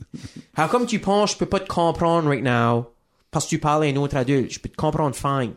How 0.57 0.67
come 0.67 0.85
tu 0.87 0.99
penses 0.99 1.33
je 1.33 1.37
peux 1.37 1.47
pas 1.47 1.59
te 1.59 1.67
comprendre 1.67 2.29
right 2.29 2.43
now? 2.43 2.85
Parce 3.33 3.45
que 3.45 3.49
tu 3.49 3.59
parles 3.59 3.83
à 3.83 3.87
un 3.87 3.95
autre 3.97 4.15
adulte. 4.15 4.51
Je 4.53 4.59
peux 4.59 4.69
te 4.69 4.75
comprendre 4.77 5.15
fine. 5.15 5.53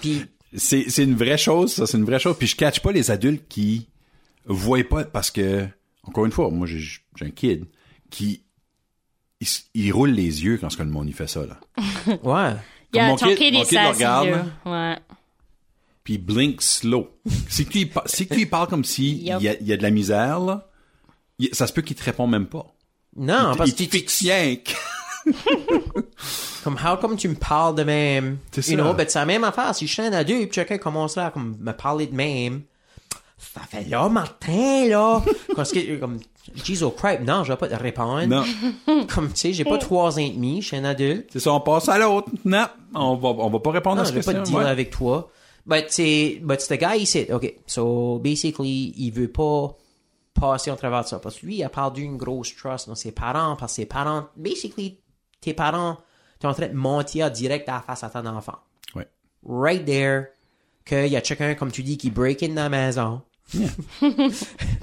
Puis 0.00 0.22
C'est, 0.54 0.88
c'est 0.88 1.04
une 1.04 1.14
vraie 1.16 1.38
chose, 1.38 1.72
ça, 1.72 1.86
c'est 1.86 1.96
une 1.98 2.04
vraie 2.04 2.18
chose. 2.18 2.36
Puis 2.38 2.46
je 2.46 2.56
catch 2.56 2.80
pas 2.80 2.92
les 2.92 3.10
adultes 3.10 3.48
qui 3.48 3.88
voient 4.44 4.84
pas 4.88 5.04
parce 5.04 5.30
que, 5.30 5.66
encore 6.04 6.26
une 6.26 6.32
fois, 6.32 6.50
moi, 6.50 6.66
j'ai, 6.66 7.00
un 7.20 7.30
kid 7.30 7.64
qui, 8.10 8.42
il, 9.40 9.46
il 9.74 9.92
roule 9.92 10.10
les 10.10 10.44
yeux 10.44 10.58
quand 10.58 10.68
ce 10.70 10.76
que 10.76 10.82
le 10.82 10.90
monde 10.90 11.08
il 11.08 11.14
fait 11.14 11.26
ça, 11.28 11.44
là. 11.46 11.58
ouais. 12.22 12.56
Il 12.92 12.96
y 12.98 13.00
a 13.00 13.08
mon 13.08 13.16
ton 13.16 13.28
kid- 13.28 13.38
kid 13.38 13.54
mon 13.54 13.62
est 13.62 13.64
kid 13.66 13.78
le 13.80 13.88
regarde, 13.88 14.28
là. 14.28 14.44
Ouais. 14.66 14.98
Puis 16.04 16.14
il 16.14 16.18
blink 16.18 16.60
slow. 16.60 17.08
si 17.48 17.64
tu 17.64 17.88
si 18.06 18.26
tu 18.26 18.34
lui 18.34 18.46
parles 18.46 18.66
comme 18.68 18.84
si 18.84 19.12
il 19.12 19.22
y, 19.22 19.30
a, 19.32 19.38
il 19.38 19.66
y 19.66 19.72
a 19.72 19.76
de 19.76 19.82
la 19.82 19.90
misère, 19.90 20.40
là, 20.40 20.68
il- 21.38 21.54
ça 21.54 21.66
se 21.66 21.72
peut 21.72 21.82
qu'il 21.82 21.96
te 21.96 22.02
répond 22.04 22.26
même 22.26 22.46
pas. 22.46 22.74
Non, 23.16 23.52
il, 23.52 23.56
parce 23.56 23.70
il 23.70 23.88
que 23.88 23.96
tu, 23.96 24.72
comme 26.62 26.76
how 26.76 26.96
come 26.96 27.16
tu 27.16 27.28
me 27.28 27.34
parles 27.34 27.74
de 27.74 27.82
même? 27.84 28.38
C'est 28.52 28.66
you 28.70 28.76
ça. 28.78 28.82
know, 28.82 28.92
ben 28.94 29.06
c'est 29.08 29.18
la 29.18 29.26
même 29.26 29.44
affaire. 29.44 29.74
Si 29.74 29.86
je 29.86 29.92
suis 29.92 30.02
un 30.02 30.12
adulte, 30.12 30.50
puis 30.50 30.54
quelqu'un 30.56 30.78
commence 30.78 31.16
là 31.16 31.26
à 31.26 31.30
comme, 31.30 31.56
me 31.60 31.72
parler 31.72 32.06
de 32.06 32.14
même. 32.14 32.62
Ça 33.38 33.60
fait 33.68 33.88
là, 33.88 34.08
Martin, 34.08 34.86
là. 34.88 35.20
Parce 35.56 35.72
que, 35.72 35.96
comme, 35.98 36.20
Jesus 36.64 36.90
Christ, 36.96 37.20
non, 37.26 37.42
je 37.44 37.52
vais 37.52 37.56
pas 37.58 37.68
te 37.68 37.74
répondre. 37.74 38.24
Non. 38.26 38.44
Comme, 39.12 39.28
tu 39.30 39.36
sais, 39.36 39.52
j'ai 39.52 39.64
pas 39.64 39.78
trois 39.78 40.14
ans 40.14 40.22
et 40.22 40.30
demi, 40.30 40.60
je 40.62 40.68
suis 40.68 40.76
un 40.76 40.84
adulte. 40.84 41.28
C'est 41.32 41.40
ça, 41.40 41.52
on 41.52 41.60
passe 41.60 41.88
à 41.88 41.98
l'autre. 41.98 42.28
Non, 42.44 42.66
on 42.94 43.16
va, 43.16 43.28
on 43.30 43.50
va 43.50 43.58
pas 43.60 43.70
répondre 43.72 43.96
Non, 43.96 44.02
à 44.02 44.04
je 44.04 44.10
ce 44.10 44.14
vais 44.14 44.22
pas 44.22 44.34
te 44.34 44.44
dire 44.44 44.58
Ouais. 44.58 44.64
avec 44.64 44.90
toi. 44.90 45.28
But 45.66 45.86
c'est, 45.88 46.40
but 46.42 46.60
c'est 46.60 46.76
the 46.76 46.80
guy 46.80 46.98
ici. 47.02 47.26
OK. 47.32 47.54
So, 47.66 48.18
basically, 48.18 48.92
il 48.96 49.10
veut 49.12 49.30
pas 49.30 49.76
passer 50.34 50.70
au 50.70 50.76
travers 50.76 51.02
de 51.02 51.08
ça. 51.08 51.18
Parce 51.18 51.38
que 51.38 51.46
lui, 51.46 51.56
il 51.56 51.64
a 51.64 51.68
perdu 51.68 52.02
une 52.02 52.16
grosse 52.16 52.54
trust 52.54 52.88
dans 52.88 52.94
ses 52.94 53.12
parents. 53.12 53.56
Parce 53.56 53.72
que 53.72 53.76
ses 53.76 53.86
parents, 53.86 54.26
basically, 54.36 54.98
tes 55.40 55.52
parents, 55.54 55.96
t'es 56.42 56.48
en 56.48 56.54
train 56.54 56.68
de 56.68 56.74
mentir 56.74 57.30
direct 57.30 57.68
à 57.68 57.72
la 57.74 57.80
face 57.80 58.04
à 58.04 58.10
ton 58.10 58.26
enfant. 58.26 58.56
Ouais. 58.94 59.08
Right 59.46 59.84
there. 59.84 60.26
Qu'il 60.84 61.06
y 61.06 61.16
a 61.16 61.20
quelqu'un, 61.20 61.54
comme 61.54 61.70
tu 61.72 61.82
dis, 61.82 61.96
qui 61.96 62.10
break 62.10 62.42
in 62.42 62.48
dans 62.50 62.64
la 62.64 62.68
maison. 62.68 63.22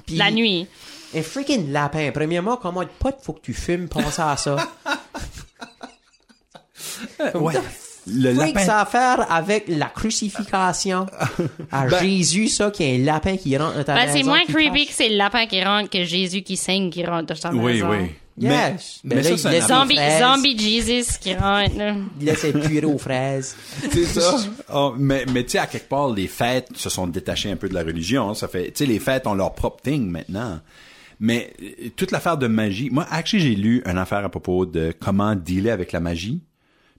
Puis, 0.06 0.16
La 0.16 0.30
nuit. 0.30 0.66
Un 1.14 1.22
freaking 1.22 1.70
lapin. 1.72 2.10
Premièrement, 2.12 2.56
comment 2.56 2.82
de 2.82 2.88
pote 2.98 3.18
faut 3.22 3.32
que 3.34 3.40
tu 3.40 3.52
fumes, 3.52 3.88
penser 3.88 4.22
à 4.22 4.36
ça. 4.36 4.56
Comme 7.32 7.42
Ouais. 7.42 7.54
Le 8.06 8.32
lapin. 8.32 8.60
ça 8.64 8.78
a 8.78 8.82
à 8.82 8.86
faire 8.86 9.30
avec 9.30 9.64
la 9.68 9.86
crucifixion 9.86 11.06
à 11.70 11.86
Ben- 11.86 12.00
Jésus, 12.00 12.48
ça, 12.48 12.70
qui 12.70 12.82
est 12.82 12.96
un 12.96 13.04
lapin 13.04 13.36
qui 13.36 13.54
rentre 13.58 13.76
dans 13.76 13.84
ta 13.84 13.94
Ben, 13.94 14.06
maison. 14.06 14.16
c'est 14.18 14.24
moins 14.24 14.44
creepy 14.46 14.86
que 14.86 14.92
c'est 14.94 15.10
le 15.10 15.16
lapin 15.16 15.46
qui 15.46 15.62
rentre 15.62 15.90
que 15.90 16.02
Jésus 16.04 16.40
qui 16.42 16.56
saigne 16.56 16.90
qui 16.90 17.04
rentre 17.04 17.26
dans 17.26 17.34
ta 17.38 17.50
Oui, 17.50 17.74
maison. 17.74 17.90
oui. 17.90 18.10
Yes. 18.40 19.00
Mais, 19.04 19.16
Ben 19.16 19.22
mais 19.22 19.30
là, 19.30 19.36
ça, 19.36 19.52
il 19.54 19.62
c'est 19.62 19.68
Zombie, 19.68 19.98
zombie 20.18 20.58
Jesus 20.58 21.18
qui 21.20 21.34
rentre, 21.34 21.76
là. 21.76 21.94
Il 22.18 22.26
laisse 22.26 22.42
être 22.44 22.66
puré 22.66 22.86
aux 22.86 22.98
fraises. 22.98 23.54
C'est 23.90 24.06
ça. 24.06 24.38
Oh, 24.72 24.94
mais 24.96 25.26
mais 25.32 25.44
tu 25.44 25.50
sais, 25.50 25.58
à 25.58 25.66
quelque 25.66 25.88
part, 25.88 26.08
les 26.10 26.26
fêtes 26.26 26.68
se 26.74 26.88
sont 26.88 27.06
détachées 27.06 27.50
un 27.50 27.56
peu 27.56 27.68
de 27.68 27.74
la 27.74 27.82
religion. 27.82 28.32
Ça 28.32 28.48
fait, 28.48 28.70
tu 28.72 28.78
sais, 28.78 28.86
les 28.86 28.98
fêtes 28.98 29.26
ont 29.26 29.34
leur 29.34 29.54
propre 29.54 29.82
thing 29.82 30.08
maintenant. 30.08 30.60
Mais 31.20 31.52
euh, 31.62 31.90
toute 31.94 32.12
l'affaire 32.12 32.38
de 32.38 32.46
magie, 32.46 32.88
moi, 32.90 33.06
actually, 33.10 33.42
j'ai 33.42 33.54
lu 33.54 33.82
une 33.84 33.98
affaire 33.98 34.24
à 34.24 34.30
propos 34.30 34.64
de 34.64 34.94
comment 34.98 35.36
dealer 35.36 35.70
avec 35.70 35.92
la 35.92 36.00
magie. 36.00 36.40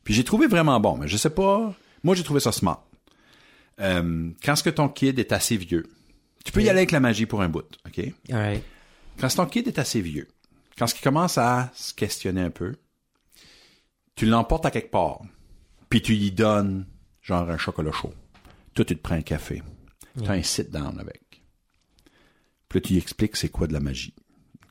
Puis 0.03 0.13
j'ai 0.13 0.23
trouvé 0.23 0.45
vraiment 0.47 0.79
bon, 0.79 0.97
mais 0.97 1.07
je 1.07 1.17
sais 1.17 1.29
pas. 1.31 1.73
Moi, 2.03 2.15
j'ai 2.15 2.23
trouvé 2.23 2.39
ça 2.39 2.51
smart. 2.51 2.83
Euh, 3.79 4.29
quand 4.43 4.55
ce 4.55 4.63
que 4.63 4.69
ton 4.69 4.89
kid 4.89 5.17
est 5.17 5.31
assez 5.31 5.57
vieux, 5.57 5.87
tu 6.45 6.51
peux 6.51 6.61
y 6.61 6.69
aller 6.69 6.79
avec 6.79 6.91
la 6.91 6.99
magie 6.99 7.25
pour 7.25 7.41
un 7.41 7.49
bout, 7.49 7.65
ok? 7.87 8.05
Alright. 8.31 8.63
Quand 9.19 9.27
ton 9.27 9.45
kid 9.45 9.67
est 9.67 9.79
assez 9.79 10.01
vieux, 10.01 10.27
quand 10.77 10.87
ce 10.87 10.95
qui 10.95 11.01
commence 11.01 11.37
à 11.37 11.71
se 11.73 11.93
questionner 11.93 12.41
un 12.41 12.49
peu, 12.51 12.75
tu 14.15 14.25
l'emportes 14.25 14.65
à 14.65 14.71
quelque 14.71 14.91
part, 14.91 15.21
puis 15.89 16.01
tu 16.01 16.13
lui 16.15 16.31
donnes 16.31 16.85
genre 17.21 17.49
un 17.49 17.57
chocolat 17.57 17.91
chaud. 17.91 18.13
Toi, 18.73 18.85
tu 18.85 18.95
te 18.95 19.01
prends 19.01 19.15
un 19.15 19.21
café. 19.21 19.61
Tu 20.21 20.27
as 20.27 20.31
un 20.33 20.43
sit-down 20.43 20.99
avec. 20.99 21.41
Puis 22.69 22.79
là, 22.79 22.81
tu 22.81 22.93
lui 22.93 22.99
expliques 22.99 23.35
c'est 23.37 23.49
quoi 23.49 23.67
de 23.67 23.73
la 23.73 23.79
magie. 23.79 24.13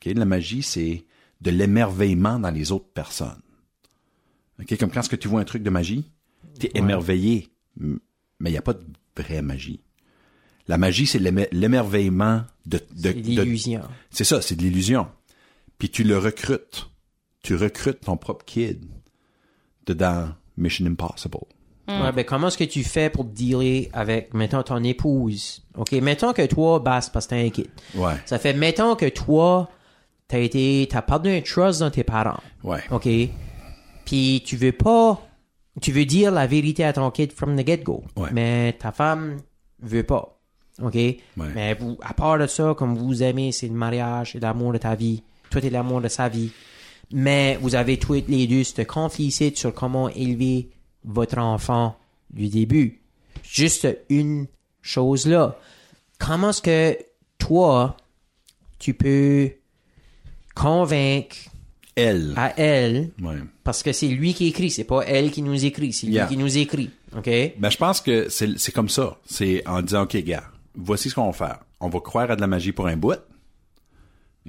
La 0.05 0.25
magie, 0.25 0.63
c'est 0.63 1.05
de 1.41 1.51
l'émerveillement 1.51 2.39
dans 2.39 2.49
les 2.51 2.71
autres 2.71 2.89
personnes. 2.93 3.41
Ok, 4.59 4.77
Comme 4.77 4.91
quand 4.91 5.01
ce 5.03 5.09
que 5.09 5.15
tu 5.15 5.27
vois 5.27 5.41
un 5.41 5.45
truc 5.45 5.63
de 5.63 5.69
magie, 5.69 6.09
tu 6.59 6.67
es 6.67 6.71
émerveillé, 6.75 7.49
mais 7.77 8.49
il 8.49 8.51
n'y 8.51 8.57
a 8.57 8.61
pas 8.63 8.73
de 8.73 8.83
vraie 9.15 9.41
magie. 9.41 9.81
La 10.67 10.77
magie, 10.77 11.05
c'est 11.07 11.19
l'émer- 11.19 11.47
l'émerveillement 11.51 12.43
de, 12.65 12.77
de, 12.77 12.83
C'est 13.09 13.13
de- 13.13 13.19
l'illusion. 13.41 13.81
c'est 14.11 14.23
ça, 14.23 14.41
c'est 14.41 14.55
de 14.55 14.61
l'illusion. 14.61 15.07
Puis 15.81 15.89
tu 15.89 16.03
le 16.03 16.15
recrutes. 16.15 16.91
Tu 17.41 17.55
recrutes 17.55 18.01
ton 18.01 18.15
propre 18.15 18.45
kid 18.45 18.85
dedans 19.87 20.27
Mission 20.55 20.85
Impossible. 20.85 21.39
Ouais, 21.87 22.11
ben 22.11 22.23
comment 22.23 22.49
est-ce 22.49 22.59
que 22.59 22.65
tu 22.65 22.83
fais 22.83 23.09
pour 23.09 23.25
dealer 23.25 23.89
avec, 23.91 24.35
mettons, 24.35 24.61
ton 24.61 24.83
épouse? 24.83 25.65
OK, 25.75 25.93
mettons 25.93 26.33
que 26.33 26.45
toi, 26.45 26.77
basse 26.77 27.09
parce 27.09 27.25
que 27.25 27.31
t'as 27.31 27.43
un 27.43 27.49
kid. 27.49 27.67
Ouais. 27.95 28.13
Ça 28.25 28.37
fait, 28.37 28.53
mettons 28.53 28.95
que 28.95 29.09
toi, 29.09 29.71
t'as 30.27 30.37
été, 30.37 30.87
t'as 30.87 31.01
perdu 31.01 31.31
un 31.31 31.41
trust 31.41 31.79
dans 31.79 31.89
tes 31.89 32.03
parents. 32.03 32.43
Ouais. 32.63 32.83
OK? 32.91 33.09
Puis 34.05 34.43
tu 34.45 34.57
veux 34.57 34.73
pas, 34.73 35.19
tu 35.81 35.91
veux 35.91 36.05
dire 36.05 36.31
la 36.31 36.45
vérité 36.45 36.83
à 36.83 36.93
ton 36.93 37.09
kid 37.09 37.31
from 37.31 37.55
the 37.55 37.65
get-go. 37.65 38.03
Ouais. 38.17 38.29
Mais 38.31 38.73
ta 38.73 38.91
femme 38.91 39.37
veut 39.81 40.03
pas. 40.03 40.39
OK? 40.79 40.95
Mais 41.37 41.73
vous, 41.73 41.97
à 42.03 42.13
part 42.13 42.37
de 42.37 42.45
ça, 42.45 42.75
comme 42.77 42.95
vous 42.95 43.23
aimez, 43.23 43.51
c'est 43.51 43.67
le 43.67 43.73
mariage, 43.73 44.33
c'est 44.33 44.39
l'amour 44.39 44.73
de 44.73 44.77
ta 44.77 44.93
vie. 44.93 45.23
Toi, 45.51 45.61
t'es 45.61 45.69
l'amour 45.69 46.01
de 46.01 46.07
sa 46.07 46.27
vie. 46.29 46.49
Mais 47.13 47.57
vous 47.61 47.75
avez 47.75 47.97
tous 47.97 48.23
les 48.27 48.47
deux 48.47 48.63
ce 48.63 48.81
conflit 48.83 49.25
ici 49.25 49.51
sur 49.55 49.73
comment 49.73 50.09
élever 50.09 50.69
votre 51.03 51.37
enfant 51.37 51.95
du 52.31 52.47
début. 52.47 53.01
Juste 53.43 53.87
une 54.09 54.47
chose 54.81 55.27
là. 55.27 55.57
Comment 56.19 56.49
est-ce 56.51 56.61
que 56.61 56.97
toi, 57.37 57.97
tu 58.79 58.93
peux 58.93 59.51
convaincre 60.55 61.35
Elle. 61.95 62.33
à 62.37 62.53
elle, 62.57 63.11
Ouais. 63.21 63.35
parce 63.63 63.83
que 63.83 63.91
c'est 63.91 64.07
lui 64.07 64.33
qui 64.33 64.47
écrit, 64.47 64.69
c'est 64.71 64.83
pas 64.85 65.01
elle 65.01 65.31
qui 65.31 65.41
nous 65.41 65.65
écrit, 65.65 65.91
c'est 65.93 66.07
lui 66.07 66.13
Yeah. 66.13 66.27
qui 66.27 66.37
nous 66.37 66.57
écrit. 66.57 66.89
OK? 67.17 67.29
Ben, 67.57 67.69
je 67.69 67.77
pense 67.77 67.99
que 68.01 68.29
c'est 68.29 68.71
comme 68.71 68.89
ça. 68.89 69.17
C'est 69.25 69.67
en 69.67 69.81
disant, 69.81 70.03
OK, 70.03 70.15
gars, 70.17 70.43
voici 70.75 71.09
ce 71.09 71.15
qu'on 71.15 71.25
va 71.27 71.33
faire. 71.33 71.59
On 71.79 71.89
va 71.89 71.99
croire 71.99 72.31
à 72.31 72.35
de 72.35 72.41
la 72.41 72.47
magie 72.47 72.71
pour 72.71 72.87
un 72.87 72.95
bout. 72.95 73.19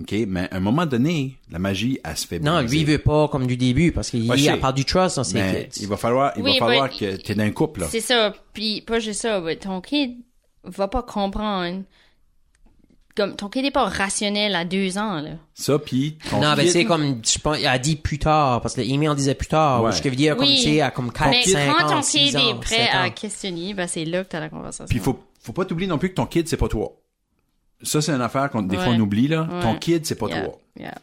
OK? 0.00 0.14
Mais 0.26 0.48
à 0.50 0.56
un 0.56 0.60
moment 0.60 0.86
donné, 0.86 1.36
la 1.50 1.58
magie, 1.58 1.98
elle 2.02 2.16
se 2.16 2.26
fait 2.26 2.38
Non, 2.38 2.56
briser. 2.60 2.74
lui, 2.76 2.80
il 2.80 2.86
veut 2.86 2.98
pas 2.98 3.28
comme 3.28 3.46
du 3.46 3.56
début, 3.58 3.92
parce 3.92 4.08
qu'il 4.10 4.30
Ouais, 4.30 4.56
part 4.58 4.72
du 4.72 4.84
trust 4.86 5.16
dans 5.16 5.24
ses 5.24 5.34
Mais 5.34 5.68
kids. 5.70 5.82
il 5.82 5.88
va 5.88 5.96
falloir, 5.98 6.32
il 6.36 6.42
Oui, 6.42 6.58
va 6.58 6.66
falloir 6.66 6.90
que 6.90 7.16
tu 7.16 7.32
es 7.32 7.34
dans 7.34 7.44
un 7.44 7.50
couple, 7.50 7.80
là. 7.80 7.88
C'est 7.90 8.00
ça. 8.00 8.32
Puis 8.54 8.80
pas 8.80 9.00
juste 9.00 9.20
ça, 9.20 9.40
mais 9.40 9.56
ton 9.56 9.80
kid 9.82 10.16
va 10.64 10.88
pas 10.88 11.02
comprendre. 11.02 11.82
Comme 13.14 13.36
ton 13.36 13.50
kid 13.50 13.62
est 13.66 13.70
pas 13.70 13.84
rationnel 13.84 14.54
à 14.54 14.64
deux 14.64 14.96
ans 14.96 15.20
là. 15.20 15.32
Ça, 15.52 15.78
puis 15.78 16.16
ton 16.30 16.40
Non, 16.40 16.54
ben 16.56 16.62
kid- 16.62 16.70
c'est 16.70 16.84
comme, 16.86 17.20
je 17.22 17.38
pense, 17.38 17.58
il 17.60 17.66
a 17.66 17.78
dit 17.78 17.96
plus 17.96 18.18
tard, 18.18 18.62
parce 18.62 18.74
que 18.74 18.80
l'email 18.80 19.14
disait 19.14 19.34
plus 19.34 19.48
tard, 19.48 19.82
Ouais. 19.82 19.90
ou 19.90 19.92
je 19.92 20.02
veux 20.08 20.16
dire, 20.16 20.34
comme, 20.34 20.46
Oui. 20.46 20.56
tu 20.56 20.62
sais, 20.70 20.80
à 20.80 20.90
comme 20.90 21.12
4, 21.12 21.28
Mais 21.28 21.42
5 21.44 21.76
quand 21.76 21.84
ans, 21.84 21.90
ton 21.96 22.02
6 22.02 22.18
kid 22.28 22.36
ans, 22.36 22.48
est 22.50 22.54
prêt 22.60 22.76
7 22.76 22.88
à 22.94 23.10
questionner, 23.10 23.74
ben 23.74 23.86
c'est 23.86 24.06
là 24.06 24.24
que 24.24 24.30
t'as 24.30 24.40
la 24.40 24.48
conversation. 24.48 24.86
Puis 24.88 24.98
faut, 24.98 25.20
faut 25.42 25.52
pas 25.52 25.66
t'oublier 25.66 25.86
non 25.90 25.98
plus 25.98 26.08
que 26.08 26.14
ton 26.14 26.24
kid, 26.24 26.48
c'est 26.48 26.56
pas 26.56 26.68
toi. 26.68 26.90
Ça, 27.82 28.00
c'est 28.02 28.12
une 28.12 28.20
affaire 28.20 28.50
qu'on, 28.50 28.62
des 28.62 28.76
fois, 28.76 28.88
on 28.88 29.00
oublie, 29.00 29.28
là. 29.28 29.48
Ton 29.62 29.76
kid, 29.76 30.06
c'est 30.06 30.14
pas 30.16 30.28
Yeah, 30.28 30.44
toi. 30.44 30.58
yeah. 30.78 30.94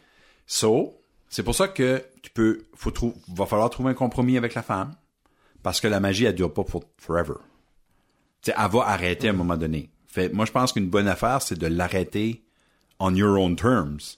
So, 0.46 0.94
c'est 1.28 1.42
pour 1.42 1.54
ça 1.54 1.68
que 1.68 2.02
tu 2.22 2.30
peux, 2.30 2.64
faut 2.74 2.90
trou- 2.90 3.14
va 3.34 3.46
falloir 3.46 3.70
trouver 3.70 3.90
un 3.90 3.94
compromis 3.94 4.36
avec 4.36 4.54
la 4.54 4.62
femme. 4.62 4.92
Parce 5.62 5.80
que 5.80 5.88
la 5.88 6.00
magie, 6.00 6.24
elle 6.24 6.34
dure 6.34 6.52
pas 6.52 6.64
pour 6.64 6.84
forever. 6.96 7.34
Tu 8.42 8.50
sais, 8.50 8.56
elle 8.58 8.70
va 8.70 8.80
arrêter 8.86 9.28
à 9.28 9.30
un 9.30 9.34
moment 9.34 9.56
donné. 9.58 9.90
Fait, 10.06 10.32
moi, 10.32 10.46
je 10.46 10.52
pense 10.52 10.72
qu'une 10.72 10.88
bonne 10.88 11.06
affaire, 11.06 11.42
c'est 11.42 11.58
de 11.58 11.66
l'arrêter 11.66 12.42
on 12.98 13.14
your 13.14 13.38
own 13.38 13.56
terms. 13.56 14.16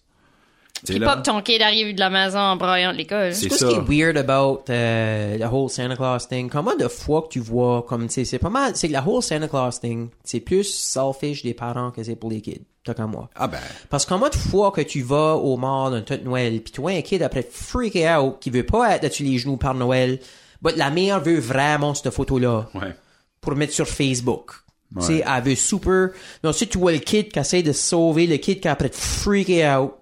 Puis 0.85 0.99
pas 0.99 1.17
que 1.17 1.23
ton 1.23 1.41
kid 1.43 1.63
arrive 1.63 1.95
de 1.95 2.01
la 2.01 2.11
maison 2.11 2.39
en 2.39 2.57
braillant 2.57 2.93
de 2.93 2.97
l'école. 2.97 3.33
C'est 3.35 3.51
ce 3.51 3.65
qui 3.65 3.75
est 3.75 3.81
weird 3.81 4.17
about 4.17 4.65
uh, 4.69 5.39
the 5.39 5.47
whole 5.51 5.71
Santa 5.71 5.95
Claus 5.95 6.27
thing. 6.27 6.49
Comment 6.51 6.75
de 6.75 6.89
fois 6.89 7.23
que 7.23 7.29
tu 7.29 7.39
vois, 7.39 7.85
comme, 7.89 8.09
tu 8.09 8.15
sais, 8.15 8.25
c'est 8.25 8.41
pas 8.41 8.51
mal, 8.51 8.73
c'est 8.75 8.89
que 8.89 8.93
la 8.93 9.07
whole 9.07 9.23
Santa 9.23 9.47
Claus 9.47 9.79
thing, 9.79 10.09
c'est 10.25 10.41
plus 10.41 10.65
selfish 10.65 11.45
des 11.45 11.55
parents 11.55 11.93
que 11.93 12.03
c'est 12.03 12.17
pour 12.17 12.31
les 12.31 12.41
kids. 12.41 12.63
T'as 12.85 12.95
comme 12.95 13.13
moi. 13.13 13.31
Ah 13.37 13.47
ben, 13.47 13.61
Parce 13.91 14.05
que 14.05 14.13
combien 14.13 14.29
de 14.29 14.35
fois 14.35 14.73
que 14.73 14.81
tu 14.81 15.03
vas 15.03 15.37
au 15.37 15.57
mort 15.57 15.93
d'un 15.93 16.01
tout 16.01 16.19
Noël, 16.25 16.61
puis 16.61 16.73
tu 16.73 16.81
vois 16.81 16.91
un 16.91 17.03
kid 17.03 17.23
après 17.23 17.47
freak 17.49 17.97
out, 17.97 18.39
qui 18.41 18.51
veut 18.51 18.67
pas 18.67 18.97
être 18.97 19.05
dessus 19.05 19.23
les 19.23 19.39
genoux 19.39 19.57
par 19.57 19.75
Noël, 19.75 20.19
but 20.61 20.77
la 20.77 20.91
mère 20.91 21.21
veut 21.21 21.39
vraiment 21.39 21.95
cette 21.95 22.11
photo-là 22.11 22.69
ouais. 22.75 22.93
pour 23.41 23.55
mettre 23.55 23.73
sur 23.73 23.87
Facebook. 23.87 24.51
Ouais. 24.97 25.01
Tu 25.01 25.07
sais, 25.07 25.25
elle 25.25 25.43
veut 25.45 25.55
super. 25.55 26.09
Mais 26.43 26.49
ensuite, 26.49 26.71
tu 26.71 26.79
vois 26.79 26.91
le 26.91 26.99
kid 26.99 27.31
qui 27.31 27.39
essaie 27.39 27.63
de 27.63 27.73
se 27.73 27.83
sauver, 27.91 28.27
le 28.27 28.37
kid 28.39 28.61
qui 28.61 28.67
après 28.67 28.91
freak 28.93 29.49
out. 29.65 29.93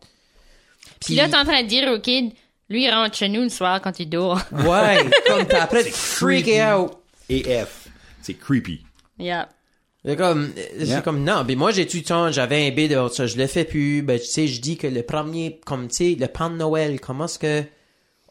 Puis 1.05 1.15
là 1.15 1.29
t'es 1.29 1.37
en 1.37 1.45
train 1.45 1.63
de 1.63 1.69
dire 1.69 1.91
au 1.93 1.99
kid, 1.99 2.33
lui 2.69 2.85
il 2.85 2.91
rentre 2.91 3.17
chez 3.17 3.29
nous 3.29 3.43
le 3.43 3.49
soir 3.49 3.81
quand 3.81 3.99
il 3.99 4.09
dort. 4.09 4.41
ouais, 4.53 4.99
comme 5.27 5.47
t'as 5.47 5.63
après 5.65 5.85
freak 5.85 6.45
creepy. 6.47 6.63
out. 6.63 6.93
AF. 7.31 7.89
C'est 8.23 8.35
creepy. 8.35 8.81
yeah. 9.19 9.49
C'est 10.05 10.17
comme, 10.17 10.51
c'est 10.57 10.87
Yeah. 10.87 11.03
comme, 11.03 11.23
non, 11.25 11.45
mais 11.47 11.55
moi, 11.57 11.73
j'ai 11.73 11.87
tout 11.87 11.99
le 11.99 12.03
temps, 12.03 12.33
j'avais 12.33 12.67
un 12.67 12.71
bid 12.71 12.91
de 12.91 13.09
ça, 13.09 13.27
je 13.27 13.37
le 13.37 13.47
fais 13.47 13.65
plus, 13.65 14.01
ben, 14.01 14.19
tu 14.19 14.25
sais, 14.25 14.47
je 14.47 14.59
dis 14.63 14.79
que 14.79 14.87
le 14.87 15.03
premier, 15.03 15.61
comme, 15.67 15.89
tu 15.89 15.97
sais, 15.97 16.17
le 16.19 16.27
pan 16.27 16.49
de 16.49 16.57
Noël, 16.57 16.99
comment 17.01 17.27
est-ce 17.27 17.39
que 17.39 17.63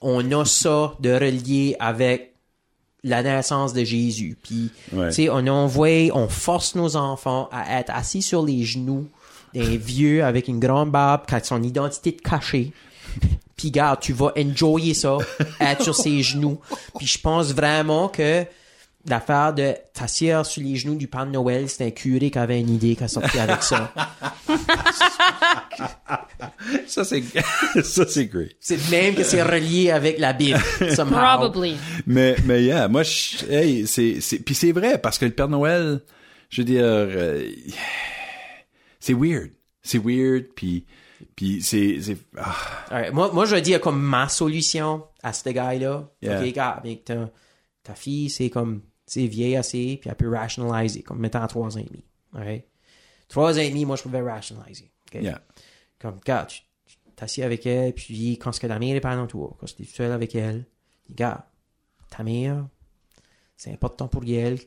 on 0.02 0.32
a 0.32 0.46
ça 0.46 0.96
de 1.00 1.12
relier 1.14 1.76
avec 1.80 2.34
la 3.04 3.22
naissance 3.22 3.74
de 3.74 3.84
Jésus? 3.84 4.36
Puis, 4.42 4.72
Ouais. 4.94 5.10
tu 5.10 5.14
sais, 5.14 5.30
on 5.30 5.46
envoie, 5.46 6.10
on 6.14 6.28
force 6.28 6.74
nos 6.74 6.96
enfants 6.96 7.50
à 7.52 7.80
être 7.80 7.92
assis 7.94 8.24
sur 8.24 8.44
les 8.44 8.64
genoux 8.64 9.08
d'un 9.54 9.78
vieux 9.78 10.24
avec 10.24 10.48
une 10.48 10.60
grande 10.60 10.92
barbe 10.92 11.26
qui 11.28 11.36
a 11.36 11.44
son 11.44 11.62
identité 11.64 12.12
de 12.12 12.22
cachée. 12.22 12.72
Puis, 13.56 13.72
garde, 13.72 14.00
tu 14.00 14.14
vas 14.14 14.32
enjoyer 14.38 14.94
ça, 14.94 15.18
être 15.60 15.84
sur 15.84 15.96
ses 15.96 16.22
genoux. 16.24 16.60
Puis, 16.98 17.08
je 17.08 17.20
pense 17.20 17.54
vraiment 17.54 18.08
que 18.08 18.46
l'affaire 19.06 19.54
de 19.54 19.74
t'asseoir 19.94 20.46
sur 20.46 20.62
les 20.62 20.76
genoux 20.76 20.96
du 20.96 21.08
Père 21.08 21.26
de 21.26 21.32
Noël, 21.32 21.68
c'est 21.68 21.86
un 21.86 21.92
curé 21.92 22.32
qui 22.32 22.38
avait 22.38 22.60
une 22.60 22.70
idée 22.70 22.96
qui 22.96 23.04
a 23.04 23.08
sorti 23.08 23.38
avec 23.40 23.64
ça. 23.64 23.92
Ça, 26.88 27.04
c'est, 27.04 27.24
ça, 27.84 28.06
c'est 28.08 28.26
great. 28.26 28.56
C'est 28.60 28.90
même 28.90 29.16
que 29.16 29.24
c'est 29.24 29.42
relié 29.42 29.92
avec 29.92 30.20
la 30.20 30.34
Bible, 30.34 30.60
somehow. 30.96 31.38
Probably. 31.38 31.78
Mais, 32.06 32.36
mais 32.46 32.64
yeah, 32.64 32.88
moi, 32.88 33.04
je, 33.04 33.46
hey, 33.50 33.88
c'est, 33.88 34.18
c'est, 34.22 34.40
puis 34.40 34.56
c'est 34.56 34.72
vrai, 34.72 34.98
parce 34.98 35.18
que 35.18 35.26
le 35.26 35.32
Père 35.32 35.48
Noël, 35.48 36.02
je 36.50 36.62
veux 36.62 36.66
dire, 36.66 36.82
euh, 36.84 37.50
c'est 39.00 39.14
weird. 39.14 39.52
C'est 39.82 39.98
weird, 39.98 40.48
puis, 40.56 40.86
puis 41.36 41.62
c'est, 41.62 42.02
c'est, 42.02 42.18
ah, 42.38 43.12
Moi, 43.12 43.32
moi, 43.32 43.46
je 43.46 43.56
dire 43.56 43.80
comme 43.80 44.02
ma 44.02 44.28
solution 44.28 45.06
à 45.24 45.34
ce 45.34 45.50
gars-là. 45.50 46.10
Yeah. 46.22 46.42
Ok, 46.42 46.54
gars, 46.54 46.70
avec 46.70 47.06
ta, 47.06 47.32
ta 47.84 47.96
fille, 47.96 48.30
c'est 48.30 48.50
comme, 48.50 48.82
c'est 49.06 49.26
vieille 49.26 49.56
assez, 49.56 49.98
puis 50.00 50.10
elle 50.10 50.16
peut 50.16 50.30
rationaliser, 50.30 51.02
comme 51.02 51.20
mettant 51.20 51.42
à 51.42 51.48
trois 51.48 51.76
ans 51.78 51.80
et 51.80 51.84
demi. 51.84 52.04
Alright? 52.36 52.66
Trois 53.28 53.58
ans 53.58 53.62
et 53.62 53.70
demi, 53.70 53.86
moi, 53.86 53.96
je 53.96 54.04
pouvais 54.04 54.22
rationaliser. 54.22 54.92
yeah. 55.14 55.42
Comme, 56.00 56.20
gars, 56.26 56.46
tu 56.46 56.62
tu 56.86 56.98
t'assieds 57.16 57.44
avec 57.44 57.66
elle, 57.66 57.94
puis 57.94 58.38
quand 58.38 58.54
ce 58.54 58.60
que 58.62 58.68
la 58.68 58.80
mère 58.80 58.96
est 58.96 59.02
pas 59.02 59.16
dans 59.16 59.28
toi, 59.28 59.56
quand 59.60 59.66
tu 59.66 59.82
es 59.82 59.86
seul 59.86 60.12
avec 60.12 60.36
elle, 60.36 60.66
dis, 61.08 61.16
gars, 61.16 61.50
ta 62.10 62.24
mère, 62.24 62.66
c'est 63.58 63.74
important 63.74 64.08
pour 64.08 64.24
elle. 64.24 64.58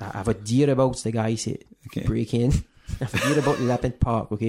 Elle, 0.00 0.06
elle 0.14 0.22
va 0.24 0.34
te 0.34 0.42
dire 0.42 0.68
about 0.70 0.94
ce 0.94 1.08
gars 1.08 1.30
ici. 1.30 1.56
Ok. 1.86 2.04
Break-in. 2.04 2.48
Elle 2.50 2.69
dire 2.98 3.38
about 3.38 3.56
le 3.60 3.66
lapin 3.66 3.88
de 3.88 3.94
Pâques, 3.94 4.30
OK? 4.30 4.44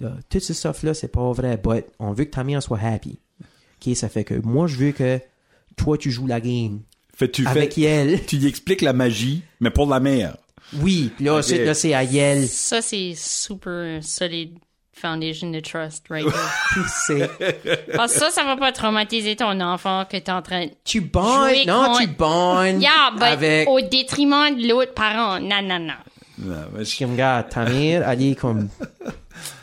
Là, 0.00 0.12
tout 0.28 0.40
ce 0.40 0.52
stuff-là, 0.54 0.94
c'est 0.94 1.08
pas 1.08 1.32
vrai, 1.32 1.56
but 1.56 1.84
on 1.98 2.12
veut 2.12 2.24
que 2.24 2.30
ta 2.30 2.44
mère 2.44 2.62
soit 2.62 2.78
happy. 2.80 3.18
OK? 3.86 3.94
Ça 3.96 4.08
fait 4.08 4.24
que 4.24 4.34
moi, 4.34 4.66
je 4.66 4.76
veux 4.76 4.92
que 4.92 5.20
toi, 5.76 5.96
tu 5.98 6.10
joues 6.10 6.26
la 6.26 6.40
game 6.40 6.80
Fait, 7.14 7.30
tu 7.30 7.46
avec 7.46 7.74
fais, 7.74 7.82
elle. 7.82 8.24
tu 8.26 8.36
y 8.36 8.46
expliques 8.46 8.82
la 8.82 8.92
magie, 8.92 9.42
mais 9.60 9.70
pour 9.70 9.86
la 9.88 10.00
mère. 10.00 10.36
Oui, 10.80 11.12
puis 11.14 11.26
là, 11.26 11.34
ensuite, 11.34 11.64
là, 11.64 11.74
c'est 11.74 11.92
à 11.92 12.02
elle. 12.04 12.48
Ça 12.48 12.80
c'est 12.80 13.12
super 13.14 14.02
solide 14.02 14.58
foundation 14.94 15.50
de 15.50 15.60
trust 15.60 16.06
right 16.08 16.24
there. 16.24 16.84
C'est, 17.06 17.28
Parce 17.96 18.12
que 18.12 18.18
ça, 18.20 18.30
ça 18.30 18.44
va 18.44 18.56
pas 18.56 18.72
traumatiser 18.72 19.36
ton 19.36 19.60
enfant 19.60 20.04
que 20.04 20.16
t'es 20.16 20.30
en 20.30 20.42
train 20.42 20.66
de... 20.66 20.70
tu 20.84 21.00
bonnes, 21.00 21.66
non, 21.66 21.86
contre- 21.86 22.00
tu 22.00 22.06
bonnes 22.08 22.80
Yeah, 22.80 23.10
but 23.12 23.22
avec... 23.22 23.68
au 23.68 23.80
détriment 23.80 24.54
de 24.54 24.68
l'autre 24.68 24.94
parent. 24.94 25.40
Non, 25.40 25.62
non, 25.62 25.80
non. 25.80 25.94
Non, 26.42 26.54
mais 26.72 26.78
Je 26.80 26.84
je- 26.84 26.84
suis 26.84 27.04
comme, 27.04 27.16
gars, 27.16 27.46
ta 27.48 27.64
mère, 27.64 28.08
elle 28.08 28.22
est 28.22 28.34
comme... 28.34 28.68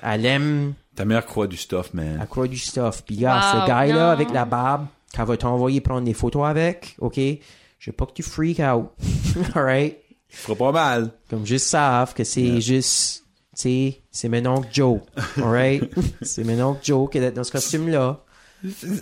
Elle 0.03 0.25
aime 0.25 0.73
Ta 0.95 1.05
mère 1.05 1.25
croit 1.25 1.47
du 1.47 1.55
stuff, 1.55 1.93
man. 1.93 2.17
Elle 2.21 2.27
croit 2.27 2.47
du 2.47 2.57
stuff. 2.57 3.03
Puis, 3.05 3.17
gars, 3.17 3.35
Wow, 3.35 3.61
ce 3.61 3.67
gars-là, 3.67 3.93
non. 4.07 4.09
avec 4.11 4.31
la 4.31 4.45
barbe, 4.45 4.87
qu'elle 5.13 5.25
va 5.25 5.37
t'envoyer 5.37 5.79
prendre 5.79 6.05
des 6.05 6.13
photos 6.13 6.45
avec, 6.47 6.95
OK? 6.99 7.15
Je 7.17 7.91
veux 7.91 7.95
pas 7.95 8.05
que 8.05 8.13
tu 8.13 8.23
freak 8.23 8.59
out. 8.59 8.89
Alright? 9.55 9.97
Il 10.31 10.35
fera 10.35 10.55
pas 10.57 10.71
mal. 10.71 11.11
Comme 11.29 11.45
juste 11.45 11.67
savent 11.67 12.13
que 12.13 12.23
c'est 12.23 12.59
juste, 12.61 13.23
tu 13.55 13.61
sais, 13.61 14.01
c'est 14.11 14.27
mon 14.29 14.45
oncle 14.47 14.67
Joe. 14.73 14.99
Alright? 15.37 15.83
c'est 16.21 16.43
mon 16.43 16.59
oncle 16.61 16.81
Joe 16.83 17.09
qui 17.09 17.19
est 17.19 17.31
dans 17.31 17.43
ce 17.43 17.51
costume-là. 17.51 18.19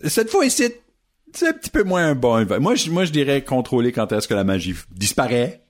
Cette 0.03 0.29
fois 0.29 0.45
ici, 0.45 0.65
c'est 1.33 1.47
un 1.47 1.53
petit 1.53 1.71
peu 1.71 1.83
moins 1.83 2.13
bon. 2.13 2.45
Moi, 2.59 2.75
je, 2.75 2.91
moi, 2.91 3.05
je 3.05 3.11
dirais 3.11 3.43
contrôler 3.43 3.91
quand 3.91 4.11
est-ce 4.11 4.27
que 4.27 4.33
la 4.35 4.43
magie 4.43 4.75
disparaît, 4.91 5.63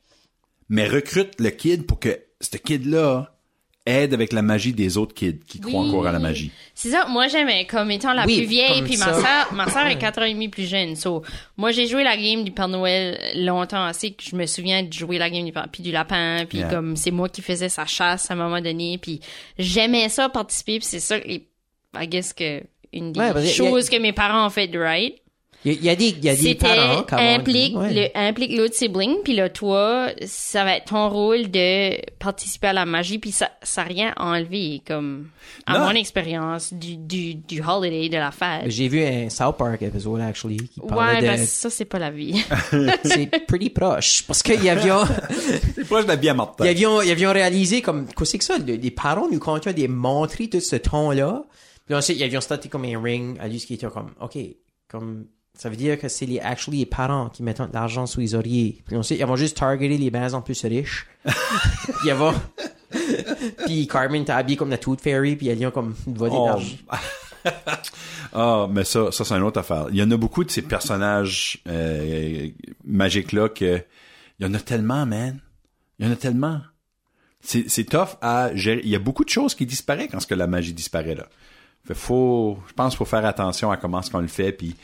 mais 0.69 0.87
recrute 0.87 1.33
le 1.39 1.49
kid 1.49 1.85
pour 1.85 1.99
que 1.99 2.19
ce 2.41 2.57
kid-là 2.57 3.33
aide 3.85 4.13
avec 4.13 4.33
la 4.33 4.41
magie 4.41 4.73
des 4.73 4.97
autres 4.97 5.13
kids 5.15 5.39
qui 5.47 5.61
croient 5.61 5.81
encore 5.81 6.05
à 6.07 6.11
la 6.11 6.19
magie. 6.19 6.51
C'est 6.75 6.89
ça, 6.89 7.05
moi 7.07 7.29
j'aimais 7.29 7.65
comme 7.65 7.89
étant 7.89 8.11
la 8.11 8.25
Oui, 8.25 8.35
plus 8.39 8.45
vieille, 8.45 8.81
puis 8.83 8.97
ma 8.97 9.13
soeur, 9.13 9.53
ma 9.53 9.69
soeur 9.71 9.87
est 9.87 9.97
4 9.97 10.19
ans 10.21 10.25
et 10.25 10.33
demi 10.33 10.49
plus 10.49 10.65
jeune. 10.69 10.97
So, 10.97 11.23
moi 11.55 11.71
j'ai 11.71 11.87
joué 11.87 12.03
la 12.03 12.17
game 12.17 12.43
du 12.43 12.51
Père 12.51 12.67
Noël 12.67 13.17
longtemps 13.45 13.85
assez 13.85 14.11
que 14.11 14.23
je 14.29 14.35
me 14.35 14.45
souviens 14.45 14.83
de 14.83 14.91
jouer 14.91 15.17
la 15.17 15.29
game 15.29 15.45
du 15.45 15.53
Père, 15.53 15.69
puis 15.71 15.83
du 15.83 15.91
lapin, 15.93 16.43
puis 16.49 16.57
Yeah. 16.57 16.69
comme 16.69 16.97
c'est 16.97 17.11
moi 17.11 17.29
qui 17.29 17.41
faisais 17.41 17.69
sa 17.69 17.85
chasse 17.85 18.29
à 18.29 18.33
un 18.33 18.37
moment 18.37 18.59
donné, 18.59 18.97
puis 18.97 19.21
j'aimais 19.57 20.09
ça 20.09 20.27
participer, 20.27 20.79
puis 20.79 20.87
c'est 20.87 20.99
ça, 20.99 21.17
et, 21.19 21.47
I 21.97 22.07
guess 22.09 22.33
que 22.33 22.61
une 22.91 23.13
des 23.13 23.19
Ouais, 23.21 23.27
a- 23.27 23.45
choses 23.45 23.89
que 23.89 23.97
mes 23.97 24.11
parents 24.11 24.45
ont 24.47 24.49
fait 24.49 24.67
de 24.67 24.79
right, 24.79 25.15
Il 25.65 25.83
y, 25.83 25.89
a- 25.89 25.95
des, 25.95 26.09
il 26.09 26.23
y 26.23 26.29
a 26.29 26.35
des 26.35 26.41
c'était 26.41 26.55
parents 26.67 27.03
qui 27.03 27.13
ont- 27.15 27.17
implique 27.17 27.75
ouais. 27.77 27.93
le 27.93 28.17
implique 28.17 28.55
l'autre 28.55 28.75
sibling 28.75 29.17
puis 29.23 29.35
là 29.35 29.49
toi 29.49 30.09
ça 30.25 30.63
va 30.63 30.77
être 30.77 30.85
ton 30.85 31.09
rôle 31.09 31.49
de 31.51 31.99
participer 32.19 32.67
à 32.67 32.73
la 32.73 32.85
magie 32.85 33.17
puis 33.17 33.31
ça 33.31 33.49
ça 33.63 33.81
a 33.81 33.83
rien 33.85 34.13
enlevé 34.17 34.81
comme 34.87 35.27
à 35.65 35.79
Non. 35.79 35.85
mon 35.87 35.91
expérience 35.91 36.71
du, 36.73 36.95
du 36.95 37.33
du 37.35 37.61
holiday 37.61 38.07
de 38.07 38.17
la 38.17 38.31
fête 38.31 38.65
J'ai 38.69 38.87
vu 38.87 39.03
un 39.03 39.29
South 39.29 39.57
Park 39.57 39.81
épisode, 39.81 40.21
actually, 40.21 40.57
qui 40.57 40.79
ouais 40.79 40.87
parlait 40.87 41.21
ben 41.21 41.39
de... 41.41 41.45
ça 41.45 41.69
c'est 41.69 41.85
pas 41.85 41.99
la 41.99 42.11
vie 42.11 42.41
C'est 43.03 43.45
pretty 43.47 43.69
proche. 43.71 44.23
Parce 44.27 44.43
qu'il 44.43 44.63
y 44.63 44.69
avait... 44.69 44.89
C'est 45.75 45.85
proche 45.85 46.03
de 46.03 46.09
la 46.09 46.15
vie 46.15 46.29
à 46.29 46.33
Martin. 46.33 46.65
Ils 46.65 46.69
avions, 46.69 47.01
ils 47.01 47.11
avions 47.11 47.33
réalisé 47.33 47.81
comme, 47.81 48.05
qu'est-ce 48.05 48.15
que 48.15 48.25
c'est 48.25 48.37
que 48.37 48.43
ça? 48.45 48.57
Le- 48.59 48.75
les 48.75 48.91
parents 48.91 49.27
nous 49.29 49.39
continuaient 49.39 49.87
de 49.87 49.91
montrer 49.91 50.47
tout 50.49 50.59
ce 50.61 50.75
ton-là. 50.75 51.43
Puis 51.85 51.95
ensuite, 51.95 52.17
ils 52.19 52.23
avions 52.23 52.41
starté 52.41 52.69
comme 52.69 52.85
un 52.85 53.01
ring 53.01 53.37
à 53.39 53.47
lui, 53.47 53.59
ce 53.59 53.65
qui 53.67 53.73
était 53.73 53.87
comme, 53.87 54.11
OK, 54.21 54.37
comme, 54.87 55.25
ça 55.57 55.69
veut 55.69 55.75
dire 55.75 55.99
que 55.99 56.07
c'est 56.07 56.25
les, 56.25 56.39
actually, 56.39 56.79
les 56.79 56.85
parents 56.85 57.29
qui 57.29 57.43
mettent 57.43 57.61
de 57.61 57.73
l'argent 57.73 58.05
sous 58.05 58.19
les 58.19 58.35
oreillers. 58.35 58.81
Puis 58.85 58.95
ensuite, 58.95 59.19
ils 59.19 59.25
vont 59.25 59.35
juste 59.35 59.57
targeter 59.57 59.97
les 59.97 60.11
maisons 60.11 60.41
plus 60.41 60.63
riches. 60.65 61.07
puis 61.25 61.33
ils 62.05 62.13
vont, 62.13 62.33
puis 63.65 63.87
Carmen 63.87 64.23
t'a 64.23 64.37
habillé 64.37 64.55
comme 64.57 64.69
la 64.69 64.77
Tooth 64.77 65.01
Fairy, 65.01 65.35
puis 65.35 65.47
ils 65.47 65.65
ont 65.67 65.71
comme 65.71 65.95
volé 66.05 66.31
de 66.31 66.35
Oh. 66.37 66.45
l'argent. 66.45 66.75
Ah, 68.33 68.67
mais 68.69 68.83
ça, 68.83 69.11
ça 69.11 69.23
c'est 69.23 69.33
une 69.35 69.43
autre 69.43 69.59
affaire. 69.59 69.87
Il 69.89 69.95
y 69.95 70.03
en 70.03 70.11
a 70.11 70.17
beaucoup 70.17 70.43
de 70.43 70.51
ces 70.51 70.61
personnages 70.61 71.59
euh, 71.67 72.49
magiques-là 72.83 73.47
que 73.49 73.81
il 74.39 74.45
y 74.45 74.49
en 74.49 74.53
a 74.53 74.59
tellement, 74.59 75.05
man. 75.05 75.39
Il 75.97 76.05
y 76.05 76.09
en 76.09 76.11
a 76.11 76.15
tellement. 76.17 76.59
C'est, 77.39 77.69
c'est 77.69 77.85
tough 77.85 78.17
à 78.21 78.53
gérer. 78.53 78.81
Il 78.83 78.89
y 78.89 78.95
a 78.95 78.99
beaucoup 78.99 79.23
de 79.23 79.29
choses 79.29 79.55
qui 79.55 79.65
disparaissent 79.65 80.09
quand 80.11 80.19
ce 80.19 80.27
que 80.27 80.35
la 80.35 80.45
magie 80.45 80.73
disparaît 80.73 81.15
là. 81.15 81.27
Fait 81.85 81.93
faut, 81.95 82.57
je 82.67 82.73
pense, 82.73 82.89
qu'il 82.93 82.97
faut 82.97 83.05
faire 83.05 83.25
attention 83.25 83.71
à 83.71 83.77
comment 83.77 84.01
est-ce 84.01 84.11
qu'on 84.11 84.19
le 84.19 84.27
fait, 84.27 84.51
puis 84.51 84.75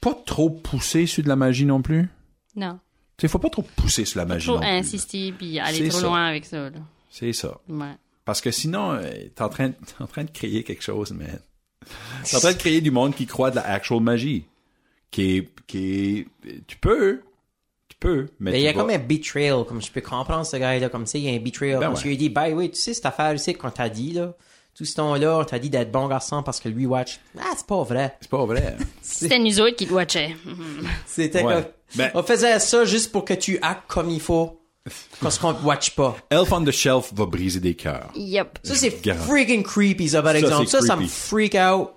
pas 0.00 0.14
trop 0.26 0.50
pousser 0.50 1.06
sur 1.06 1.22
de 1.22 1.28
la 1.28 1.36
magie 1.36 1.64
non 1.66 1.82
plus? 1.82 2.08
non 2.56 2.78
Tu 3.16 3.22
sais, 3.22 3.28
faut 3.28 3.38
pas 3.38 3.50
trop 3.50 3.62
pousser 3.62 4.04
sur 4.04 4.18
la 4.18 4.26
magie 4.26 4.46
trop 4.46 4.56
non 4.56 4.60
plus. 4.62 4.68
insister 4.68 5.32
puis 5.32 5.58
aller 5.58 5.88
trop 5.88 6.00
ça. 6.00 6.06
loin 6.06 6.24
avec 6.26 6.44
ça. 6.44 6.70
C'est 7.10 7.32
ça. 7.32 7.58
ouais 7.68 7.94
Parce 8.24 8.40
que 8.40 8.50
sinon, 8.50 8.92
euh, 8.92 9.10
t'es 9.34 9.42
en 9.42 9.48
train, 9.48 9.70
t'es 9.70 9.94
en 10.00 10.06
train 10.06 10.24
de 10.24 10.30
créer 10.30 10.62
quelque 10.64 10.82
chose, 10.82 11.12
man. 11.12 11.40
T'es 12.24 12.36
en 12.36 12.40
train 12.40 12.52
de 12.52 12.58
créer 12.58 12.80
du 12.80 12.90
monde 12.90 13.14
qui 13.14 13.26
croit 13.26 13.50
de 13.50 13.56
la 13.56 13.66
actual 13.68 14.00
magie. 14.00 14.44
Qui 15.10 15.36
est, 15.38 15.48
qui 15.66 16.18
est, 16.18 16.26
tu 16.66 16.76
peux, 16.76 17.22
tu 17.88 17.96
peux, 17.98 18.28
mais, 18.40 18.52
tu 18.52 18.58
il 18.58 18.62
y 18.62 18.68
a 18.68 18.72
vas- 18.72 18.80
comme 18.82 18.90
un 18.90 18.98
betrayal, 18.98 19.64
comme 19.64 19.80
je 19.80 19.90
peux 19.90 20.02
comprendre 20.02 20.44
ce 20.44 20.56
gars-là, 20.58 20.90
comme 20.90 21.06
ça, 21.06 21.16
il 21.16 21.24
y 21.24 21.28
a 21.30 21.32
un 21.32 21.42
betrayal. 21.42 21.80
Ben 21.80 21.88
parce 21.88 22.04
ouais. 22.04 22.10
qu'il 22.10 22.18
dit, 22.18 22.28
ben 22.28 22.52
oui, 22.52 22.70
tu 22.70 22.76
sais, 22.78 22.92
cette 22.92 23.06
affaire 23.06 23.32
ici 23.34 23.54
qu'on 23.54 23.70
t'a 23.70 23.88
dit, 23.88 24.12
là, 24.12 24.34
tout 24.78 24.84
ce 24.84 24.94
temps-là, 24.94 25.38
on 25.40 25.44
t'a 25.44 25.58
dit 25.58 25.68
d'être 25.70 25.90
bon 25.90 26.06
garçon 26.06 26.42
parce 26.44 26.60
que 26.60 26.68
lui 26.68 26.86
watch. 26.86 27.18
Ah, 27.38 27.50
c'est 27.56 27.66
pas 27.66 27.82
vrai. 27.82 28.16
C'est 28.20 28.30
pas 28.30 28.46
vrai. 28.46 28.76
c'était 29.02 29.38
nous 29.40 29.60
autres 29.60 29.74
qui 29.76 29.86
te 29.88 29.92
watchaient 29.92 30.36
C'était 31.06 31.42
Ouais. 31.42 31.54
comme, 31.54 31.64
Ben- 31.96 32.10
on 32.14 32.22
faisait 32.22 32.58
ça 32.60 32.84
juste 32.84 33.10
pour 33.12 33.24
que 33.24 33.34
tu 33.34 33.58
actes 33.60 33.84
comme 33.88 34.08
il 34.10 34.20
faut, 34.20 34.60
parce 35.20 35.36
qu'on 35.38 35.52
te 35.52 35.64
watch 35.64 35.90
pas. 35.96 36.16
Elf 36.30 36.52
on 36.52 36.64
the 36.64 36.70
Shelf 36.70 37.12
va 37.12 37.26
briser 37.26 37.60
des 37.60 37.74
cœurs. 37.74 38.10
yep 38.14 38.58
Ça, 38.62 38.74
c'est 38.76 38.90
freaking 38.90 39.62
creepy, 39.64 40.08
ça, 40.10 40.22
par 40.22 40.32
Ça, 40.32 40.38
exemple. 40.38 40.66
Ça, 40.68 40.80
ça 40.80 40.94
me 40.96 41.00
creepy. 41.02 41.12
freak 41.14 41.54
out 41.56 41.90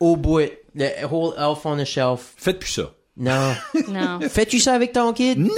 au 0.00 0.16
bout. 0.16 0.40
Le 0.74 1.06
whole 1.08 1.34
elf 1.38 1.64
on 1.64 1.76
the 1.76 1.84
shelf. 1.84 2.34
Faites 2.36 2.58
plus 2.58 2.70
ça. 2.72 2.90
Non. 3.16 3.54
non 3.88 4.18
Fais-tu 4.28 4.58
ça 4.58 4.74
avec 4.74 4.92
ton 4.92 5.12
kid? 5.12 5.38
Non! 5.38 5.52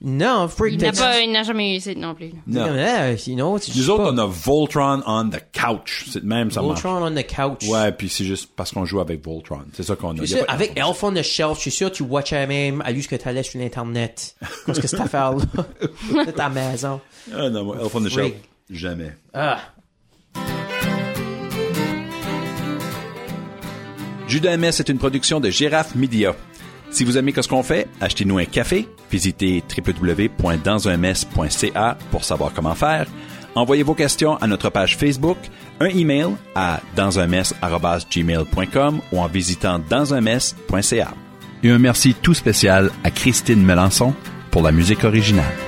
Non, 0.00 0.46
freak 0.46 0.74
il 0.74 0.80
n'a 0.80 0.92
t'as- 0.92 1.00
pas 1.02 1.20
il 1.22 1.32
n'a 1.32 1.42
jamais 1.42 1.76
eu 1.76 1.80
ça 1.80 1.92
non 1.96 2.14
plus 2.14 2.30
Non. 2.46 2.66
Ah, 2.78 3.16
sinon, 3.16 3.58
tu 3.58 3.72
Nous 3.76 3.90
autres, 3.90 4.04
pas. 4.04 4.12
on 4.12 4.18
a 4.18 4.26
Voltron 4.26 5.02
on 5.06 5.28
the 5.28 5.42
couch. 5.52 6.04
C'est 6.08 6.20
de 6.22 6.26
même, 6.28 6.52
ça 6.52 6.62
marche. 6.62 6.82
Voltron 6.84 7.04
on 7.04 7.10
the 7.12 7.26
couch. 7.26 7.68
Ouais, 7.68 7.90
puis 7.90 8.08
c'est 8.08 8.24
juste 8.24 8.50
parce 8.54 8.70
qu'on 8.70 8.84
joue 8.84 9.00
avec 9.00 9.24
Voltron. 9.24 9.62
C'est 9.74 9.82
ça 9.82 9.96
qu'on 9.96 10.12
a. 10.12 10.16
Je 10.18 10.22
Y 10.22 10.26
suis 10.28 10.34
a 10.36 10.38
sûr, 10.38 10.46
pas- 10.46 10.52
avec 10.52 10.72
Elf 10.78 11.02
on 11.02 11.12
the 11.12 11.22
Shelf, 11.22 11.56
je 11.56 11.62
suis 11.62 11.70
sûr 11.72 11.90
que 11.90 11.96
tu 11.96 12.04
watchais 12.04 12.46
même 12.46 12.80
à 12.86 12.92
lui 12.92 13.02
ce 13.02 13.08
que 13.08 13.16
t'allais 13.16 13.42
sur 13.42 13.58
l'internet. 13.58 14.36
Qu'est-ce 14.66 14.78
que 14.80 14.86
cette 14.86 15.00
affaire-là? 15.00 15.44
de 16.26 16.30
ta 16.30 16.48
maison. 16.48 17.00
Ah 17.34 17.50
non, 17.50 17.64
moi, 17.64 17.78
Elf 17.82 17.92
on 17.92 18.00
the 18.00 18.08
Shelf, 18.08 18.12
Freak. 18.14 18.34
jamais. 18.70 19.16
Ah. 19.34 19.58
Judas 24.28 24.56
MS 24.56 24.78
est 24.78 24.88
une 24.90 24.98
production 24.98 25.40
de 25.40 25.50
Girafe 25.50 25.94
Media. 25.94 26.36
Si 26.90 27.04
vous 27.04 27.18
aimez 27.18 27.34
ce 27.36 27.46
qu'on 27.48 27.62
fait, 27.62 27.86
achetez-nous 28.00 28.38
un 28.38 28.44
café, 28.44 28.88
visitez 29.10 29.62
www.dansunms.ca 29.76 31.98
pour 32.10 32.24
savoir 32.24 32.52
comment 32.54 32.74
faire. 32.74 33.06
Envoyez 33.54 33.82
vos 33.82 33.94
questions 33.94 34.36
à 34.36 34.46
notre 34.46 34.68
page 34.70 34.96
Facebook, 34.96 35.36
un 35.80 35.86
email 35.86 36.28
à 36.54 36.80
dansunmess@gmail.com 36.96 39.00
ou 39.12 39.20
en 39.20 39.26
visitant 39.26 39.78
dansunmess.ca. 39.78 41.14
Et 41.62 41.70
un 41.70 41.78
merci 41.78 42.14
tout 42.14 42.34
spécial 42.34 42.90
à 43.04 43.10
Christine 43.10 43.64
Melançon 43.64 44.14
pour 44.50 44.62
la 44.62 44.72
musique 44.72 45.04
originale. 45.04 45.67